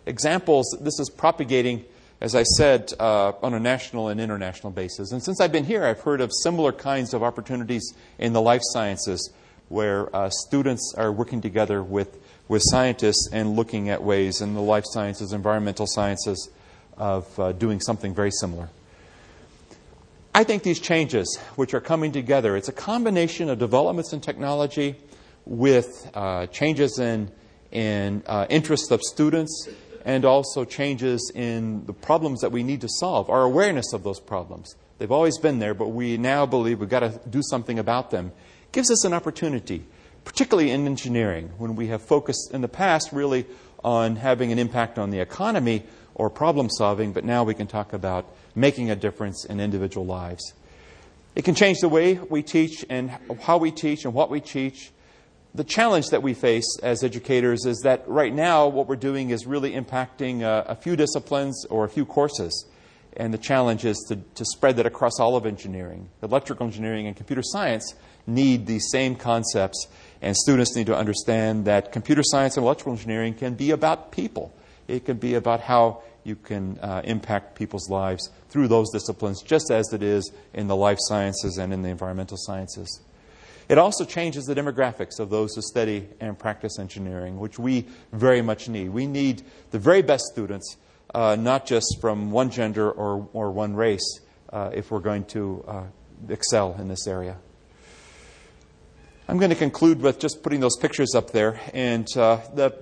Examples, 0.06 0.78
this 0.80 0.98
is 0.98 1.10
propagating, 1.10 1.84
as 2.22 2.36
I 2.36 2.44
said, 2.44 2.94
uh, 2.98 3.34
on 3.44 3.54
a 3.54 3.60
national 3.60 4.08
and 4.08 4.22
international 4.22 4.72
basis. 4.72 5.12
And 5.12 5.22
since 5.22 5.42
I've 5.42 5.52
been 5.52 5.66
here, 5.66 5.84
I've 5.84 6.00
heard 6.00 6.22
of 6.22 6.32
similar 6.42 6.72
kinds 6.72 7.14
of 7.14 7.22
opportunities 7.22 7.94
in 8.18 8.32
the 8.32 8.42
life 8.42 8.62
sciences 8.64 9.34
where 9.68 10.16
uh, 10.16 10.30
students 10.30 10.94
are 10.98 11.12
working 11.12 11.42
together 11.42 11.84
with, 11.84 12.18
with 12.48 12.62
scientists 12.66 13.30
and 13.32 13.56
looking 13.56 13.90
at 13.90 14.04
ways 14.04 14.42
in 14.42 14.54
the 14.54 14.62
life 14.62 14.84
sciences, 14.88 15.34
environmental 15.34 15.88
sciences, 15.88 16.50
of 16.98 17.40
uh, 17.40 17.52
doing 17.52 17.80
something 17.80 18.14
very 18.14 18.32
similar. 18.32 18.70
I 20.34 20.44
think 20.44 20.64
these 20.64 20.80
changes, 20.80 21.38
which 21.56 21.74
are 21.74 21.82
coming 21.82 22.12
together, 22.12 22.56
it's 22.56 22.68
a 22.68 22.74
combination 22.74 23.50
of 23.50 23.58
developments 23.58 24.14
in 24.14 24.22
technology 24.22 24.96
with 25.46 26.10
uh, 26.14 26.48
changes 26.48 27.00
in 27.00 27.32
in 27.72 28.24
uh, 28.26 28.46
interests 28.50 28.90
of 28.92 29.02
students 29.02 29.68
and 30.06 30.24
also 30.24 30.64
changes 30.64 31.32
in 31.34 31.86
the 31.86 31.94
problems 31.94 32.42
that 32.42 32.52
we 32.52 32.64
need 32.64 32.80
to 32.82 32.88
solve, 32.88 33.30
our 33.30 33.42
awareness 33.42 33.92
of 33.92 34.04
those 34.04 34.20
problems. 34.20 34.76
They've 34.98 35.12
always 35.12 35.38
been 35.40 35.60
there, 35.60 35.74
but 35.74 35.90
we 35.90 36.18
now 36.18 36.46
believe 36.46 36.80
we've 36.80 36.88
got 36.88 37.02
to 37.02 37.20
do 37.30 37.42
something 37.42 37.80
about 37.80 38.12
them. 38.12 38.32
Gives 38.72 38.92
us 38.92 39.04
an 39.04 39.14
opportunity, 39.14 39.84
particularly 40.26 40.72
in 40.72 40.86
engineering, 40.86 41.52
when 41.58 41.78
we 41.78 41.88
have 41.88 42.02
focused 42.02 42.52
in 42.54 42.62
the 42.62 42.68
past 42.68 43.14
really 43.14 43.46
on 43.84 44.18
having 44.18 44.52
an 44.52 44.60
impact 44.60 45.00
on 45.00 45.12
the 45.12 45.20
economy 45.20 45.84
or 46.14 46.30
problem 46.30 46.70
solving, 46.70 47.14
but 47.14 47.24
now 47.24 47.44
we 47.44 47.54
can 47.54 47.68
talk 47.68 47.94
about 47.94 48.26
making 48.56 48.92
a 48.92 48.96
difference 48.96 49.46
in 49.46 49.62
individual 49.62 50.06
lives. 50.06 50.54
It 51.36 51.46
can 51.46 51.56
change 51.56 51.80
the 51.80 51.90
way 51.90 52.16
we 52.16 52.44
teach 52.44 52.86
and 52.90 53.12
how 53.42 53.58
we 53.58 53.72
teach 53.72 54.04
and 54.04 54.14
what 54.14 54.30
we 54.30 54.42
teach 54.42 54.92
the 55.56 55.64
challenge 55.64 56.10
that 56.10 56.22
we 56.22 56.34
face 56.34 56.78
as 56.84 57.02
educators 57.02 57.66
is 57.66 57.80
that 57.84 58.06
right 58.08 58.34
now 58.34 58.68
what 58.68 58.88
we're 58.88 58.98
doing 58.98 59.30
is 59.30 59.48
really 59.48 59.72
impacting 59.72 60.44
uh, 60.44 60.66
a 60.68 60.76
few 60.76 60.98
disciplines 60.98 61.66
or 61.70 61.86
a 61.86 61.90
few 61.90 62.06
courses. 62.06 62.66
And 63.16 63.34
the 63.34 63.38
challenge 63.38 63.86
is 63.86 63.98
to, 64.10 64.18
to 64.18 64.44
spread 64.44 64.76
that 64.76 64.86
across 64.86 65.18
all 65.18 65.38
of 65.38 65.46
engineering. 65.46 66.10
Electrical 66.22 66.66
engineering 66.66 67.08
and 67.08 67.16
computer 67.16 67.42
science 67.42 67.96
need 68.28 68.66
these 68.66 68.90
same 68.92 69.16
concepts, 69.16 69.88
and 70.22 70.36
students 70.36 70.76
need 70.76 70.88
to 70.88 70.96
understand 70.96 71.66
that 71.66 71.92
computer 71.92 72.22
science 72.24 72.58
and 72.58 72.64
electrical 72.64 72.94
engineering 72.94 73.34
can 73.34 73.56
be 73.56 73.72
about 73.72 74.12
people. 74.12 74.54
It 74.88 75.06
can 75.06 75.18
be 75.18 75.36
about 75.36 75.62
how 75.62 76.04
you 76.24 76.36
can 76.36 76.80
uh, 76.80 77.02
impact 77.04 77.56
people's 77.56 77.90
lives 77.90 78.30
through 78.50 78.68
those 78.68 78.90
disciplines, 78.92 79.42
just 79.42 79.72
as 79.72 79.94
it 79.94 80.02
is 80.02 80.32
in 80.54 80.68
the 80.68 80.76
life 80.76 80.98
sciences 81.02 81.58
and 81.58 81.72
in 81.72 81.82
the 81.82 81.90
environmental 81.90 82.38
sciences. 82.38 83.02
It 83.68 83.78
also 83.78 84.06
changes 84.06 84.46
the 84.46 84.54
demographics 84.54 85.20
of 85.20 85.30
those 85.30 85.56
who 85.56 85.62
study 85.62 86.08
and 86.20 86.38
practice 86.38 86.78
engineering, 86.78 87.40
which 87.40 87.58
we 87.58 87.88
very 88.12 88.42
much 88.42 88.70
need. 88.70 88.90
We 88.90 89.08
need 89.08 89.44
the 89.72 89.80
very 89.80 90.02
best 90.02 90.26
students, 90.26 90.78
uh, 91.14 91.36
not 91.36 91.66
just 91.66 91.98
from 92.00 92.32
one 92.32 92.52
gender 92.52 92.92
or, 92.92 93.28
or 93.34 93.52
one 93.52 93.76
race, 93.76 94.20
uh, 94.52 94.70
if 94.74 94.92
we're 94.92 95.00
going 95.00 95.26
to 95.26 95.66
uh, 95.68 95.84
excel 96.30 96.76
in 96.80 96.88
this 96.88 97.08
area. 97.08 97.38
I'm 99.28 99.40
going 99.40 99.50
to 99.50 99.56
conclude 99.56 100.02
with 100.02 100.20
just 100.20 100.44
putting 100.44 100.60
those 100.60 100.78
pictures 100.78 101.16
up 101.16 101.32
there. 101.32 101.60
And 101.74 102.08
uh, 102.16 102.42
the, 102.54 102.78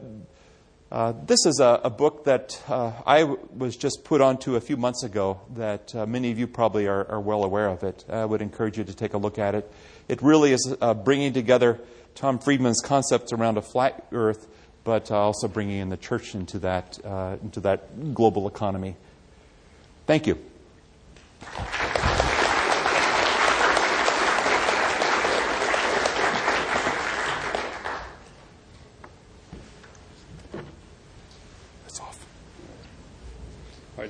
uh, 0.91 1.13
this 1.25 1.45
is 1.45 1.61
a, 1.61 1.79
a 1.85 1.89
book 1.89 2.25
that 2.25 2.61
uh, 2.67 2.91
I 3.05 3.21
w- 3.21 3.39
was 3.55 3.77
just 3.77 4.03
put 4.03 4.19
onto 4.19 4.57
a 4.57 4.61
few 4.61 4.75
months 4.75 5.03
ago 5.03 5.39
that 5.55 5.93
many 6.05 6.31
of 6.31 6.39
you 6.39 6.47
probably 6.47 6.85
are, 6.85 7.09
are, 7.09 7.21
well 7.21 7.45
aware 7.45 7.69
of 7.69 7.83
it. 7.83 8.03
I 8.09 8.25
would 8.25 8.41
encourage 8.41 8.77
you 8.77 8.83
to 8.83 8.93
take 8.93 9.13
a 9.13 9.17
look 9.17 9.39
at 9.39 9.55
it. 9.55 9.71
It 10.09 10.21
really 10.21 10.51
is 10.51 10.75
uh, 10.81 10.93
bringing 10.93 11.31
together 11.31 11.79
Tom 12.13 12.39
Friedman's 12.39 12.81
concepts 12.81 13.31
around 13.31 13.57
a 13.57 13.61
flat 13.61 14.05
earth, 14.11 14.45
but 14.83 15.11
uh, 15.11 15.17
also 15.17 15.47
bringing 15.47 15.77
in 15.77 15.87
the 15.87 15.97
church 15.97 16.35
into 16.35 16.59
that, 16.59 16.99
uh, 17.05 17.37
into 17.41 17.61
that 17.61 18.13
global 18.13 18.49
economy. 18.49 18.97
Thank 20.07 20.27
you. 20.27 20.37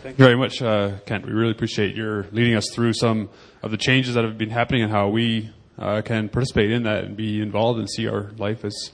Thank 0.03 0.19
you 0.19 0.25
very 0.25 0.35
much, 0.35 0.61
uh, 0.61 0.97
Kent. 1.05 1.25
We 1.25 1.31
really 1.31 1.53
appreciate 1.53 1.95
your 1.95 2.27
leading 2.33 2.55
us 2.55 2.69
through 2.73 2.91
some 2.91 3.29
of 3.61 3.71
the 3.71 3.77
changes 3.77 4.15
that 4.15 4.25
have 4.25 4.37
been 4.37 4.49
happening 4.49 4.83
and 4.83 4.91
how 4.91 5.07
we 5.07 5.49
uh, 5.79 6.01
can 6.01 6.27
participate 6.27 6.71
in 6.71 6.83
that 6.83 7.05
and 7.05 7.15
be 7.15 7.41
involved 7.41 7.79
and 7.79 7.89
see 7.89 8.05
our 8.09 8.31
life 8.37 8.65
as 8.65 8.91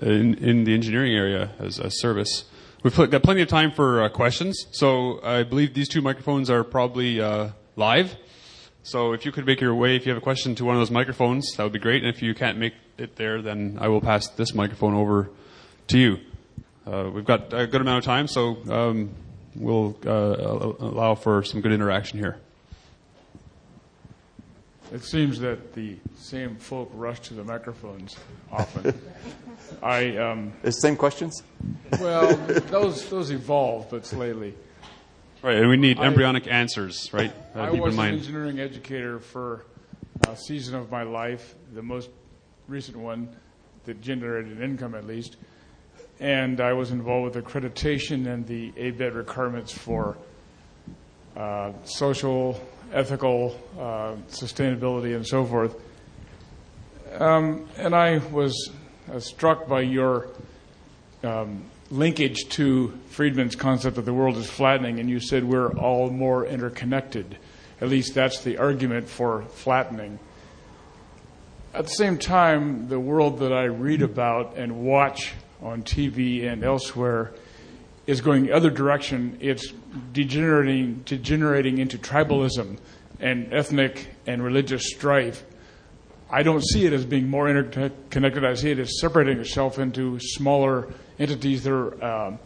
in, 0.00 0.34
in 0.34 0.62
the 0.62 0.74
engineering 0.74 1.12
area 1.12 1.50
as 1.58 1.80
a 1.80 1.90
service. 1.90 2.44
We've 2.84 2.94
got 2.94 3.20
plenty 3.24 3.42
of 3.42 3.48
time 3.48 3.72
for 3.72 4.04
uh, 4.04 4.10
questions, 4.10 4.66
so 4.70 5.20
I 5.24 5.42
believe 5.42 5.74
these 5.74 5.88
two 5.88 6.02
microphones 6.02 6.50
are 6.50 6.62
probably 6.62 7.20
uh, 7.20 7.48
live. 7.74 8.14
So 8.84 9.14
if 9.14 9.26
you 9.26 9.32
could 9.32 9.44
make 9.44 9.60
your 9.60 9.74
way, 9.74 9.96
if 9.96 10.06
you 10.06 10.12
have 10.12 10.22
a 10.22 10.24
question 10.24 10.54
to 10.54 10.64
one 10.64 10.76
of 10.76 10.80
those 10.80 10.92
microphones, 10.92 11.50
that 11.56 11.64
would 11.64 11.72
be 11.72 11.80
great. 11.80 12.04
And 12.04 12.14
if 12.14 12.22
you 12.22 12.32
can't 12.32 12.58
make 12.58 12.74
it 12.96 13.16
there, 13.16 13.42
then 13.42 13.76
I 13.80 13.88
will 13.88 14.00
pass 14.00 14.28
this 14.28 14.54
microphone 14.54 14.94
over 14.94 15.30
to 15.88 15.98
you. 15.98 16.18
Uh, 16.86 17.10
we've 17.12 17.24
got 17.24 17.52
a 17.52 17.66
good 17.66 17.80
amount 17.80 17.98
of 17.98 18.04
time, 18.04 18.28
so 18.28 18.56
um, 18.70 19.10
we'll 19.54 19.96
uh, 20.06 20.10
allow 20.80 21.14
for 21.14 21.42
some 21.42 21.60
good 21.60 21.72
interaction 21.72 22.18
here. 22.18 22.38
It 24.92 25.04
seems 25.04 25.38
that 25.40 25.74
the 25.74 25.96
same 26.16 26.56
folk 26.56 26.90
rush 26.94 27.20
to 27.20 27.34
the 27.34 27.44
microphones 27.44 28.16
often. 28.50 28.98
I 29.82 30.16
um, 30.16 30.52
the 30.62 30.70
same 30.70 30.96
questions. 30.96 31.42
well, 32.00 32.34
those 32.70 33.08
those 33.10 33.30
evolve, 33.30 33.90
but 33.90 34.06
slightly. 34.06 34.54
Right, 35.42 35.56
and 35.56 35.68
we 35.68 35.76
need 35.76 36.00
embryonic 36.00 36.48
I, 36.48 36.50
answers, 36.50 37.12
right? 37.12 37.32
Uh, 37.54 37.60
I 37.60 37.70
was 37.70 37.96
an 37.96 38.06
engineering 38.06 38.58
educator 38.58 39.20
for 39.20 39.66
a 40.26 40.36
season 40.36 40.74
of 40.74 40.90
my 40.90 41.04
life, 41.04 41.54
the 41.74 41.82
most 41.82 42.10
recent 42.66 42.96
one 42.96 43.28
that 43.84 44.00
generated 44.00 44.60
income 44.60 44.94
at 44.94 45.06
least, 45.06 45.36
and 46.20 46.60
I 46.60 46.72
was 46.72 46.90
involved 46.90 47.34
with 47.34 47.44
accreditation 47.44 48.26
and 48.26 48.46
the 48.46 48.72
ABET 48.72 49.14
requirements 49.14 49.72
for 49.72 50.16
uh, 51.36 51.72
social 51.84 52.60
ethical 52.92 53.58
uh, 53.78 54.14
sustainability 54.28 55.14
and 55.14 55.26
so 55.26 55.44
forth. 55.44 55.76
Um, 57.18 57.68
and 57.76 57.94
I 57.94 58.18
was 58.18 58.70
uh, 59.12 59.20
struck 59.20 59.68
by 59.68 59.82
your 59.82 60.28
um, 61.22 61.64
linkage 61.90 62.48
to 62.50 62.98
Friedman's 63.10 63.56
concept 63.56 63.96
that 63.96 64.04
the 64.04 64.12
world 64.12 64.36
is 64.36 64.48
flattening, 64.48 65.00
and 65.00 65.08
you 65.08 65.20
said 65.20 65.44
we're 65.44 65.72
all 65.72 66.10
more 66.10 66.46
interconnected. 66.46 67.38
At 67.80 67.88
least 67.88 68.14
that's 68.14 68.42
the 68.42 68.58
argument 68.58 69.08
for 69.08 69.42
flattening. 69.42 70.18
At 71.72 71.84
the 71.84 71.90
same 71.90 72.18
time, 72.18 72.88
the 72.88 72.98
world 72.98 73.38
that 73.40 73.52
I 73.52 73.64
read 73.64 74.02
about 74.02 74.56
and 74.56 74.84
watch 74.84 75.34
on 75.62 75.82
TV 75.82 76.50
and 76.50 76.64
elsewhere 76.64 77.32
is 78.06 78.20
going 78.20 78.44
the 78.44 78.52
other 78.52 78.70
direction. 78.70 79.36
It's 79.40 79.72
degenerating, 80.12 81.02
degenerating 81.04 81.78
into 81.78 81.98
tribalism 81.98 82.78
and 83.20 83.52
ethnic 83.52 84.08
and 84.26 84.42
religious 84.42 84.90
strife. 84.90 85.44
I 86.30 86.42
don't 86.42 86.62
see 86.62 86.84
it 86.84 86.92
as 86.92 87.04
being 87.04 87.28
more 87.28 87.48
interconnected. 87.48 88.44
I 88.44 88.54
see 88.54 88.70
it 88.70 88.78
as 88.78 89.00
separating 89.00 89.38
itself 89.38 89.78
into 89.78 90.18
smaller 90.20 90.92
entities 91.18 91.64
that 91.64 91.72
are 91.72 92.04
uh, 92.04 92.36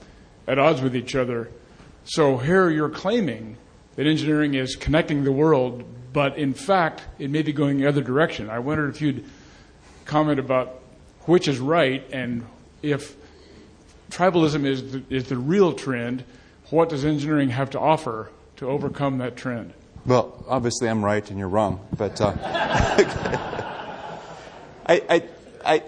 at 0.46 0.58
odds 0.58 0.80
with 0.80 0.96
each 0.96 1.14
other. 1.14 1.50
So 2.04 2.36
here 2.38 2.70
you're 2.70 2.90
claiming 2.90 3.56
that 3.96 4.06
engineering 4.06 4.54
is 4.54 4.76
connecting 4.76 5.24
the 5.24 5.32
world, 5.32 5.84
but 6.12 6.38
in 6.38 6.54
fact, 6.54 7.02
it 7.18 7.30
may 7.30 7.42
be 7.42 7.52
going 7.52 7.78
the 7.78 7.86
other 7.86 8.02
direction. 8.02 8.50
I 8.50 8.58
wondered 8.58 8.94
if 8.94 9.02
you'd 9.02 9.24
comment 10.04 10.38
about 10.38 10.80
which 11.26 11.46
is 11.46 11.60
right 11.60 12.04
and 12.12 12.44
if 12.82 13.16
tribalism 14.10 14.66
is 14.66 14.92
the, 14.92 15.02
is 15.08 15.28
the 15.28 15.36
real 15.36 15.72
trend, 15.72 16.24
what 16.70 16.88
does 16.88 17.04
engineering 17.04 17.50
have 17.50 17.70
to 17.70 17.80
offer 17.80 18.30
to 18.56 18.68
overcome 18.68 19.18
that 19.18 19.36
trend? 19.36 19.72
Well, 20.04 20.44
obviously 20.48 20.88
I'm 20.88 21.04
right 21.04 21.28
and 21.30 21.38
you're 21.38 21.48
wrong, 21.48 21.86
but 21.96 22.20
uh, 22.20 22.34
I, 24.86 25.00
I, 25.08 25.22
I, 25.64 25.82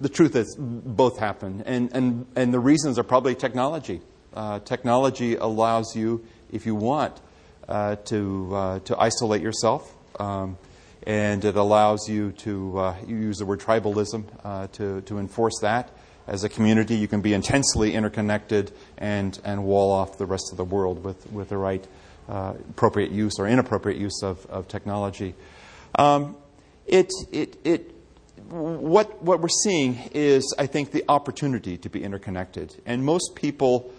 the 0.00 0.08
truth 0.08 0.36
is 0.36 0.56
both 0.58 1.18
happen, 1.18 1.62
and, 1.66 1.92
and, 1.92 2.26
and 2.36 2.54
the 2.54 2.60
reasons 2.60 2.98
are 2.98 3.02
probably 3.02 3.34
technology. 3.34 4.00
Uh, 4.32 4.60
technology 4.60 5.34
allows 5.34 5.96
you, 5.96 6.24
if 6.52 6.64
you 6.64 6.74
want, 6.74 7.20
uh, 7.68 7.96
to, 7.96 8.54
uh, 8.54 8.78
to 8.80 8.98
isolate 8.98 9.42
yourself. 9.42 9.92
Um, 10.18 10.56
and 11.06 11.44
it 11.44 11.56
allows 11.56 12.08
you 12.08 12.32
to 12.32 12.78
uh, 12.78 12.96
you 13.06 13.16
use 13.16 13.38
the 13.38 13.46
word 13.46 13.60
tribalism 13.60 14.24
uh, 14.44 14.66
to, 14.68 15.00
to 15.02 15.18
enforce 15.18 15.58
that. 15.60 15.90
As 16.26 16.44
a 16.44 16.48
community, 16.48 16.96
you 16.96 17.08
can 17.08 17.22
be 17.22 17.34
intensely 17.34 17.94
interconnected 17.94 18.70
and, 18.98 19.38
and 19.44 19.64
wall 19.64 19.90
off 19.90 20.18
the 20.18 20.26
rest 20.26 20.50
of 20.52 20.58
the 20.58 20.64
world 20.64 21.02
with, 21.02 21.30
with 21.32 21.48
the 21.48 21.56
right 21.56 21.84
uh, 22.28 22.54
appropriate 22.70 23.10
use 23.10 23.34
or 23.38 23.48
inappropriate 23.48 23.98
use 23.98 24.22
of, 24.22 24.44
of 24.46 24.68
technology. 24.68 25.34
Um, 25.98 26.36
it, 26.86 27.10
it, 27.32 27.56
it, 27.64 27.94
what, 28.48 29.22
what 29.22 29.40
we're 29.40 29.48
seeing 29.48 29.98
is, 30.12 30.54
I 30.58 30.66
think, 30.66 30.92
the 30.92 31.04
opportunity 31.08 31.78
to 31.78 31.88
be 31.88 32.04
interconnected. 32.04 32.80
And 32.86 33.04
most 33.04 33.34
people 33.34 33.92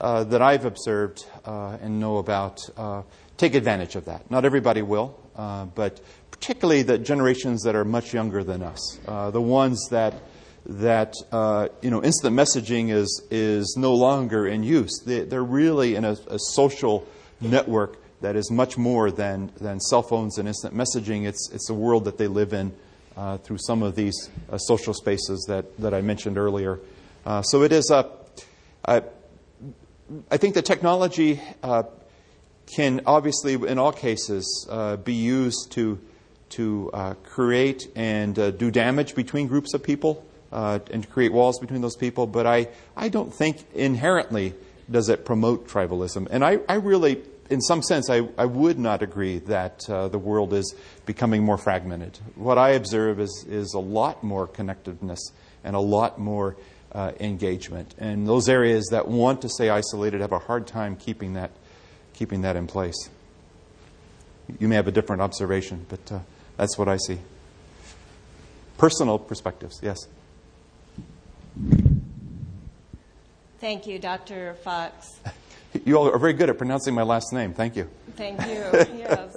uh, 0.00 0.24
that 0.24 0.42
I've 0.42 0.64
observed 0.64 1.24
uh, 1.44 1.78
and 1.80 2.00
know 2.00 2.18
about 2.18 2.60
uh, 2.76 3.02
take 3.36 3.54
advantage 3.54 3.96
of 3.96 4.06
that. 4.06 4.30
Not 4.30 4.44
everybody 4.44 4.82
will, 4.82 5.18
but 5.36 6.00
particularly 6.38 6.82
the 6.82 6.98
generations 6.98 7.62
that 7.62 7.74
are 7.74 7.84
much 7.84 8.12
younger 8.12 8.44
than 8.44 8.62
us, 8.62 9.00
uh, 9.08 9.30
the 9.30 9.40
ones 9.40 9.88
that 9.90 10.14
that 10.68 11.14
uh, 11.32 11.68
you 11.80 11.90
know 11.90 12.02
instant 12.02 12.36
messaging 12.36 12.90
is 12.90 13.22
is 13.30 13.76
no 13.78 13.94
longer 13.94 14.46
in 14.46 14.62
use. 14.62 15.00
They, 15.04 15.22
are 15.36 15.44
really 15.44 15.94
in 15.94 16.04
a, 16.04 16.16
a, 16.28 16.38
social 16.38 17.06
network 17.40 17.98
that 18.20 18.36
is 18.36 18.50
much 18.50 18.76
more 18.76 19.10
than 19.10 19.52
than 19.60 19.80
cell 19.80 20.02
phones 20.02 20.38
and 20.38 20.48
instant 20.48 20.74
messaging. 20.74 21.26
It's 21.26 21.50
it's 21.52 21.70
a 21.70 21.74
world 21.74 22.04
that 22.04 22.18
they 22.18 22.26
live 22.26 22.52
in 22.52 22.72
uh, 23.16 23.38
through 23.38 23.58
some 23.58 23.82
of 23.82 23.94
these 23.94 24.28
uh, 24.50 24.58
social 24.58 24.94
spaces 24.94 25.44
that 25.48 25.76
that 25.78 25.94
I 25.94 26.00
mentioned 26.00 26.38
earlier. 26.38 26.80
Uh, 27.24 27.42
so 27.42 27.62
it 27.62 27.72
is 27.72 27.90
a. 27.90 28.10
I 30.30 30.36
think 30.36 30.54
the 30.54 30.62
technology 30.62 31.40
uh, 31.64 31.82
can 32.72 33.00
obviously, 33.06 33.54
in 33.54 33.78
all 33.78 33.90
cases, 33.90 34.68
be 35.04 35.14
used 35.14 35.72
to 35.72 35.98
to 36.50 36.90
uh, 36.92 37.14
create 37.24 37.88
and 37.94 38.38
uh, 38.38 38.50
do 38.50 38.70
damage 38.70 39.14
between 39.14 39.46
groups 39.46 39.74
of 39.74 39.82
people 39.82 40.24
uh, 40.52 40.78
and 40.90 41.08
create 41.10 41.32
walls 41.32 41.58
between 41.58 41.80
those 41.80 41.96
people. 41.96 42.26
But 42.26 42.46
I, 42.46 42.68
I 42.96 43.08
don't 43.08 43.32
think 43.34 43.64
inherently 43.74 44.54
does 44.90 45.08
it 45.08 45.24
promote 45.24 45.68
tribalism. 45.68 46.28
And 46.30 46.44
I, 46.44 46.60
I 46.68 46.74
really 46.74 47.22
in 47.50 47.60
some 47.60 47.82
sense, 47.82 48.10
I, 48.10 48.28
I 48.36 48.44
would 48.46 48.78
not 48.78 49.02
agree 49.02 49.38
that 49.40 49.88
uh, 49.88 50.08
the 50.08 50.18
world 50.18 50.52
is 50.52 50.74
becoming 51.04 51.44
more 51.44 51.58
fragmented. 51.58 52.18
What 52.34 52.58
I 52.58 52.70
observe 52.70 53.20
is, 53.20 53.44
is 53.48 53.74
a 53.74 53.78
lot 53.78 54.24
more 54.24 54.48
connectiveness 54.48 55.18
and 55.62 55.76
a 55.76 55.80
lot 55.80 56.18
more 56.18 56.56
uh, 56.92 57.12
engagement. 57.20 57.94
And 57.98 58.26
those 58.26 58.48
areas 58.48 58.88
that 58.90 59.08
want 59.08 59.42
to 59.42 59.48
stay 59.48 59.70
isolated 59.70 60.20
have 60.20 60.32
a 60.32 60.38
hard 60.38 60.66
time 60.66 60.96
keeping 60.96 61.34
that, 61.34 61.50
keeping 62.14 62.42
that 62.42 62.56
in 62.56 62.66
place. 62.66 63.10
You 64.58 64.68
may 64.68 64.76
have 64.76 64.88
a 64.88 64.92
different 64.92 65.22
observation, 65.22 65.86
but 65.88 66.12
uh, 66.12 66.18
that's 66.56 66.78
what 66.78 66.88
I 66.88 66.96
see. 66.96 67.18
Personal 68.78 69.18
perspectives, 69.18 69.80
yes. 69.82 70.06
Thank 73.58 73.86
you, 73.86 73.98
Dr. 73.98 74.54
Fox. 74.62 75.20
You 75.84 75.96
all 75.96 76.08
are 76.08 76.18
very 76.18 76.34
good 76.34 76.50
at 76.50 76.58
pronouncing 76.58 76.94
my 76.94 77.02
last 77.02 77.32
name. 77.32 77.54
Thank 77.54 77.76
you. 77.76 77.88
Thank 78.16 78.40
you. 78.46 78.54
yes. 78.98 79.36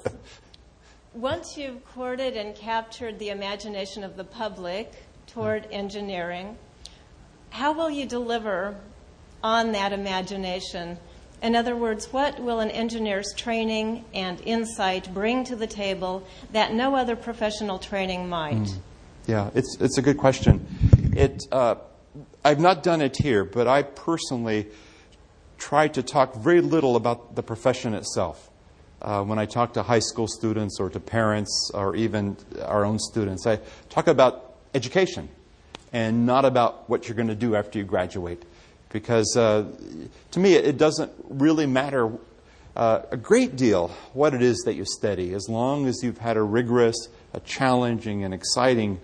Once 1.14 1.58
you've 1.58 1.84
courted 1.94 2.38
and 2.38 2.56
captured 2.56 3.18
the 3.20 3.30
imagination 3.30 4.04
of 4.04 4.16
the 4.16 4.24
public 4.24 4.92
toward 5.28 5.68
engineering, 5.72 6.58
how 7.50 7.72
will 7.74 7.90
you 7.90 8.06
deliver 8.06 8.76
on 9.44 9.72
that 9.72 9.92
imagination? 9.94 10.98
In 11.42 11.56
other 11.56 11.76
words, 11.76 12.12
what 12.12 12.40
will 12.40 12.60
an 12.60 12.70
engineer's 12.70 13.34
training 13.34 14.04
and 14.14 14.42
insight 14.42 15.14
bring 15.14 15.44
to 15.46 15.56
the 15.56 15.68
table 15.68 16.28
that 16.52 16.74
no 16.74 16.96
other 16.96 17.16
professional 17.16 17.80
training 17.80 18.28
might? 18.28 18.56
Mm. 18.56 18.78
Yeah, 19.26 19.50
it's, 19.54 19.78
it's 19.80 19.98
a 19.98 20.02
good 20.02 20.18
question. 20.18 20.66
It, 21.16 21.44
uh, 21.52 21.76
I've 22.44 22.60
not 22.60 22.84
done 22.84 23.02
it 23.02 23.16
here, 23.16 23.46
but 23.46 23.68
I 23.68 23.84
personally 23.84 24.68
try 25.58 25.88
to 25.90 26.04
talk 26.04 26.36
very 26.36 26.62
little 26.62 26.96
about 26.96 27.36
the 27.36 27.44
profession 27.44 27.94
itself. 27.94 28.50
Uh, 29.02 29.24
when 29.24 29.40
I 29.40 29.46
talk 29.46 29.74
to 29.74 29.84
high 29.84 30.00
school 30.00 30.28
students 30.28 30.78
or 30.80 30.90
to 30.90 31.00
parents 31.00 31.72
or 31.74 31.96
even 31.96 32.36
our 32.62 32.84
own 32.84 33.00
students, 33.00 33.48
I 33.48 33.60
talk 33.90 34.08
about 34.08 34.56
education 34.74 35.30
and 35.94 36.26
not 36.26 36.44
about 36.44 36.90
what 36.90 37.08
you're 37.08 37.16
going 37.16 37.30
to 37.30 37.36
do 37.36 37.56
after 37.56 37.80
you 37.80 37.86
graduate. 37.86 38.44
Because 38.90 39.36
uh, 39.38 39.66
to 40.32 40.40
me, 40.40 40.56
it 40.56 40.78
doesn't 40.78 41.12
really 41.30 41.68
matter 41.68 42.12
uh, 42.76 43.02
a 43.12 43.18
great 43.18 43.56
deal 43.56 43.90
what 44.14 44.34
it 44.34 44.42
is 44.42 44.64
that 44.66 44.76
you 44.76 44.86
study, 44.86 45.34
as 45.34 45.50
long 45.50 45.86
as 45.86 46.02
you've 46.02 46.18
had 46.18 46.38
a 46.38 46.42
rigorous, 46.42 47.10
a 47.34 47.40
challenging, 47.42 48.24
and 48.24 48.34
exciting 48.34 49.00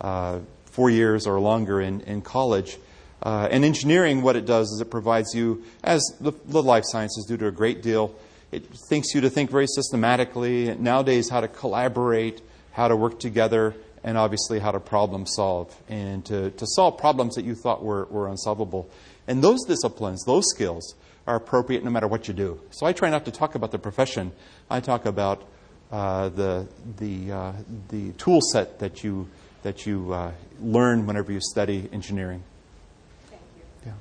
uh, 0.00 0.40
four 0.64 0.90
years 0.90 1.26
or 1.26 1.38
longer 1.38 1.80
in, 1.80 2.00
in 2.02 2.22
college. 2.22 2.76
Uh, 3.22 3.48
and 3.50 3.64
engineering, 3.64 4.22
what 4.22 4.34
it 4.34 4.46
does 4.46 4.68
is 4.70 4.80
it 4.80 4.90
provides 4.90 5.34
you, 5.34 5.62
as 5.84 6.02
the, 6.20 6.32
the, 6.46 6.62
life 6.62 6.84
sciences 6.86 7.26
do 7.26 7.36
to 7.36 7.46
a 7.46 7.50
great 7.52 7.82
deal, 7.82 8.14
it 8.50 8.64
thinks 8.88 9.14
you 9.14 9.20
to 9.20 9.30
think 9.30 9.50
very 9.50 9.66
systematically, 9.66 10.74
nowadays, 10.76 11.28
how 11.28 11.40
to 11.40 11.48
collaborate, 11.48 12.40
how 12.72 12.88
to 12.88 12.96
work 12.96 13.20
together, 13.20 13.74
and 14.02 14.16
obviously 14.16 14.58
how 14.58 14.72
to 14.72 14.80
problem 14.80 15.26
solve, 15.26 15.74
and 15.88 16.24
to, 16.24 16.50
to 16.52 16.66
solve 16.66 16.96
problems 16.98 17.34
that 17.34 17.44
you 17.44 17.54
thought 17.54 17.84
were, 17.84 18.06
were 18.06 18.26
unsolvable. 18.28 18.90
And 19.30 19.44
those 19.44 19.62
disciplines, 19.64 20.24
those 20.24 20.50
skills, 20.50 20.96
are 21.24 21.36
appropriate 21.36 21.84
no 21.84 21.90
matter 21.90 22.08
what 22.08 22.26
you 22.26 22.34
do. 22.34 22.60
So 22.72 22.84
I 22.84 22.92
try 22.92 23.10
not 23.10 23.24
to 23.26 23.30
talk 23.30 23.54
about 23.54 23.70
the 23.70 23.78
profession, 23.78 24.32
I 24.68 24.80
talk 24.80 25.06
about 25.06 25.44
uh, 25.92 26.30
the, 26.30 26.66
the, 26.96 27.30
uh, 27.30 27.52
the 27.90 28.10
tool 28.14 28.40
set 28.40 28.80
that 28.80 29.04
you, 29.04 29.28
that 29.62 29.86
you 29.86 30.12
uh, 30.12 30.32
learn 30.60 31.06
whenever 31.06 31.30
you 31.30 31.38
study 31.40 31.88
engineering. 31.92 32.42
Thank 33.28 33.42
you. 33.86 33.92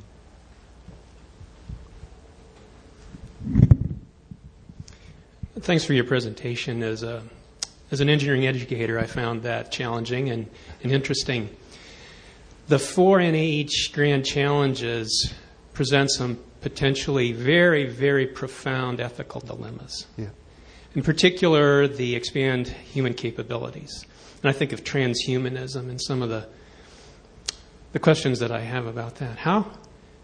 Yeah. 3.46 3.68
Thanks 5.60 5.86
for 5.86 5.94
your 5.94 6.06
presentation. 6.06 6.82
As, 6.82 7.04
a, 7.04 7.22
as 7.92 8.02
an 8.02 8.10
engineering 8.10 8.48
educator, 8.48 8.98
I 8.98 9.06
found 9.06 9.44
that 9.44 9.72
challenging 9.72 10.32
and, 10.32 10.50
and 10.82 10.92
interesting. 10.92 11.56
The 12.70 12.80
four 12.80 13.18
NIH 13.18 13.92
grand 13.94 14.26
challenges 14.26 15.34
present 15.74 16.12
some 16.12 16.40
potentially 16.62 17.32
very, 17.32 17.88
very 17.88 18.28
profound 18.28 19.00
ethical 19.00 19.42
dilemmas. 19.42 20.08
Yeah. 20.18 20.30
In 20.96 21.04
particular, 21.04 21.88
the 21.88 22.16
expand 22.16 22.68
human 22.68 23.14
capabilities. 23.14 24.06
And 24.42 24.50
I 24.50 24.54
think 24.54 24.72
of 24.72 24.84
transhumanism 24.84 25.90
and 25.90 26.02
some 26.02 26.22
of 26.22 26.30
the, 26.30 26.48
the 27.92 28.00
questions 28.00 28.40
that 28.40 28.52
I 28.52 28.62
have 28.62 28.86
about 28.86 29.16
that. 29.16 29.38
How 29.38 29.66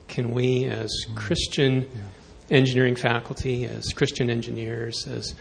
can 0.08 0.32
we, 0.32 0.66
as 0.66 0.92
mm. 1.10 1.16
Christian 1.16 1.82
yeah 1.82 2.02
engineering 2.50 2.96
faculty, 2.96 3.66
as 3.66 3.92
Christian 3.94 4.30
engineers, 4.30 5.08
as 5.08 5.36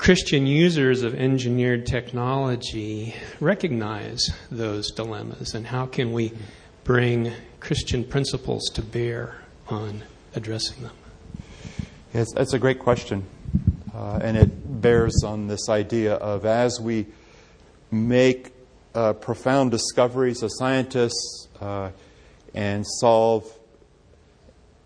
Christian 0.00 0.46
users 0.46 1.02
of 1.02 1.14
engineered 1.14 1.84
technology 1.84 3.14
recognize 3.38 4.30
those 4.50 4.90
dilemmas 4.92 5.54
and 5.54 5.66
how 5.66 5.84
can 5.84 6.14
we 6.14 6.32
bring 6.84 7.30
Christian 7.60 8.04
principles 8.04 8.62
to 8.72 8.80
bear 8.80 9.36
on 9.68 10.02
addressing 10.34 10.84
them? 10.84 10.94
Yes, 12.14 12.28
that's 12.34 12.54
a 12.54 12.58
great 12.58 12.78
question. 12.78 13.26
Uh, 13.94 14.20
and 14.22 14.38
it 14.38 14.80
bears 14.80 15.22
on 15.22 15.48
this 15.48 15.68
idea 15.68 16.14
of 16.14 16.46
as 16.46 16.80
we 16.80 17.04
make 17.90 18.54
uh, 18.94 19.12
profound 19.12 19.70
discoveries 19.70 20.42
as 20.42 20.56
scientists 20.56 21.48
uh, 21.60 21.90
and 22.54 22.86
solve 22.86 23.44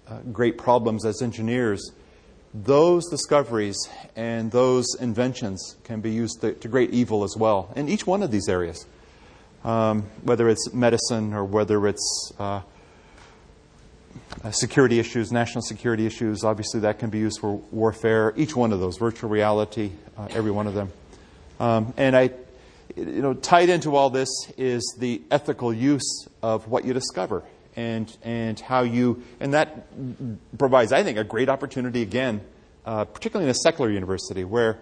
uh, 0.08 0.18
great 0.32 0.58
problems 0.58 1.06
as 1.06 1.22
engineers, 1.22 1.92
those 2.54 3.08
discoveries 3.10 3.76
and 4.14 4.52
those 4.52 4.86
inventions 5.00 5.76
can 5.82 6.00
be 6.00 6.12
used 6.12 6.40
to, 6.40 6.52
to 6.52 6.68
great 6.68 6.90
evil 6.90 7.24
as 7.24 7.36
well 7.36 7.72
in 7.74 7.88
each 7.88 8.06
one 8.06 8.22
of 8.22 8.30
these 8.30 8.48
areas. 8.48 8.86
Um, 9.64 10.02
whether 10.22 10.48
it's 10.48 10.72
medicine 10.72 11.32
or 11.32 11.44
whether 11.44 11.86
it's 11.88 12.32
uh, 12.38 12.60
security 14.52 15.00
issues, 15.00 15.32
national 15.32 15.62
security 15.62 16.06
issues, 16.06 16.44
obviously 16.44 16.80
that 16.80 16.98
can 16.98 17.10
be 17.10 17.18
used 17.18 17.40
for 17.40 17.54
warfare. 17.72 18.32
Each 18.36 18.54
one 18.54 18.72
of 18.72 18.78
those, 18.78 18.98
virtual 18.98 19.30
reality, 19.30 19.90
uh, 20.16 20.28
every 20.30 20.50
one 20.50 20.66
of 20.66 20.74
them. 20.74 20.92
Um, 21.58 21.92
and 21.96 22.14
I, 22.14 22.30
you 22.94 23.22
know, 23.22 23.34
tied 23.34 23.68
into 23.68 23.96
all 23.96 24.10
this 24.10 24.28
is 24.56 24.94
the 24.98 25.22
ethical 25.30 25.72
use 25.72 26.28
of 26.42 26.68
what 26.68 26.84
you 26.84 26.92
discover 26.92 27.42
and, 27.76 28.16
and 28.22 28.58
how 28.60 28.82
you, 28.82 29.22
and 29.40 29.54
that 29.54 29.86
provides, 30.58 30.92
I 30.92 31.02
think, 31.02 31.18
a 31.18 31.24
great 31.24 31.48
opportunity 31.48 32.02
again, 32.02 32.40
uh, 32.84 33.04
particularly 33.04 33.48
in 33.48 33.50
a 33.50 33.58
secular 33.62 33.90
university 33.90 34.44
where 34.44 34.78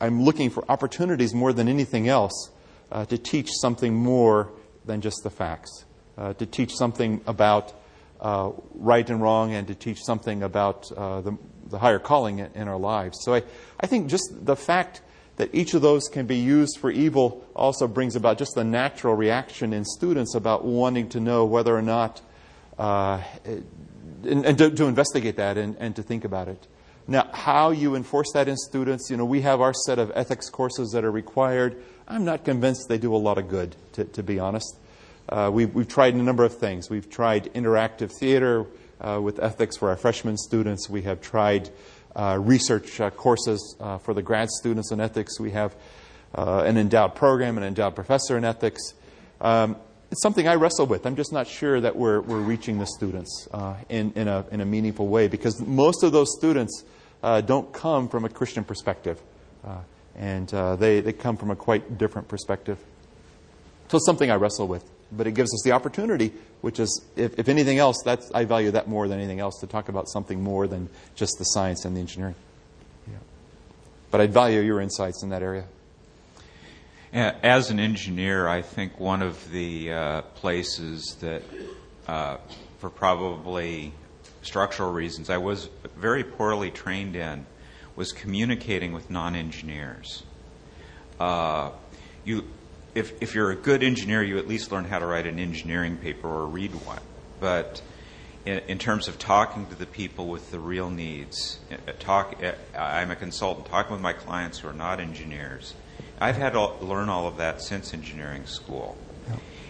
I'm 0.00 0.22
looking 0.22 0.50
for 0.50 0.64
opportunities 0.70 1.34
more 1.34 1.52
than 1.52 1.68
anything 1.68 2.08
else 2.08 2.50
uh, 2.92 3.04
to 3.06 3.18
teach 3.18 3.48
something 3.60 3.94
more 3.94 4.50
than 4.84 5.00
just 5.00 5.22
the 5.22 5.30
facts, 5.30 5.84
uh, 6.18 6.34
to 6.34 6.46
teach 6.46 6.74
something 6.74 7.20
about 7.26 7.72
uh, 8.20 8.50
right 8.74 9.08
and 9.08 9.20
wrong, 9.20 9.52
and 9.52 9.66
to 9.68 9.74
teach 9.74 9.98
something 10.04 10.42
about 10.42 10.90
uh, 10.92 11.20
the, 11.20 11.36
the 11.68 11.78
higher 11.78 11.98
calling 11.98 12.38
in 12.38 12.68
our 12.68 12.78
lives. 12.78 13.18
So 13.22 13.34
I, 13.34 13.42
I 13.80 13.86
think 13.86 14.08
just 14.08 14.44
the 14.44 14.56
fact 14.56 15.02
that 15.36 15.54
each 15.54 15.74
of 15.74 15.82
those 15.82 16.08
can 16.08 16.26
be 16.26 16.36
used 16.36 16.78
for 16.78 16.90
evil 16.90 17.44
also 17.54 17.86
brings 17.86 18.16
about 18.16 18.38
just 18.38 18.54
the 18.54 18.64
natural 18.64 19.14
reaction 19.14 19.72
in 19.72 19.84
students 19.84 20.34
about 20.34 20.64
wanting 20.64 21.08
to 21.10 21.20
know 21.20 21.44
whether 21.44 21.76
or 21.76 21.82
not, 21.82 22.22
uh, 22.78 23.22
and, 23.44 24.46
and 24.46 24.58
to, 24.58 24.70
to, 24.70 24.86
investigate 24.86 25.36
that 25.36 25.58
and, 25.58 25.76
and 25.78 25.96
to 25.96 26.02
think 26.02 26.24
about 26.24 26.48
it. 26.48 26.66
Now, 27.06 27.28
how 27.32 27.70
you 27.70 27.94
enforce 27.94 28.32
that 28.32 28.48
in 28.48 28.56
students, 28.56 29.10
you 29.10 29.16
know, 29.16 29.24
we 29.24 29.42
have 29.42 29.60
our 29.60 29.72
set 29.72 29.98
of 29.98 30.10
ethics 30.14 30.48
courses 30.50 30.90
that 30.92 31.04
are 31.04 31.10
required. 31.10 31.76
I'm 32.08 32.24
not 32.24 32.44
convinced 32.44 32.88
they 32.88 32.98
do 32.98 33.14
a 33.14 33.18
lot 33.18 33.38
of 33.38 33.48
good, 33.48 33.76
to, 33.92 34.04
to 34.04 34.22
be 34.22 34.40
honest. 34.40 34.76
Uh, 35.28 35.50
we've, 35.52 35.72
we've 35.74 35.88
tried 35.88 36.14
a 36.14 36.22
number 36.22 36.44
of 36.44 36.56
things. 36.56 36.90
We've 36.90 37.08
tried 37.08 37.52
interactive 37.54 38.10
theater 38.18 38.66
uh, 39.00 39.20
with 39.22 39.38
ethics 39.38 39.76
for 39.76 39.90
our 39.90 39.96
freshman 39.96 40.36
students. 40.36 40.88
We 40.88 41.02
have 41.02 41.20
tried 41.20 41.70
research 42.38 43.00
uh, 43.00 43.10
courses 43.10 43.76
uh, 43.80 43.98
for 43.98 44.14
the 44.14 44.22
grad 44.22 44.48
students 44.50 44.90
in 44.92 45.00
ethics. 45.00 45.38
We 45.38 45.50
have 45.52 45.76
uh, 46.34 46.64
an 46.66 46.76
endowed 46.76 47.14
program, 47.14 47.58
an 47.58 47.64
endowed 47.64 47.94
professor 47.94 48.36
in 48.36 48.44
ethics. 48.44 48.94
Um, 49.40 49.76
it's 50.10 50.22
something 50.22 50.46
I 50.46 50.54
wrestle 50.54 50.86
with. 50.86 51.04
I'm 51.04 51.16
just 51.16 51.32
not 51.32 51.46
sure 51.46 51.80
that 51.80 51.96
we're, 51.96 52.20
we're 52.20 52.40
reaching 52.40 52.78
the 52.78 52.86
students 52.86 53.48
uh, 53.52 53.74
in, 53.88 54.12
in, 54.12 54.28
a, 54.28 54.44
in 54.50 54.60
a 54.60 54.64
meaningful 54.64 55.08
way 55.08 55.28
because 55.28 55.60
most 55.60 56.02
of 56.02 56.12
those 56.12 56.28
students 56.38 56.84
uh, 57.22 57.40
don't 57.40 57.72
come 57.72 58.08
from 58.08 58.24
a 58.24 58.28
Christian 58.28 58.64
perspective. 58.64 59.20
and 60.14 60.48
they, 60.78 61.00
they 61.00 61.12
come 61.12 61.36
from 61.36 61.50
a 61.50 61.56
quite 61.56 61.98
different 61.98 62.28
perspective. 62.28 62.78
So 63.88 63.98
it's 63.98 64.06
something 64.06 64.30
I 64.30 64.34
wrestle 64.34 64.66
with 64.66 64.84
but 65.12 65.26
it 65.26 65.32
gives 65.32 65.52
us 65.54 65.62
the 65.64 65.72
opportunity, 65.72 66.32
which 66.60 66.80
is, 66.80 67.04
if, 67.16 67.38
if 67.38 67.48
anything 67.48 67.78
else, 67.78 67.96
that's, 68.04 68.30
I 68.32 68.44
value 68.44 68.72
that 68.72 68.88
more 68.88 69.08
than 69.08 69.18
anything 69.18 69.40
else, 69.40 69.60
to 69.60 69.66
talk 69.66 69.88
about 69.88 70.08
something 70.08 70.42
more 70.42 70.66
than 70.66 70.88
just 71.14 71.34
the 71.38 71.44
science 71.44 71.84
and 71.84 71.96
the 71.96 72.00
engineering. 72.00 72.34
Yeah. 73.06 73.18
But 74.10 74.20
I 74.20 74.26
value 74.26 74.60
your 74.60 74.80
insights 74.80 75.22
in 75.22 75.30
that 75.30 75.42
area. 75.42 75.64
As 77.12 77.70
an 77.70 77.78
engineer, 77.78 78.46
I 78.46 78.62
think 78.62 78.98
one 79.00 79.22
of 79.22 79.50
the 79.50 79.92
uh, 79.92 80.22
places 80.22 81.16
that, 81.20 81.42
uh, 82.06 82.36
for 82.78 82.90
probably 82.90 83.92
structural 84.42 84.92
reasons, 84.92 85.30
I 85.30 85.38
was 85.38 85.70
very 85.96 86.24
poorly 86.24 86.70
trained 86.70 87.16
in 87.16 87.46
was 87.94 88.12
communicating 88.12 88.92
with 88.92 89.08
non-engineers. 89.08 90.24
Uh, 91.18 91.70
you, 92.26 92.44
if, 92.96 93.22
if 93.22 93.34
you're 93.34 93.50
a 93.50 93.56
good 93.56 93.82
engineer, 93.82 94.22
you 94.22 94.38
at 94.38 94.48
least 94.48 94.72
learn 94.72 94.84
how 94.84 94.98
to 94.98 95.06
write 95.06 95.26
an 95.26 95.38
engineering 95.38 95.98
paper 95.98 96.28
or 96.28 96.46
read 96.46 96.74
one. 96.86 97.02
But 97.38 97.82
in, 98.46 98.58
in 98.68 98.78
terms 98.78 99.06
of 99.06 99.18
talking 99.18 99.66
to 99.66 99.74
the 99.74 99.84
people 99.86 100.28
with 100.28 100.50
the 100.50 100.58
real 100.58 100.88
needs, 100.88 101.58
uh, 101.70 101.92
talk, 101.98 102.42
uh, 102.42 102.52
I'm 102.78 103.10
a 103.10 103.16
consultant, 103.16 103.66
talking 103.66 103.92
with 103.92 104.00
my 104.00 104.14
clients 104.14 104.60
who 104.60 104.68
are 104.68 104.72
not 104.72 104.98
engineers. 104.98 105.74
I've 106.18 106.36
had 106.36 106.54
to 106.54 106.72
learn 106.82 107.10
all 107.10 107.28
of 107.28 107.36
that 107.36 107.60
since 107.60 107.92
engineering 107.92 108.46
school. 108.46 108.96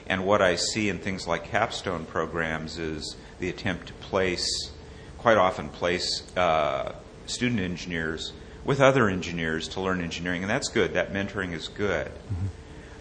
And 0.06 0.24
what 0.24 0.40
I 0.40 0.54
see 0.54 0.88
in 0.88 1.00
things 1.00 1.26
like 1.26 1.46
capstone 1.50 2.04
programs 2.04 2.78
is 2.78 3.16
the 3.40 3.48
attempt 3.48 3.88
to 3.88 3.92
place, 3.94 4.70
quite 5.18 5.36
often 5.36 5.68
place 5.68 6.22
uh, 6.36 6.94
student 7.26 7.60
engineers 7.60 8.32
with 8.64 8.80
other 8.80 9.08
engineers 9.08 9.66
to 9.68 9.80
learn 9.80 10.00
engineering, 10.00 10.42
and 10.42 10.50
that's 10.50 10.68
good. 10.68 10.94
That 10.94 11.12
mentoring 11.12 11.52
is 11.52 11.66
good. 11.66 12.06
Mm-hmm. 12.06 12.46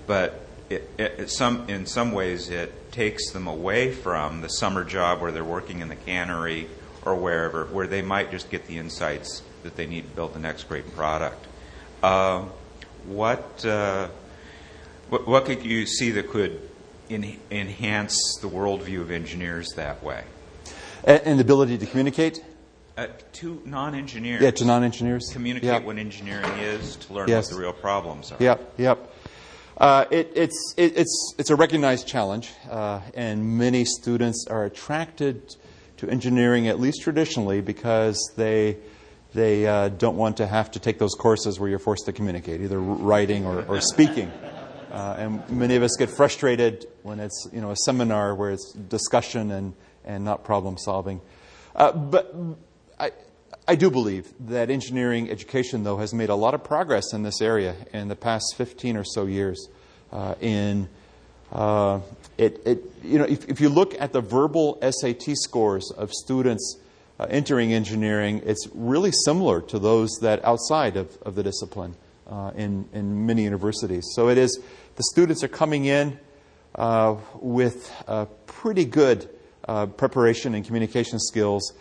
But 0.07 0.41
it, 0.69 0.89
it, 0.97 1.29
some, 1.29 1.69
in 1.69 1.85
some 1.85 2.11
ways, 2.11 2.49
it 2.49 2.91
takes 2.91 3.31
them 3.31 3.47
away 3.47 3.91
from 3.91 4.41
the 4.41 4.49
summer 4.49 4.83
job 4.83 5.21
where 5.21 5.31
they're 5.31 5.43
working 5.43 5.79
in 5.79 5.89
the 5.89 5.95
cannery 5.95 6.67
or 7.03 7.15
wherever, 7.15 7.65
where 7.65 7.87
they 7.87 8.01
might 8.01 8.31
just 8.31 8.49
get 8.49 8.67
the 8.67 8.77
insights 8.77 9.43
that 9.63 9.75
they 9.75 9.85
need 9.85 10.09
to 10.09 10.15
build 10.15 10.33
the 10.33 10.39
next 10.39 10.63
great 10.63 10.95
product. 10.95 11.45
Uh, 12.01 12.45
what, 13.05 13.65
uh, 13.65 14.07
what, 15.09 15.27
what 15.27 15.45
could 15.45 15.63
you 15.63 15.85
see 15.85 16.11
that 16.11 16.29
could 16.29 16.61
in, 17.09 17.39
enhance 17.51 18.39
the 18.41 18.47
worldview 18.47 19.01
of 19.01 19.11
engineers 19.11 19.73
that 19.75 20.03
way? 20.03 20.23
And, 21.03 21.21
and 21.25 21.39
the 21.39 21.43
ability 21.43 21.77
to 21.77 21.85
communicate? 21.85 22.43
Uh, 22.97 23.07
to 23.33 23.61
non-engineers. 23.65 24.41
Yeah, 24.41 24.51
to 24.51 24.65
non-engineers. 24.65 25.29
Communicate 25.33 25.67
yep. 25.67 25.83
what 25.83 25.97
engineering 25.97 26.51
is 26.59 26.95
to 26.95 27.13
learn 27.13 27.27
yes. 27.27 27.45
what 27.45 27.55
the 27.55 27.61
real 27.61 27.73
problems 27.73 28.31
are. 28.31 28.37
Yep, 28.39 28.73
yep. 28.77 29.11
Uh, 29.77 30.05
it, 30.09 30.31
it's, 30.35 30.73
it, 30.77 30.97
it's, 30.97 31.35
it's 31.37 31.49
a 31.49 31.55
recognized 31.55 32.07
challenge, 32.07 32.51
uh, 32.69 33.01
and 33.13 33.57
many 33.57 33.83
students 33.83 34.45
are 34.49 34.63
attracted 34.63 35.55
to 35.97 36.09
engineering, 36.09 36.67
at 36.67 36.79
least 36.79 37.01
traditionally, 37.01 37.59
because 37.59 38.17
they, 38.37 38.77
they 39.33 39.67
uh, 39.67 39.89
don't 39.89 40.15
want 40.15 40.37
to 40.37 40.47
have 40.47 40.71
to 40.71 40.79
take 40.79 40.97
those 40.97 41.13
courses 41.13 41.59
where 41.59 41.69
you're 41.69 41.79
forced 41.79 42.05
to 42.05 42.13
communicate, 42.13 42.61
either 42.61 42.79
writing 42.79 43.45
or, 43.45 43.65
or 43.65 43.81
speaking. 43.81 44.31
Uh, 44.91 45.15
and 45.19 45.49
many 45.49 45.75
of 45.75 45.83
us 45.83 45.97
get 45.97 46.09
frustrated 46.09 46.85
when 47.03 47.19
it's 47.19 47.49
you 47.51 47.59
know, 47.59 47.71
a 47.71 47.75
seminar 47.75 48.33
where 48.33 48.51
it's 48.51 48.71
discussion 48.71 49.51
and, 49.51 49.73
and 50.05 50.23
not 50.23 50.45
problem 50.45 50.77
solving. 50.77 51.19
Uh, 51.75 51.91
but 51.91 52.33
I, 52.97 53.11
I 53.67 53.73
do 53.73 53.89
believe 53.89 54.31
that 54.41 54.69
engineering 54.69 55.31
education, 55.31 55.83
though, 55.83 55.97
has 55.97 56.13
made 56.13 56.29
a 56.29 56.35
lot 56.35 56.53
of 56.53 56.63
progress 56.63 57.13
in 57.13 57.23
this 57.23 57.41
area 57.41 57.75
in 57.93 58.09
the 58.09 58.15
past 58.15 58.53
15 58.57 58.95
or 58.95 59.03
so 59.03 59.25
years. 59.25 59.69
Uh, 60.11 60.35
in 60.39 60.87
uh, 61.51 61.99
it, 62.37 62.61
it, 62.63 62.83
you 63.03 63.17
know, 63.17 63.25
if, 63.25 63.49
if, 63.49 63.59
you 63.59 63.69
look 63.69 63.99
at 63.99 64.13
the 64.13 64.21
verbal 64.21 64.77
SAT 64.81 65.35
scores 65.35 65.91
of 65.91 66.11
students 66.11 66.77
uh, 67.19 67.25
entering 67.27 67.73
engineering, 67.73 68.41
it's 68.45 68.67
really 68.75 69.11
similar 69.11 69.61
to 69.61 69.79
those 69.79 70.11
that 70.21 70.45
outside 70.45 70.95
of, 70.95 71.17
of 71.23 71.33
the 71.33 71.41
discipline 71.41 71.95
uh, 72.27 72.51
in, 72.55 72.87
in 72.93 73.25
many 73.25 73.43
universities. 73.43 74.05
So 74.13 74.29
it 74.29 74.37
is 74.37 74.59
the 74.95 75.03
students 75.03 75.43
are 75.43 75.47
coming 75.47 75.85
in 75.85 76.19
uh, 76.75 77.15
with 77.35 77.91
pretty 78.45 78.85
good 78.85 79.27
preparation 79.63 80.53
and 80.53 80.63
communication 80.63 81.19
skills 81.19 81.73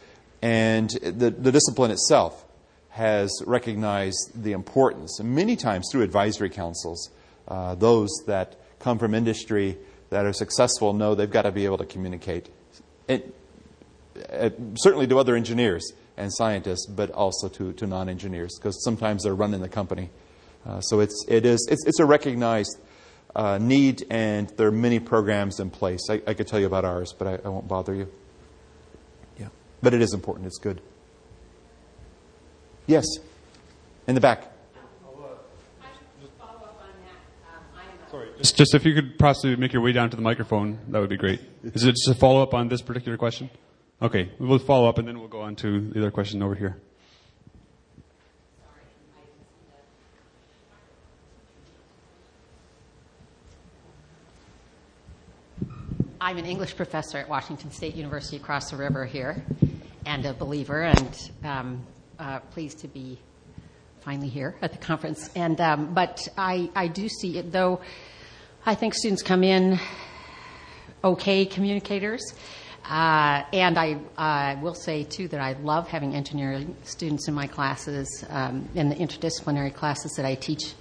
and 0.45 0.91
the, 0.91 1.31
the 1.31 1.51
discipline 1.51 1.91
itself 1.91 2.45
has 2.91 3.33
recognized 3.47 4.31
the 4.35 4.53
importance, 4.53 5.19
many 5.23 5.57
times 5.57 5.89
through 5.91 6.03
advisory 6.03 6.51
councils, 6.51 7.09
uh, 7.49 7.75
those 7.75 8.11
that 8.27 8.55
come 8.79 8.99
from 8.99 9.15
industry 9.15 9.79
that 10.11 10.27
are 10.27 10.35
successful 10.35 10.93
know 10.93 11.15
they've 11.15 11.31
got 11.31 11.43
to 11.43 11.51
be 11.51 11.65
able 11.65 11.79
to 11.79 11.87
communicate. 11.87 12.51
Uh, 13.09 13.19
certainly 14.77 15.07
to 15.07 15.19
other 15.19 15.35
engineers 15.35 15.95
and 16.19 16.31
scientists, 16.31 16.85
but 16.87 17.11
also 17.13 17.49
to, 17.49 17.73
to 17.73 17.87
non 17.87 18.11
engineers, 18.11 18.59
because 18.59 18.85
sometimes 18.85 19.23
they're 19.23 19.35
running 19.35 19.63
the 19.63 19.69
company. 19.69 20.11
Uh, 20.67 20.79
so 20.83 21.01
it's, 21.01 21.25
it 21.27 21.47
is, 21.47 21.67
it's, 21.71 21.87
it's 21.87 22.01
a 22.01 22.05
recognized 22.05 22.79
uh, 23.35 23.57
need, 23.57 24.05
and 24.11 24.51
there 24.59 24.69
are 24.69 24.73
many 24.73 25.01
programs 25.01 25.59
in 25.59 25.71
place. 25.71 26.03
I, 26.11 26.21
I 26.27 26.35
could 26.35 26.47
tell 26.47 26.61
you 26.61 26.67
about 26.67 26.85
ours, 26.85 27.15
but 27.19 27.27
I, 27.27 27.39
I 27.47 27.49
won't 27.49 27.67
bother 27.67 27.95
you. 27.95 28.11
But 29.85 29.93
it 29.93 30.01
is 30.01 30.15
important. 30.15 30.47
It's 30.47 30.57
good. 30.57 30.81
Yes. 32.87 33.05
In 34.09 34.15
the 34.15 34.21
back. 34.21 34.51
Sorry, 38.11 38.29
just, 38.39 38.57
just 38.57 38.75
if 38.75 38.87
you 38.87 38.95
could 38.95 39.19
possibly 39.19 39.57
make 39.57 39.75
your 39.75 39.83
way 39.83 39.93
down 39.93 40.09
to 40.09 40.17
the 40.17 40.23
microphone, 40.23 40.79
that 40.89 41.01
would 41.01 41.11
be 41.11 41.19
great. 41.19 41.41
Is 41.65 41.85
it 41.85 41.97
just 41.97 42.09
a 42.09 42.15
follow 42.15 42.43
up 42.43 42.55
on 42.55 42.69
this 42.69 42.81
particular 42.81 43.19
question? 43.19 43.51
Okay, 44.01 44.31
we'll 44.39 44.59
follow 44.59 44.89
up 44.89 44.97
and 44.97 45.07
then 45.07 45.19
we'll 45.19 45.29
go 45.29 45.43
on 45.43 45.55
to 45.57 45.91
the 45.91 45.99
other 45.99 46.11
question 46.11 46.43
over 46.43 46.55
here. 46.55 46.79
I'm 56.21 56.39
an 56.39 56.47
English 56.47 56.75
professor 56.75 57.19
at 57.19 57.29
Washington 57.29 57.71
State 57.71 57.97
University 57.97 58.39
across 58.39 58.71
the 58.71 58.79
river 58.79 59.05
here 59.05 59.45
and 60.07 60.27
a 60.27 60.35
believer, 60.35 60.83
and 60.83 61.31
um, 61.43 61.87
uh, 62.19 62.41
pleased 62.41 62.81
to 62.81 62.89
be 62.89 63.19
finally 64.01 64.29
here 64.29 64.55
at 64.63 64.73
the 64.73 64.79
conference. 64.79 65.31
And 65.35 65.61
um, 65.61 65.95
but 65.95 66.29
I, 66.37 66.71
I 66.75 66.89
do 66.89 67.09
see 67.09 67.39
it 67.39 67.53
though. 67.53 67.81
I 68.67 68.75
think 68.75 68.95
students 68.95 69.23
come 69.23 69.45
in 69.45 69.79
okay 71.03 71.45
communicators. 71.45 72.35
Uh, 72.85 73.43
and 73.53 73.79
I 73.79 73.99
uh, 74.19 74.61
will 74.61 74.75
say, 74.75 75.05
too, 75.05 75.27
that 75.29 75.41
I 75.41 75.55
love 75.55 75.89
having 75.89 76.15
engineering 76.15 76.77
students 76.83 77.29
in 77.29 77.35
my 77.35 77.47
classes, 77.47 78.27
um, 78.29 78.69
in 78.75 78.91
the 78.91 78.95
interdisciplinary 78.95 79.73
classes 79.73 80.13
that 80.17 80.27
I 80.27 80.35
teach. 80.35 80.75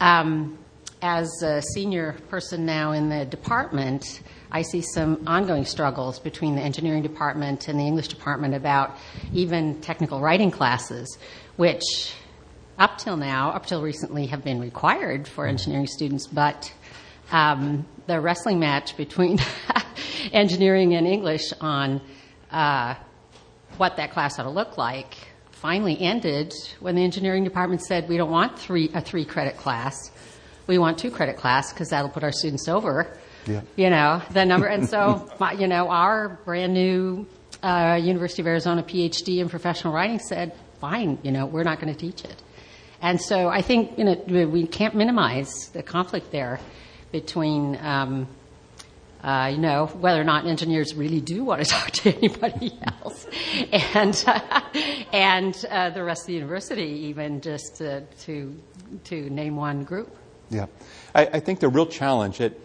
Um, 0.00 0.58
as 1.02 1.42
a 1.42 1.62
senior 1.74 2.12
person 2.28 2.66
now 2.66 2.92
in 2.92 3.08
the 3.08 3.24
department, 3.24 4.20
I 4.52 4.62
see 4.62 4.82
some 4.82 5.22
ongoing 5.26 5.64
struggles 5.64 6.18
between 6.18 6.56
the 6.56 6.62
engineering 6.62 7.02
department 7.02 7.68
and 7.68 7.78
the 7.78 7.84
English 7.84 8.08
department 8.08 8.54
about 8.54 8.96
even 9.32 9.80
technical 9.80 10.20
writing 10.20 10.50
classes, 10.50 11.18
which 11.56 12.14
up 12.78 12.98
till 12.98 13.16
now, 13.16 13.50
up 13.50 13.66
till 13.66 13.82
recently, 13.82 14.26
have 14.26 14.42
been 14.42 14.60
required 14.60 15.28
for 15.28 15.46
engineering 15.46 15.86
students, 15.86 16.26
but 16.26 16.72
um, 17.30 17.86
the 18.06 18.20
wrestling 18.20 18.58
match 18.58 18.96
between 18.96 19.38
engineering 20.32 20.94
and 20.94 21.06
English 21.06 21.52
on 21.60 22.00
uh, 22.50 22.94
what 23.76 23.96
that 23.96 24.12
class 24.12 24.38
ought 24.38 24.44
to 24.44 24.50
look 24.50 24.76
like 24.76 25.14
finally 25.52 26.00
ended 26.00 26.54
when 26.80 26.94
the 26.94 27.04
engineering 27.04 27.44
department 27.44 27.82
said 27.82 28.08
we 28.08 28.16
don't 28.16 28.30
want 28.30 28.58
three, 28.58 28.90
a 28.94 29.00
three 29.00 29.24
credit 29.24 29.56
class. 29.56 30.10
We 30.70 30.78
want 30.78 30.98
two 30.98 31.10
credit 31.10 31.36
class 31.36 31.72
because 31.72 31.88
that'll 31.88 32.10
put 32.10 32.22
our 32.22 32.32
students 32.32 32.68
over 32.68 33.06
yeah. 33.46 33.62
You 33.76 33.90
know, 33.90 34.22
the 34.30 34.44
number. 34.44 34.66
And 34.66 34.88
so, 34.88 35.30
my, 35.40 35.52
you 35.52 35.66
know, 35.66 35.88
our 35.88 36.28
brand 36.44 36.74
new 36.74 37.26
uh, 37.62 37.98
University 38.00 38.42
of 38.42 38.46
Arizona 38.46 38.82
PhD 38.82 39.38
in 39.38 39.48
professional 39.48 39.92
writing 39.92 40.18
said, 40.18 40.52
fine, 40.80 41.18
you 41.22 41.32
know, 41.32 41.46
we're 41.46 41.62
not 41.62 41.80
going 41.80 41.92
to 41.92 41.98
teach 41.98 42.24
it. 42.24 42.42
And 43.02 43.20
so 43.20 43.48
I 43.48 43.62
think, 43.62 43.98
you 43.98 44.04
know, 44.04 44.46
we 44.46 44.66
can't 44.66 44.94
minimize 44.94 45.68
the 45.72 45.82
conflict 45.82 46.30
there 46.32 46.60
between, 47.12 47.78
um, 47.80 48.28
uh, 49.22 49.50
you 49.52 49.58
know, 49.58 49.86
whether 49.86 50.20
or 50.20 50.24
not 50.24 50.46
engineers 50.46 50.94
really 50.94 51.20
do 51.20 51.44
want 51.44 51.64
to 51.64 51.66
talk 51.70 51.90
to 51.90 52.14
anybody 52.14 52.78
else, 53.02 53.26
and 53.72 54.24
uh, 54.26 54.60
and 55.12 55.64
uh, 55.70 55.90
the 55.90 56.04
rest 56.04 56.22
of 56.22 56.26
the 56.28 56.34
university, 56.34 57.06
even 57.08 57.40
just 57.40 57.76
to 57.76 58.02
to, 58.02 58.54
to 59.04 59.28
name 59.30 59.56
one 59.56 59.84
group. 59.84 60.14
Yeah, 60.50 60.66
I, 61.14 61.26
I 61.26 61.40
think 61.40 61.60
the 61.60 61.68
real 61.68 61.86
challenge 61.86 62.40
it 62.40 62.60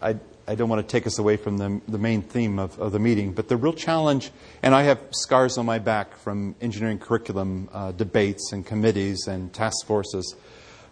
I, 0.00 0.16
I 0.46 0.54
don't 0.54 0.68
want 0.68 0.86
to 0.86 0.90
take 0.90 1.06
us 1.06 1.18
away 1.18 1.36
from 1.36 1.58
the, 1.58 1.80
the 1.88 1.98
main 1.98 2.22
theme 2.22 2.58
of, 2.58 2.78
of 2.78 2.92
the 2.92 2.98
meeting, 2.98 3.32
but 3.32 3.48
the 3.48 3.56
real 3.56 3.72
challenge, 3.72 4.30
and 4.62 4.74
I 4.74 4.84
have 4.84 5.00
scars 5.10 5.58
on 5.58 5.66
my 5.66 5.78
back 5.78 6.16
from 6.16 6.54
engineering 6.60 6.98
curriculum 6.98 7.68
uh, 7.72 7.92
debates 7.92 8.52
and 8.52 8.64
committees 8.64 9.26
and 9.26 9.52
task 9.52 9.86
forces. 9.86 10.36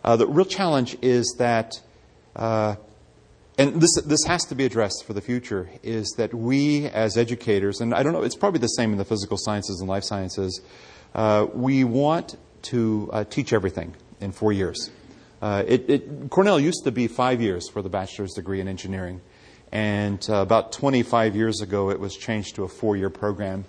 Uh, 0.05 0.17
the 0.17 0.27
real 0.27 0.45
challenge 0.45 0.97
is 1.03 1.37
that, 1.39 1.81
uh, 2.35 2.77
and 3.59 3.81
this, 3.81 3.95
this 4.03 4.25
has 4.25 4.45
to 4.47 4.55
be 4.55 4.65
addressed 4.65 5.05
for 5.07 5.13
the 5.13 5.23
future, 5.23 5.71
is 5.83 6.15
that 6.19 6.35
we 6.35 6.87
as 6.87 7.17
educators, 7.17 7.81
and 7.81 7.95
I 7.95 8.03
don't 8.03 8.13
know, 8.13 8.23
it's 8.23 8.37
probably 8.37 8.61
the 8.61 8.67
same 8.69 8.93
in 8.93 8.99
the 8.99 9.05
physical 9.05 9.39
sciences 9.39 9.81
and 9.81 9.89
life 9.89 10.05
sciences, 10.05 10.61
uh, 11.15 11.47
we 11.55 11.85
want 11.85 12.37
to 12.63 13.09
uh, 13.13 13.25
teach 13.25 13.53
everything 13.53 13.95
in 14.21 14.33
four 14.33 14.53
years. 14.53 14.91
Uh, 15.41 15.63
it, 15.67 15.91
it, 15.91 16.31
Cornell 16.31 16.59
used 16.59 16.85
to 16.85 16.93
be 16.93 17.09
five 17.09 17.41
years 17.43 17.69
for 17.69 17.83
the 17.83 17.89
bachelor's 17.89 18.33
degree 18.33 18.61
in 18.61 18.69
engineering. 18.69 19.21
And 19.71 20.25
uh, 20.31 20.37
about 20.37 20.73
25 20.73 21.37
years 21.37 21.61
ago, 21.61 21.91
it 21.91 22.01
was 22.01 22.17
changed 22.17 22.55
to 22.57 22.65
a 22.65 22.69
four 22.69 22.97
year 22.97 23.11
program. 23.11 23.65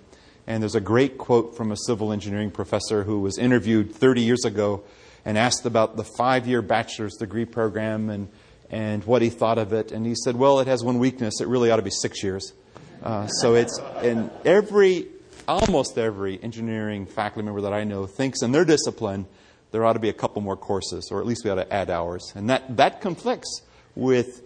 And 0.46 0.62
there's 0.62 0.74
a 0.74 0.80
great 0.80 1.18
quote 1.18 1.56
from 1.56 1.72
a 1.72 1.76
civil 1.76 2.12
engineering 2.12 2.50
professor 2.50 3.04
who 3.04 3.20
was 3.20 3.36
interviewed 3.36 3.94
30 3.94 4.22
years 4.22 4.44
ago 4.44 4.82
and 5.24 5.36
asked 5.36 5.66
about 5.66 5.96
the 5.96 6.04
five 6.04 6.46
year 6.46 6.62
bachelor's 6.62 7.16
degree 7.16 7.44
program 7.44 8.08
and, 8.08 8.28
and 8.70 9.04
what 9.04 9.20
he 9.20 9.28
thought 9.28 9.58
of 9.58 9.74
it. 9.74 9.92
And 9.92 10.06
he 10.06 10.14
said, 10.14 10.36
Well, 10.36 10.60
it 10.60 10.66
has 10.66 10.82
one 10.82 10.98
weakness. 10.98 11.40
It 11.40 11.48
really 11.48 11.70
ought 11.70 11.76
to 11.76 11.82
be 11.82 11.90
six 11.90 12.22
years. 12.22 12.54
Uh, 13.02 13.26
so 13.26 13.54
it's 13.54 13.78
in 14.02 14.30
every, 14.44 15.08
almost 15.46 15.98
every 15.98 16.42
engineering 16.42 17.04
faculty 17.04 17.44
member 17.44 17.60
that 17.60 17.74
I 17.74 17.84
know 17.84 18.06
thinks 18.06 18.42
in 18.42 18.52
their 18.52 18.64
discipline 18.64 19.26
there 19.70 19.84
ought 19.84 19.94
to 19.94 19.98
be 19.98 20.08
a 20.08 20.14
couple 20.14 20.42
more 20.42 20.56
courses, 20.56 21.08
or 21.10 21.20
at 21.20 21.26
least 21.26 21.44
we 21.44 21.50
ought 21.50 21.56
to 21.56 21.72
add 21.72 21.90
hours. 21.90 22.32
And 22.34 22.48
that, 22.50 22.76
that 22.76 23.00
conflicts 23.00 23.62
with 23.94 24.42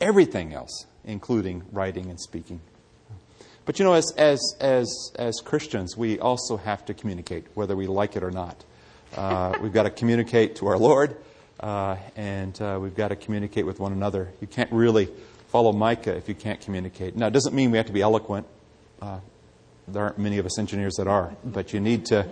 everything 0.00 0.52
else, 0.52 0.86
including 1.04 1.62
writing 1.72 2.10
and 2.10 2.20
speaking. 2.20 2.60
But 3.64 3.78
you 3.78 3.84
know, 3.84 3.94
as, 3.94 4.12
as, 4.16 4.40
as, 4.60 5.12
as 5.16 5.40
Christians, 5.42 5.96
we 5.96 6.18
also 6.18 6.56
have 6.58 6.84
to 6.86 6.94
communicate, 6.94 7.46
whether 7.54 7.74
we 7.74 7.86
like 7.86 8.14
it 8.14 8.22
or 8.22 8.30
not. 8.30 8.62
Uh, 9.16 9.56
we've 9.60 9.72
got 9.72 9.84
to 9.84 9.90
communicate 9.90 10.56
to 10.56 10.66
our 10.66 10.76
Lord, 10.76 11.16
uh, 11.60 11.96
and 12.14 12.60
uh, 12.60 12.78
we've 12.80 12.96
got 12.96 13.08
to 13.08 13.16
communicate 13.16 13.64
with 13.64 13.80
one 13.80 13.92
another. 13.92 14.30
You 14.40 14.46
can't 14.46 14.70
really 14.70 15.08
follow 15.48 15.72
Micah 15.72 16.14
if 16.14 16.28
you 16.28 16.34
can't 16.34 16.60
communicate. 16.60 17.16
Now, 17.16 17.28
it 17.28 17.32
doesn't 17.32 17.54
mean 17.54 17.70
we 17.70 17.78
have 17.78 17.86
to 17.86 17.92
be 17.92 18.02
eloquent. 18.02 18.46
Uh, 19.00 19.20
there 19.88 20.02
aren't 20.02 20.18
many 20.18 20.38
of 20.38 20.46
us 20.46 20.58
engineers 20.58 20.96
that 20.96 21.06
are, 21.06 21.34
but 21.44 21.72
you 21.72 21.80
need 21.80 22.06
to, 22.06 22.26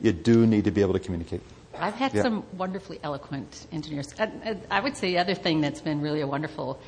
you 0.00 0.12
do 0.12 0.46
need 0.46 0.64
to 0.64 0.70
be 0.70 0.80
able 0.80 0.92
to 0.92 1.00
communicate. 1.00 1.42
I've 1.80 1.94
had 1.94 2.14
Yeah. 2.14 2.22
some 2.22 2.44
wonderfully 2.56 2.98
eloquent 3.02 3.66
engineers. 3.72 4.14
I, 4.18 4.56
I 4.70 4.80
would 4.80 4.96
say 4.96 5.08
the 5.12 5.18
other 5.18 5.34
thing 5.34 5.60
that's 5.60 5.80
been 5.80 6.00
really 6.00 6.20
a 6.20 6.26
wonderful 6.26 6.80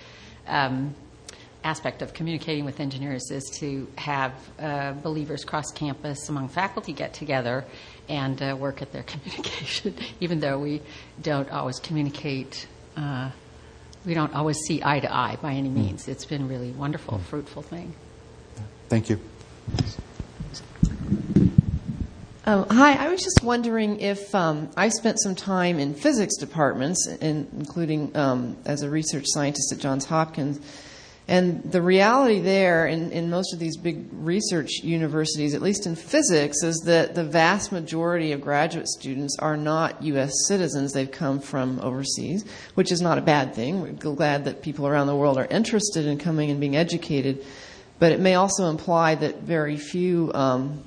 um, 0.47 0.95
aspect 1.63 2.01
of 2.03 2.15
communicating 2.15 2.65
with 2.65 2.81
engineers 2.81 3.31
is 3.31 3.45
to 3.61 3.87
have 3.97 4.33
uh, 4.59 4.93
believers 4.93 5.45
cross 5.45 5.71
campus 5.73 6.29
among 6.29 6.49
faculty 6.49 6.93
get 6.93 7.13
together 7.13 7.65
and 8.09 8.41
uh, 8.43 8.57
work 8.59 8.81
at 8.83 8.93
their 8.93 9.03
communication, 9.13 9.95
even 10.21 10.41
though 10.41 10.59
we 10.59 10.81
don't 11.23 11.51
always 11.51 11.79
communicate. 11.79 12.67
Uh, 12.97 13.31
we 14.07 14.15
don't 14.15 14.35
always 14.35 14.57
see 14.67 14.83
eye 14.83 15.01
to 15.01 15.13
eye 15.15 15.37
by 15.43 15.53
any 15.53 15.69
means. 15.69 16.09
It's 16.09 16.25
been 16.25 16.49
really 16.49 16.71
wonderful, 16.71 17.19
fruitful 17.19 17.63
thing. 17.63 17.95
Thank 18.89 19.11
you. 19.11 19.21
Um, 22.47 22.65
hi, 22.71 22.95
I 22.95 23.11
was 23.11 23.23
just 23.23 23.43
wondering 23.43 24.01
if 24.01 24.35
um, 24.35 24.71
I 24.75 24.89
spent 24.89 25.21
some 25.21 25.35
time 25.35 25.79
in 25.79 25.93
physics 25.93 26.39
departments, 26.39 27.07
in, 27.07 27.47
including 27.53 28.17
um, 28.17 28.57
as 28.65 28.81
a 28.81 28.89
research 28.89 29.25
scientist 29.27 29.71
at 29.75 29.79
Johns 29.79 30.07
Hopkins. 30.07 30.59
And 31.29 31.63
the 31.71 31.83
reality 31.83 32.41
there 32.41 32.87
in, 32.87 33.13
in 33.13 33.29
most 33.29 33.53
of 33.53 33.61
these 33.61 33.77
big 33.77 34.07
research 34.11 34.71
universities, 34.83 35.55
at 35.55 35.61
least 35.61 35.87
in 35.87 35.95
physics, 35.95 36.63
is 36.63 36.77
that 36.87 37.15
the 37.15 37.25
vast 37.25 37.73
majority 37.73 38.33
of 38.33 38.41
graduate 38.41 38.89
students 38.89 39.37
are 39.39 39.59
not 39.59 40.03
U.S. 40.03 40.33
citizens. 40.47 40.95
They've 40.95 41.11
come 41.13 41.41
from 41.41 41.79
overseas, 41.81 42.47
which 42.75 42.91
is 42.91 43.03
not 43.03 43.19
a 43.19 43.23
bad 43.23 43.55
thing. 43.55 43.83
We're 43.83 43.93
glad 43.93 44.47
that 44.47 44.63
people 44.63 44.89
around 44.89 45.09
the 45.09 45.15
world 45.15 45.37
are 45.37 45.47
interested 45.47 46.07
in 46.07 46.17
coming 46.17 46.51
and 46.51 46.59
being 46.59 46.75
educated. 46.75 47.45
But 47.99 48.13
it 48.13 48.19
may 48.19 48.35
also 48.35 48.71
imply 48.71 49.15
that 49.17 49.43
very 49.43 49.77
few 49.77 50.33
um, 50.33 50.85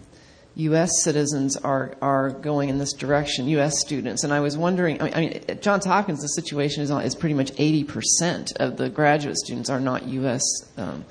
U.S. 0.55 0.91
citizens 1.01 1.57
are, 1.57 1.95
are 2.01 2.29
going 2.29 2.69
in 2.69 2.77
this 2.77 2.93
direction, 2.93 3.47
U.S. 3.49 3.73
students. 3.79 4.23
And 4.23 4.31
I 4.31 4.39
was 4.39 4.55
wondering, 4.55 5.01
I 5.01 5.19
mean, 5.19 5.41
at 5.49 5.61
Johns 5.61 5.85
Hopkins, 5.85 6.21
the 6.21 6.27
situation 6.27 6.83
is, 6.83 6.91
is 6.91 7.15
pretty 7.15 7.33
much 7.33 7.51
80% 7.53 8.55
of 8.57 8.77
the 8.77 8.89
graduate 8.89 9.37
students 9.37 9.69
are 9.69 9.79
not 9.79 10.05
U.S. 10.05 10.43
Um, 10.77 11.05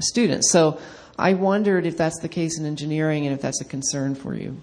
students. 0.00 0.50
So 0.50 0.80
I 1.16 1.34
wondered 1.34 1.86
if 1.86 1.96
that's 1.96 2.18
the 2.20 2.28
case 2.28 2.58
in 2.58 2.66
engineering 2.66 3.26
and 3.26 3.34
if 3.34 3.40
that's 3.40 3.60
a 3.60 3.64
concern 3.64 4.14
for 4.14 4.34
you 4.34 4.56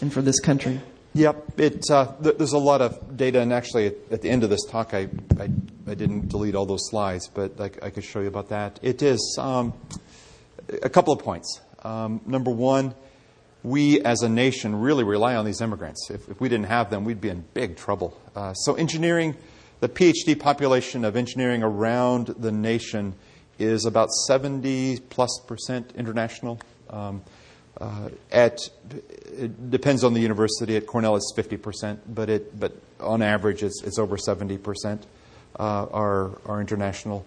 and 0.00 0.12
for 0.12 0.22
this 0.22 0.38
country. 0.40 0.80
Yep, 1.14 1.58
it, 1.58 1.90
uh, 1.90 2.12
th- 2.22 2.36
there's 2.36 2.52
a 2.52 2.58
lot 2.58 2.82
of 2.82 3.16
data, 3.16 3.40
and 3.40 3.52
actually, 3.52 3.86
at, 3.86 3.94
at 4.10 4.22
the 4.22 4.28
end 4.28 4.44
of 4.44 4.50
this 4.50 4.64
talk, 4.66 4.92
I, 4.92 5.08
I, 5.40 5.48
I 5.86 5.94
didn't 5.94 6.28
delete 6.28 6.54
all 6.54 6.66
those 6.66 6.88
slides, 6.90 7.28
but 7.28 7.58
I, 7.58 7.70
I 7.82 7.90
could 7.90 8.04
show 8.04 8.20
you 8.20 8.28
about 8.28 8.50
that. 8.50 8.78
It 8.82 9.02
is 9.02 9.36
um, 9.40 9.72
a 10.82 10.88
couple 10.88 11.12
of 11.12 11.20
points. 11.20 11.60
Um, 11.82 12.20
number 12.26 12.50
one, 12.50 12.94
we 13.62 14.00
as 14.02 14.22
a 14.22 14.28
nation 14.28 14.76
really 14.76 15.04
rely 15.04 15.34
on 15.34 15.44
these 15.44 15.60
immigrants. 15.60 16.10
If, 16.10 16.28
if 16.28 16.40
we 16.40 16.48
didn't 16.48 16.66
have 16.66 16.90
them, 16.90 17.04
we'd 17.04 17.20
be 17.20 17.28
in 17.28 17.44
big 17.54 17.76
trouble. 17.76 18.18
Uh, 18.34 18.54
so, 18.54 18.74
engineering, 18.74 19.36
the 19.80 19.88
PhD 19.88 20.38
population 20.38 21.04
of 21.04 21.16
engineering 21.16 21.62
around 21.62 22.28
the 22.38 22.52
nation 22.52 23.14
is 23.58 23.84
about 23.84 24.10
70 24.10 25.00
plus 25.10 25.40
percent 25.46 25.92
international. 25.96 26.60
Um, 26.90 27.22
uh, 27.80 28.08
at 28.32 28.60
it 29.38 29.70
depends 29.70 30.02
on 30.02 30.14
the 30.14 30.20
university. 30.20 30.76
At 30.76 30.86
Cornell, 30.86 31.16
it's 31.16 31.32
50 31.36 31.56
percent, 31.58 32.14
but 32.14 32.28
it 32.28 32.58
but 32.58 32.72
on 32.98 33.22
average, 33.22 33.62
it's, 33.62 33.82
it's 33.84 33.98
over 33.98 34.16
70 34.16 34.58
percent 34.58 35.06
uh, 35.58 35.86
are 35.92 36.32
are 36.44 36.60
international, 36.60 37.24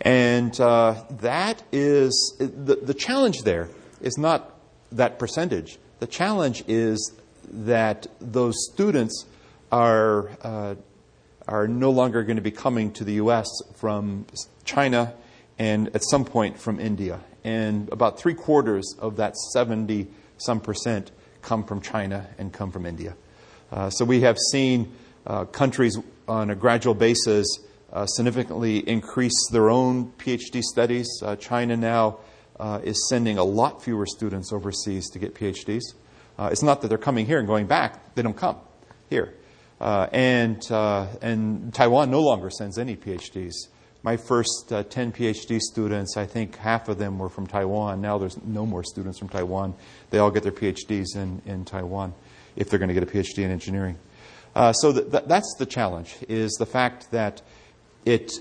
and 0.00 0.58
uh, 0.58 1.02
that 1.20 1.62
is 1.70 2.34
the 2.38 2.76
the 2.76 2.94
challenge. 2.94 3.42
There 3.42 3.68
is 4.00 4.16
not 4.16 4.59
that 4.92 5.18
percentage. 5.18 5.78
The 6.00 6.06
challenge 6.06 6.64
is 6.66 7.12
that 7.52 8.06
those 8.20 8.54
students 8.72 9.26
are 9.70 10.30
uh, 10.42 10.74
are 11.48 11.66
no 11.66 11.90
longer 11.90 12.22
going 12.22 12.36
to 12.36 12.42
be 12.42 12.50
coming 12.50 12.92
to 12.92 13.04
the 13.04 13.14
U.S. 13.14 13.48
from 13.74 14.26
China 14.64 15.14
and 15.58 15.88
at 15.94 16.02
some 16.04 16.24
point 16.24 16.58
from 16.58 16.78
India. 16.78 17.20
And 17.42 17.88
about 17.90 18.18
three 18.18 18.34
quarters 18.34 18.94
of 18.98 19.16
that 19.16 19.36
70 19.36 20.08
some 20.38 20.60
percent 20.60 21.10
come 21.42 21.64
from 21.64 21.80
China 21.80 22.28
and 22.38 22.52
come 22.52 22.70
from 22.70 22.86
India. 22.86 23.14
Uh, 23.72 23.90
so 23.90 24.04
we 24.04 24.20
have 24.20 24.36
seen 24.52 24.92
uh, 25.26 25.44
countries 25.44 25.98
on 26.28 26.50
a 26.50 26.54
gradual 26.54 26.94
basis 26.94 27.46
uh, 27.92 28.06
significantly 28.06 28.78
increase 28.78 29.48
their 29.50 29.68
own 29.68 30.12
PhD 30.18 30.62
studies. 30.62 31.08
Uh, 31.22 31.36
China 31.36 31.76
now 31.76 32.18
uh, 32.60 32.80
is 32.84 33.08
sending 33.08 33.38
a 33.38 33.44
lot 33.44 33.82
fewer 33.82 34.06
students 34.06 34.52
overseas 34.52 35.08
to 35.10 35.18
get 35.18 35.34
PhDs. 35.34 35.82
Uh, 36.38 36.50
it's 36.52 36.62
not 36.62 36.82
that 36.82 36.88
they're 36.88 36.98
coming 36.98 37.26
here 37.26 37.38
and 37.38 37.46
going 37.46 37.66
back, 37.66 38.14
they 38.14 38.22
don't 38.22 38.36
come 38.36 38.56
here. 39.08 39.34
Uh, 39.80 40.06
and, 40.12 40.70
uh, 40.70 41.06
and 41.22 41.72
Taiwan 41.72 42.10
no 42.10 42.20
longer 42.20 42.50
sends 42.50 42.78
any 42.78 42.96
PhDs. 42.96 43.54
My 44.02 44.16
first 44.16 44.72
uh, 44.72 44.82
10 44.82 45.12
PhD 45.12 45.58
students, 45.58 46.16
I 46.16 46.26
think 46.26 46.56
half 46.56 46.88
of 46.88 46.98
them 46.98 47.18
were 47.18 47.28
from 47.28 47.46
Taiwan. 47.46 48.00
Now 48.00 48.18
there's 48.18 48.42
no 48.44 48.66
more 48.66 48.84
students 48.84 49.18
from 49.18 49.28
Taiwan. 49.28 49.74
They 50.10 50.18
all 50.18 50.30
get 50.30 50.42
their 50.42 50.52
PhDs 50.52 51.16
in, 51.16 51.42
in 51.46 51.64
Taiwan 51.64 52.14
if 52.56 52.68
they're 52.68 52.78
going 52.78 52.88
to 52.88 52.94
get 52.94 53.02
a 53.02 53.06
PhD 53.06 53.38
in 53.38 53.50
engineering. 53.50 53.98
Uh, 54.54 54.72
so 54.72 54.92
th- 54.92 55.10
th- 55.10 55.24
that's 55.26 55.54
the 55.58 55.66
challenge, 55.66 56.16
is 56.28 56.52
the 56.58 56.66
fact 56.66 57.10
that 57.10 57.40
it, 58.04 58.32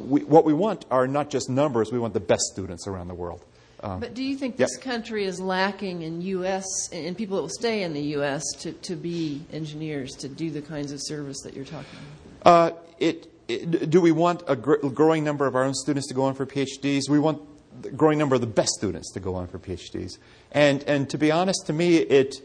we, 0.00 0.22
what 0.24 0.44
we 0.44 0.52
want 0.52 0.84
are 0.90 1.06
not 1.06 1.30
just 1.30 1.50
numbers, 1.50 1.90
we 1.90 1.98
want 1.98 2.14
the 2.14 2.20
best 2.20 2.42
students 2.52 2.86
around 2.86 3.08
the 3.08 3.14
world. 3.14 3.42
Um, 3.82 4.00
But 4.00 4.14
do 4.14 4.22
you 4.22 4.36
think 4.36 4.56
this 4.56 4.76
country 4.76 5.24
is 5.24 5.38
lacking 5.38 6.02
in 6.02 6.22
U.S. 6.22 6.64
and 6.92 7.16
people 7.16 7.36
that 7.36 7.42
will 7.42 7.48
stay 7.50 7.82
in 7.82 7.92
the 7.92 8.02
U.S. 8.02 8.42
to, 8.60 8.72
to 8.72 8.96
be 8.96 9.42
engineers, 9.52 10.12
to 10.16 10.28
do 10.28 10.50
the 10.50 10.62
kinds 10.62 10.92
of 10.92 11.00
service 11.02 11.42
that 11.42 11.54
you're 11.54 11.64
talking 11.64 11.98
about? 12.42 12.72
Uh, 13.02 13.10
do 13.48 14.00
we 14.00 14.12
want 14.12 14.42
a 14.48 14.56
gr- 14.56 14.76
growing 14.88 15.24
number 15.24 15.46
of 15.46 15.54
our 15.54 15.64
own 15.64 15.74
students 15.74 16.08
to 16.08 16.14
go 16.14 16.24
on 16.24 16.34
for 16.34 16.46
PhDs? 16.46 17.08
We 17.08 17.18
want 17.18 17.42
a 17.84 17.90
growing 17.90 18.18
number 18.18 18.34
of 18.34 18.40
the 18.40 18.46
best 18.46 18.72
students 18.72 19.12
to 19.12 19.20
go 19.20 19.34
on 19.34 19.46
for 19.46 19.58
PhDs. 19.58 20.18
And, 20.52 20.82
and 20.84 21.08
to 21.10 21.18
be 21.18 21.30
honest, 21.30 21.66
to 21.66 21.72
me, 21.72 21.96
it, 21.96 22.36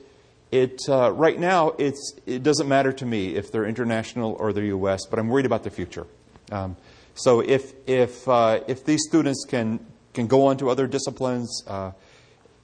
it, 0.52 0.82
uh, 0.90 1.12
right 1.14 1.40
now, 1.40 1.70
it's, 1.78 2.14
it 2.26 2.44
doesn't 2.44 2.68
matter 2.68 2.92
to 2.94 3.06
me 3.06 3.36
if 3.36 3.52
they're 3.52 3.66
international 3.66 4.34
or 4.34 4.54
they're 4.54 4.66
U.S., 4.66 5.06
but 5.10 5.18
I'm 5.18 5.30
worried 5.30 5.46
about 5.46 5.64
the 5.64 5.70
future. 5.70 6.06
Um, 6.52 6.76
so 7.16 7.40
if, 7.40 7.74
if, 7.88 8.28
uh, 8.28 8.62
if 8.68 8.86
these 8.86 9.02
students 9.08 9.46
can, 9.48 9.80
can 10.14 10.28
go 10.28 10.48
on 10.48 10.58
to 10.58 10.70
other 10.70 10.88
disciplines, 10.88 11.64
uh, 11.68 11.92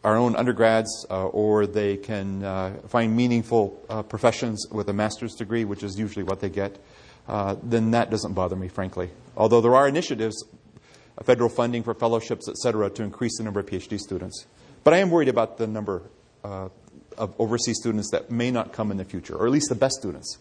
our 0.04 0.16
own 0.16 0.36
undergrads, 0.36 1.06
uh, 1.10 1.28
or 1.28 1.66
they 1.66 1.98
can 1.98 2.44
uh, 2.44 2.74
find 2.88 3.16
meaningful 3.16 3.82
uh, 3.90 4.04
professions 4.04 4.66
with 4.72 4.90
a 4.90 4.94
master's 4.94 5.34
degree, 5.36 5.66
which 5.66 5.84
is 5.84 5.98
usually 6.00 6.24
what 6.24 6.40
they 6.40 6.50
get, 6.50 6.78
uh, 7.28 7.56
then 7.64 7.92
that 7.92 8.10
doesn't 8.10 8.34
bother 8.34 8.56
me, 8.56 8.68
frankly. 8.68 9.10
Although 9.36 9.62
there 9.62 9.76
are 9.76 9.88
initiatives, 9.88 10.46
federal 11.24 11.50
funding 11.50 11.84
for 11.84 11.94
fellowships, 11.94 12.48
et 12.48 12.58
cetera, 12.58 12.90
to 12.92 13.04
increase 13.04 13.38
the 13.38 13.44
number 13.44 13.60
of 13.60 13.66
PhD 13.66 14.00
students. 14.00 14.46
But 14.84 14.94
I 14.94 15.00
am 15.00 15.10
worried 15.10 15.30
about 15.30 15.58
the 15.58 15.68
number 15.68 16.04
of 16.44 17.34
overseas 17.40 17.78
students 17.80 18.12
that 18.12 18.30
may 18.32 18.52
not 18.52 18.72
come 18.72 18.92
in 18.92 18.98
the 18.98 19.04
future, 19.04 19.36
or 19.36 19.48
at 19.48 19.52
least 19.52 19.70
the 19.70 19.76
best 19.76 19.96
students. 19.96 20.38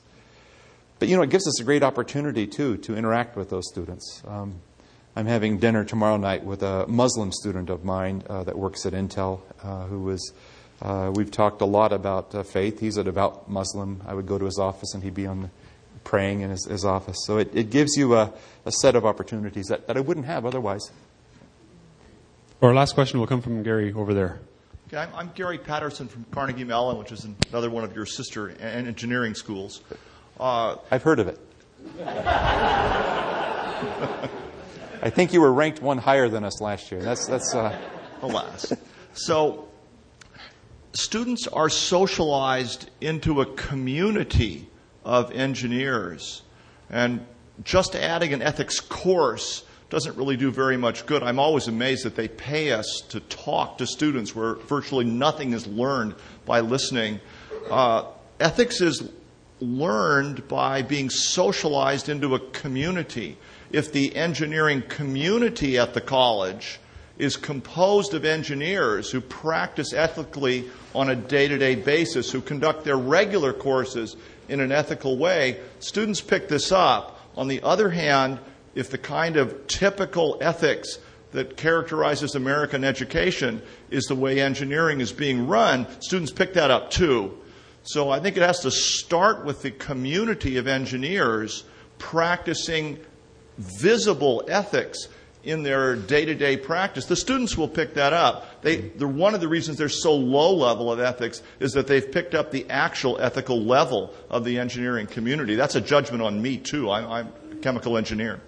But 0.98 1.08
you 1.08 1.16
know, 1.16 1.22
it 1.22 1.30
gives 1.30 1.48
us 1.48 1.60
a 1.60 1.64
great 1.64 1.82
opportunity, 1.82 2.46
too, 2.46 2.76
to 2.78 2.94
interact 2.94 3.36
with 3.36 3.50
those 3.50 3.68
students. 3.68 4.22
Um, 4.28 4.60
I'm 5.18 5.24
having 5.24 5.56
dinner 5.56 5.82
tomorrow 5.82 6.18
night 6.18 6.44
with 6.44 6.62
a 6.62 6.86
Muslim 6.86 7.32
student 7.32 7.70
of 7.70 7.84
mine 7.84 8.22
uh, 8.28 8.44
that 8.44 8.58
works 8.58 8.84
at 8.84 8.92
Intel, 8.92 9.40
uh, 9.62 9.86
who 9.86 10.02
was. 10.02 10.34
Uh, 10.82 11.10
we've 11.14 11.30
talked 11.30 11.62
a 11.62 11.64
lot 11.64 11.90
about 11.94 12.34
uh, 12.34 12.42
faith. 12.42 12.80
He's 12.80 12.98
a 12.98 13.02
devout 13.04 13.48
Muslim. 13.48 14.02
I 14.06 14.12
would 14.12 14.26
go 14.26 14.36
to 14.36 14.44
his 14.44 14.58
office 14.58 14.92
and 14.92 15.02
he'd 15.02 15.14
be 15.14 15.26
on 15.26 15.50
praying 16.04 16.42
in 16.42 16.50
his, 16.50 16.66
his 16.66 16.84
office. 16.84 17.16
So 17.24 17.38
it, 17.38 17.50
it 17.54 17.70
gives 17.70 17.96
you 17.96 18.14
a, 18.14 18.30
a 18.66 18.72
set 18.72 18.94
of 18.94 19.06
opportunities 19.06 19.68
that, 19.68 19.86
that 19.86 19.96
I 19.96 20.00
wouldn't 20.00 20.26
have 20.26 20.44
otherwise. 20.44 20.90
Our 22.60 22.74
last 22.74 22.92
question 22.92 23.18
will 23.18 23.26
come 23.26 23.40
from 23.40 23.62
Gary 23.62 23.94
over 23.94 24.12
there. 24.12 24.40
Okay, 24.88 24.98
I'm, 24.98 25.14
I'm 25.14 25.30
Gary 25.34 25.56
Patterson 25.56 26.08
from 26.08 26.26
Carnegie 26.30 26.64
Mellon, 26.64 26.98
which 26.98 27.10
is 27.10 27.26
another 27.50 27.70
one 27.70 27.84
of 27.84 27.96
your 27.96 28.04
sister 28.04 28.50
en- 28.50 28.86
engineering 28.86 29.34
schools. 29.34 29.80
Uh, 30.38 30.76
I've 30.90 31.02
heard 31.02 31.20
of 31.20 31.28
it. 31.28 31.40
I 35.02 35.10
think 35.10 35.32
you 35.32 35.40
were 35.40 35.52
ranked 35.52 35.82
one 35.82 35.98
higher 35.98 36.28
than 36.28 36.44
us 36.44 36.60
last 36.60 36.90
year. 36.90 37.02
That's 37.02 37.26
that's. 37.26 37.54
Uh... 37.54 37.78
Alas. 38.22 38.72
So, 39.14 39.68
students 40.92 41.46
are 41.46 41.68
socialized 41.68 42.90
into 43.00 43.40
a 43.40 43.46
community 43.46 44.68
of 45.04 45.30
engineers, 45.32 46.42
and 46.90 47.24
just 47.62 47.94
adding 47.94 48.32
an 48.32 48.42
ethics 48.42 48.80
course 48.80 49.64
doesn't 49.88 50.16
really 50.16 50.36
do 50.36 50.50
very 50.50 50.76
much 50.76 51.06
good. 51.06 51.22
I'm 51.22 51.38
always 51.38 51.68
amazed 51.68 52.04
that 52.04 52.16
they 52.16 52.28
pay 52.28 52.72
us 52.72 53.02
to 53.10 53.20
talk 53.20 53.78
to 53.78 53.86
students 53.86 54.34
where 54.34 54.54
virtually 54.54 55.04
nothing 55.04 55.52
is 55.52 55.66
learned 55.66 56.14
by 56.44 56.60
listening. 56.60 57.20
Uh, 57.70 58.06
ethics 58.40 58.80
is 58.80 59.08
learned 59.60 60.48
by 60.48 60.82
being 60.82 61.08
socialized 61.08 62.08
into 62.08 62.34
a 62.34 62.40
community. 62.50 63.38
If 63.70 63.92
the 63.92 64.14
engineering 64.14 64.82
community 64.88 65.78
at 65.78 65.94
the 65.94 66.00
college 66.00 66.78
is 67.18 67.36
composed 67.36 68.14
of 68.14 68.24
engineers 68.24 69.10
who 69.10 69.20
practice 69.20 69.92
ethically 69.92 70.70
on 70.94 71.08
a 71.08 71.16
day 71.16 71.48
to 71.48 71.58
day 71.58 71.74
basis, 71.74 72.30
who 72.30 72.40
conduct 72.40 72.84
their 72.84 72.98
regular 72.98 73.52
courses 73.52 74.16
in 74.48 74.60
an 74.60 74.70
ethical 74.70 75.16
way, 75.16 75.58
students 75.80 76.20
pick 76.20 76.48
this 76.48 76.70
up. 76.70 77.20
On 77.36 77.48
the 77.48 77.62
other 77.62 77.90
hand, 77.90 78.38
if 78.74 78.90
the 78.90 78.98
kind 78.98 79.36
of 79.36 79.66
typical 79.66 80.38
ethics 80.40 80.98
that 81.32 81.56
characterizes 81.56 82.34
American 82.34 82.84
education 82.84 83.60
is 83.90 84.04
the 84.04 84.14
way 84.14 84.40
engineering 84.40 85.00
is 85.00 85.12
being 85.12 85.46
run, 85.46 85.86
students 86.00 86.30
pick 86.30 86.54
that 86.54 86.70
up 86.70 86.90
too. 86.90 87.36
So 87.82 88.10
I 88.10 88.20
think 88.20 88.36
it 88.36 88.42
has 88.42 88.60
to 88.60 88.70
start 88.70 89.44
with 89.44 89.62
the 89.62 89.70
community 89.70 90.56
of 90.56 90.66
engineers 90.66 91.64
practicing 91.98 92.98
visible 93.58 94.44
ethics 94.48 95.08
in 95.44 95.62
their 95.62 95.94
day-to-day 95.94 96.56
practice. 96.56 97.06
The 97.06 97.16
students 97.16 97.56
will 97.56 97.68
pick 97.68 97.94
that 97.94 98.12
up. 98.12 98.62
They're 98.62 99.06
one 99.06 99.34
of 99.34 99.40
the 99.40 99.48
reasons 99.48 99.78
they're 99.78 99.88
so 99.88 100.14
low 100.14 100.52
level 100.54 100.90
of 100.90 100.98
ethics 100.98 101.40
is 101.60 101.72
that 101.74 101.86
they've 101.86 102.10
picked 102.10 102.34
up 102.34 102.50
the 102.50 102.68
actual 102.68 103.18
ethical 103.20 103.62
level 103.62 104.12
of 104.28 104.44
the 104.44 104.58
engineering 104.58 105.06
community. 105.06 105.54
That's 105.54 105.76
a 105.76 105.80
judgment 105.80 106.22
on 106.22 106.42
me 106.42 106.58
too. 106.58 106.90
I'm, 106.90 107.06
I'm 107.08 107.32
a 107.52 107.54
chemical 107.56 107.96
engineer. 107.96 108.40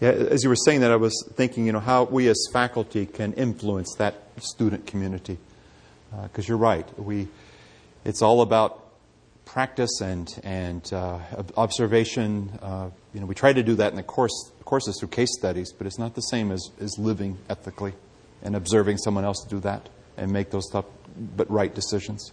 Yeah, 0.00 0.10
as 0.10 0.44
you 0.44 0.48
were 0.48 0.56
saying 0.56 0.82
that, 0.82 0.92
I 0.92 0.96
was 0.96 1.28
thinking, 1.34 1.66
you 1.66 1.72
know, 1.72 1.80
how 1.80 2.04
we 2.04 2.28
as 2.28 2.46
faculty 2.52 3.04
can 3.04 3.32
influence 3.32 3.92
that 3.98 4.14
student 4.38 4.86
community. 4.86 5.38
Because 6.22 6.44
uh, 6.44 6.48
you're 6.48 6.58
right, 6.58 6.86
we, 6.98 7.26
it's 8.04 8.22
all 8.22 8.40
about 8.40 8.84
practice 9.44 10.00
and 10.00 10.32
and 10.44 10.92
uh, 10.92 11.18
observation. 11.56 12.50
Uh, 12.62 12.90
you 13.18 13.22
know, 13.22 13.26
we 13.26 13.34
try 13.34 13.52
to 13.52 13.64
do 13.64 13.74
that 13.74 13.90
in 13.90 13.96
the 13.96 14.04
course 14.04 14.52
courses 14.64 14.96
through 15.00 15.08
case 15.08 15.30
studies, 15.36 15.72
but 15.76 15.88
it's 15.88 15.98
not 15.98 16.14
the 16.14 16.20
same 16.20 16.52
as, 16.52 16.70
as 16.80 16.96
living 17.00 17.36
ethically 17.50 17.92
and 18.44 18.54
observing 18.54 18.96
someone 18.96 19.24
else 19.24 19.44
do 19.48 19.58
that 19.58 19.88
and 20.16 20.30
make 20.30 20.52
those 20.52 20.70
tough 20.70 20.84
but 21.36 21.50
right 21.50 21.74
decisions. 21.74 22.30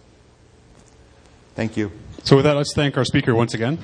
Thank 1.56 1.76
you. 1.76 1.90
So 2.22 2.36
with 2.36 2.44
that, 2.44 2.54
let's 2.54 2.72
thank 2.72 2.96
our 2.96 3.04
speaker 3.04 3.34
once 3.34 3.52
again. 3.52 3.78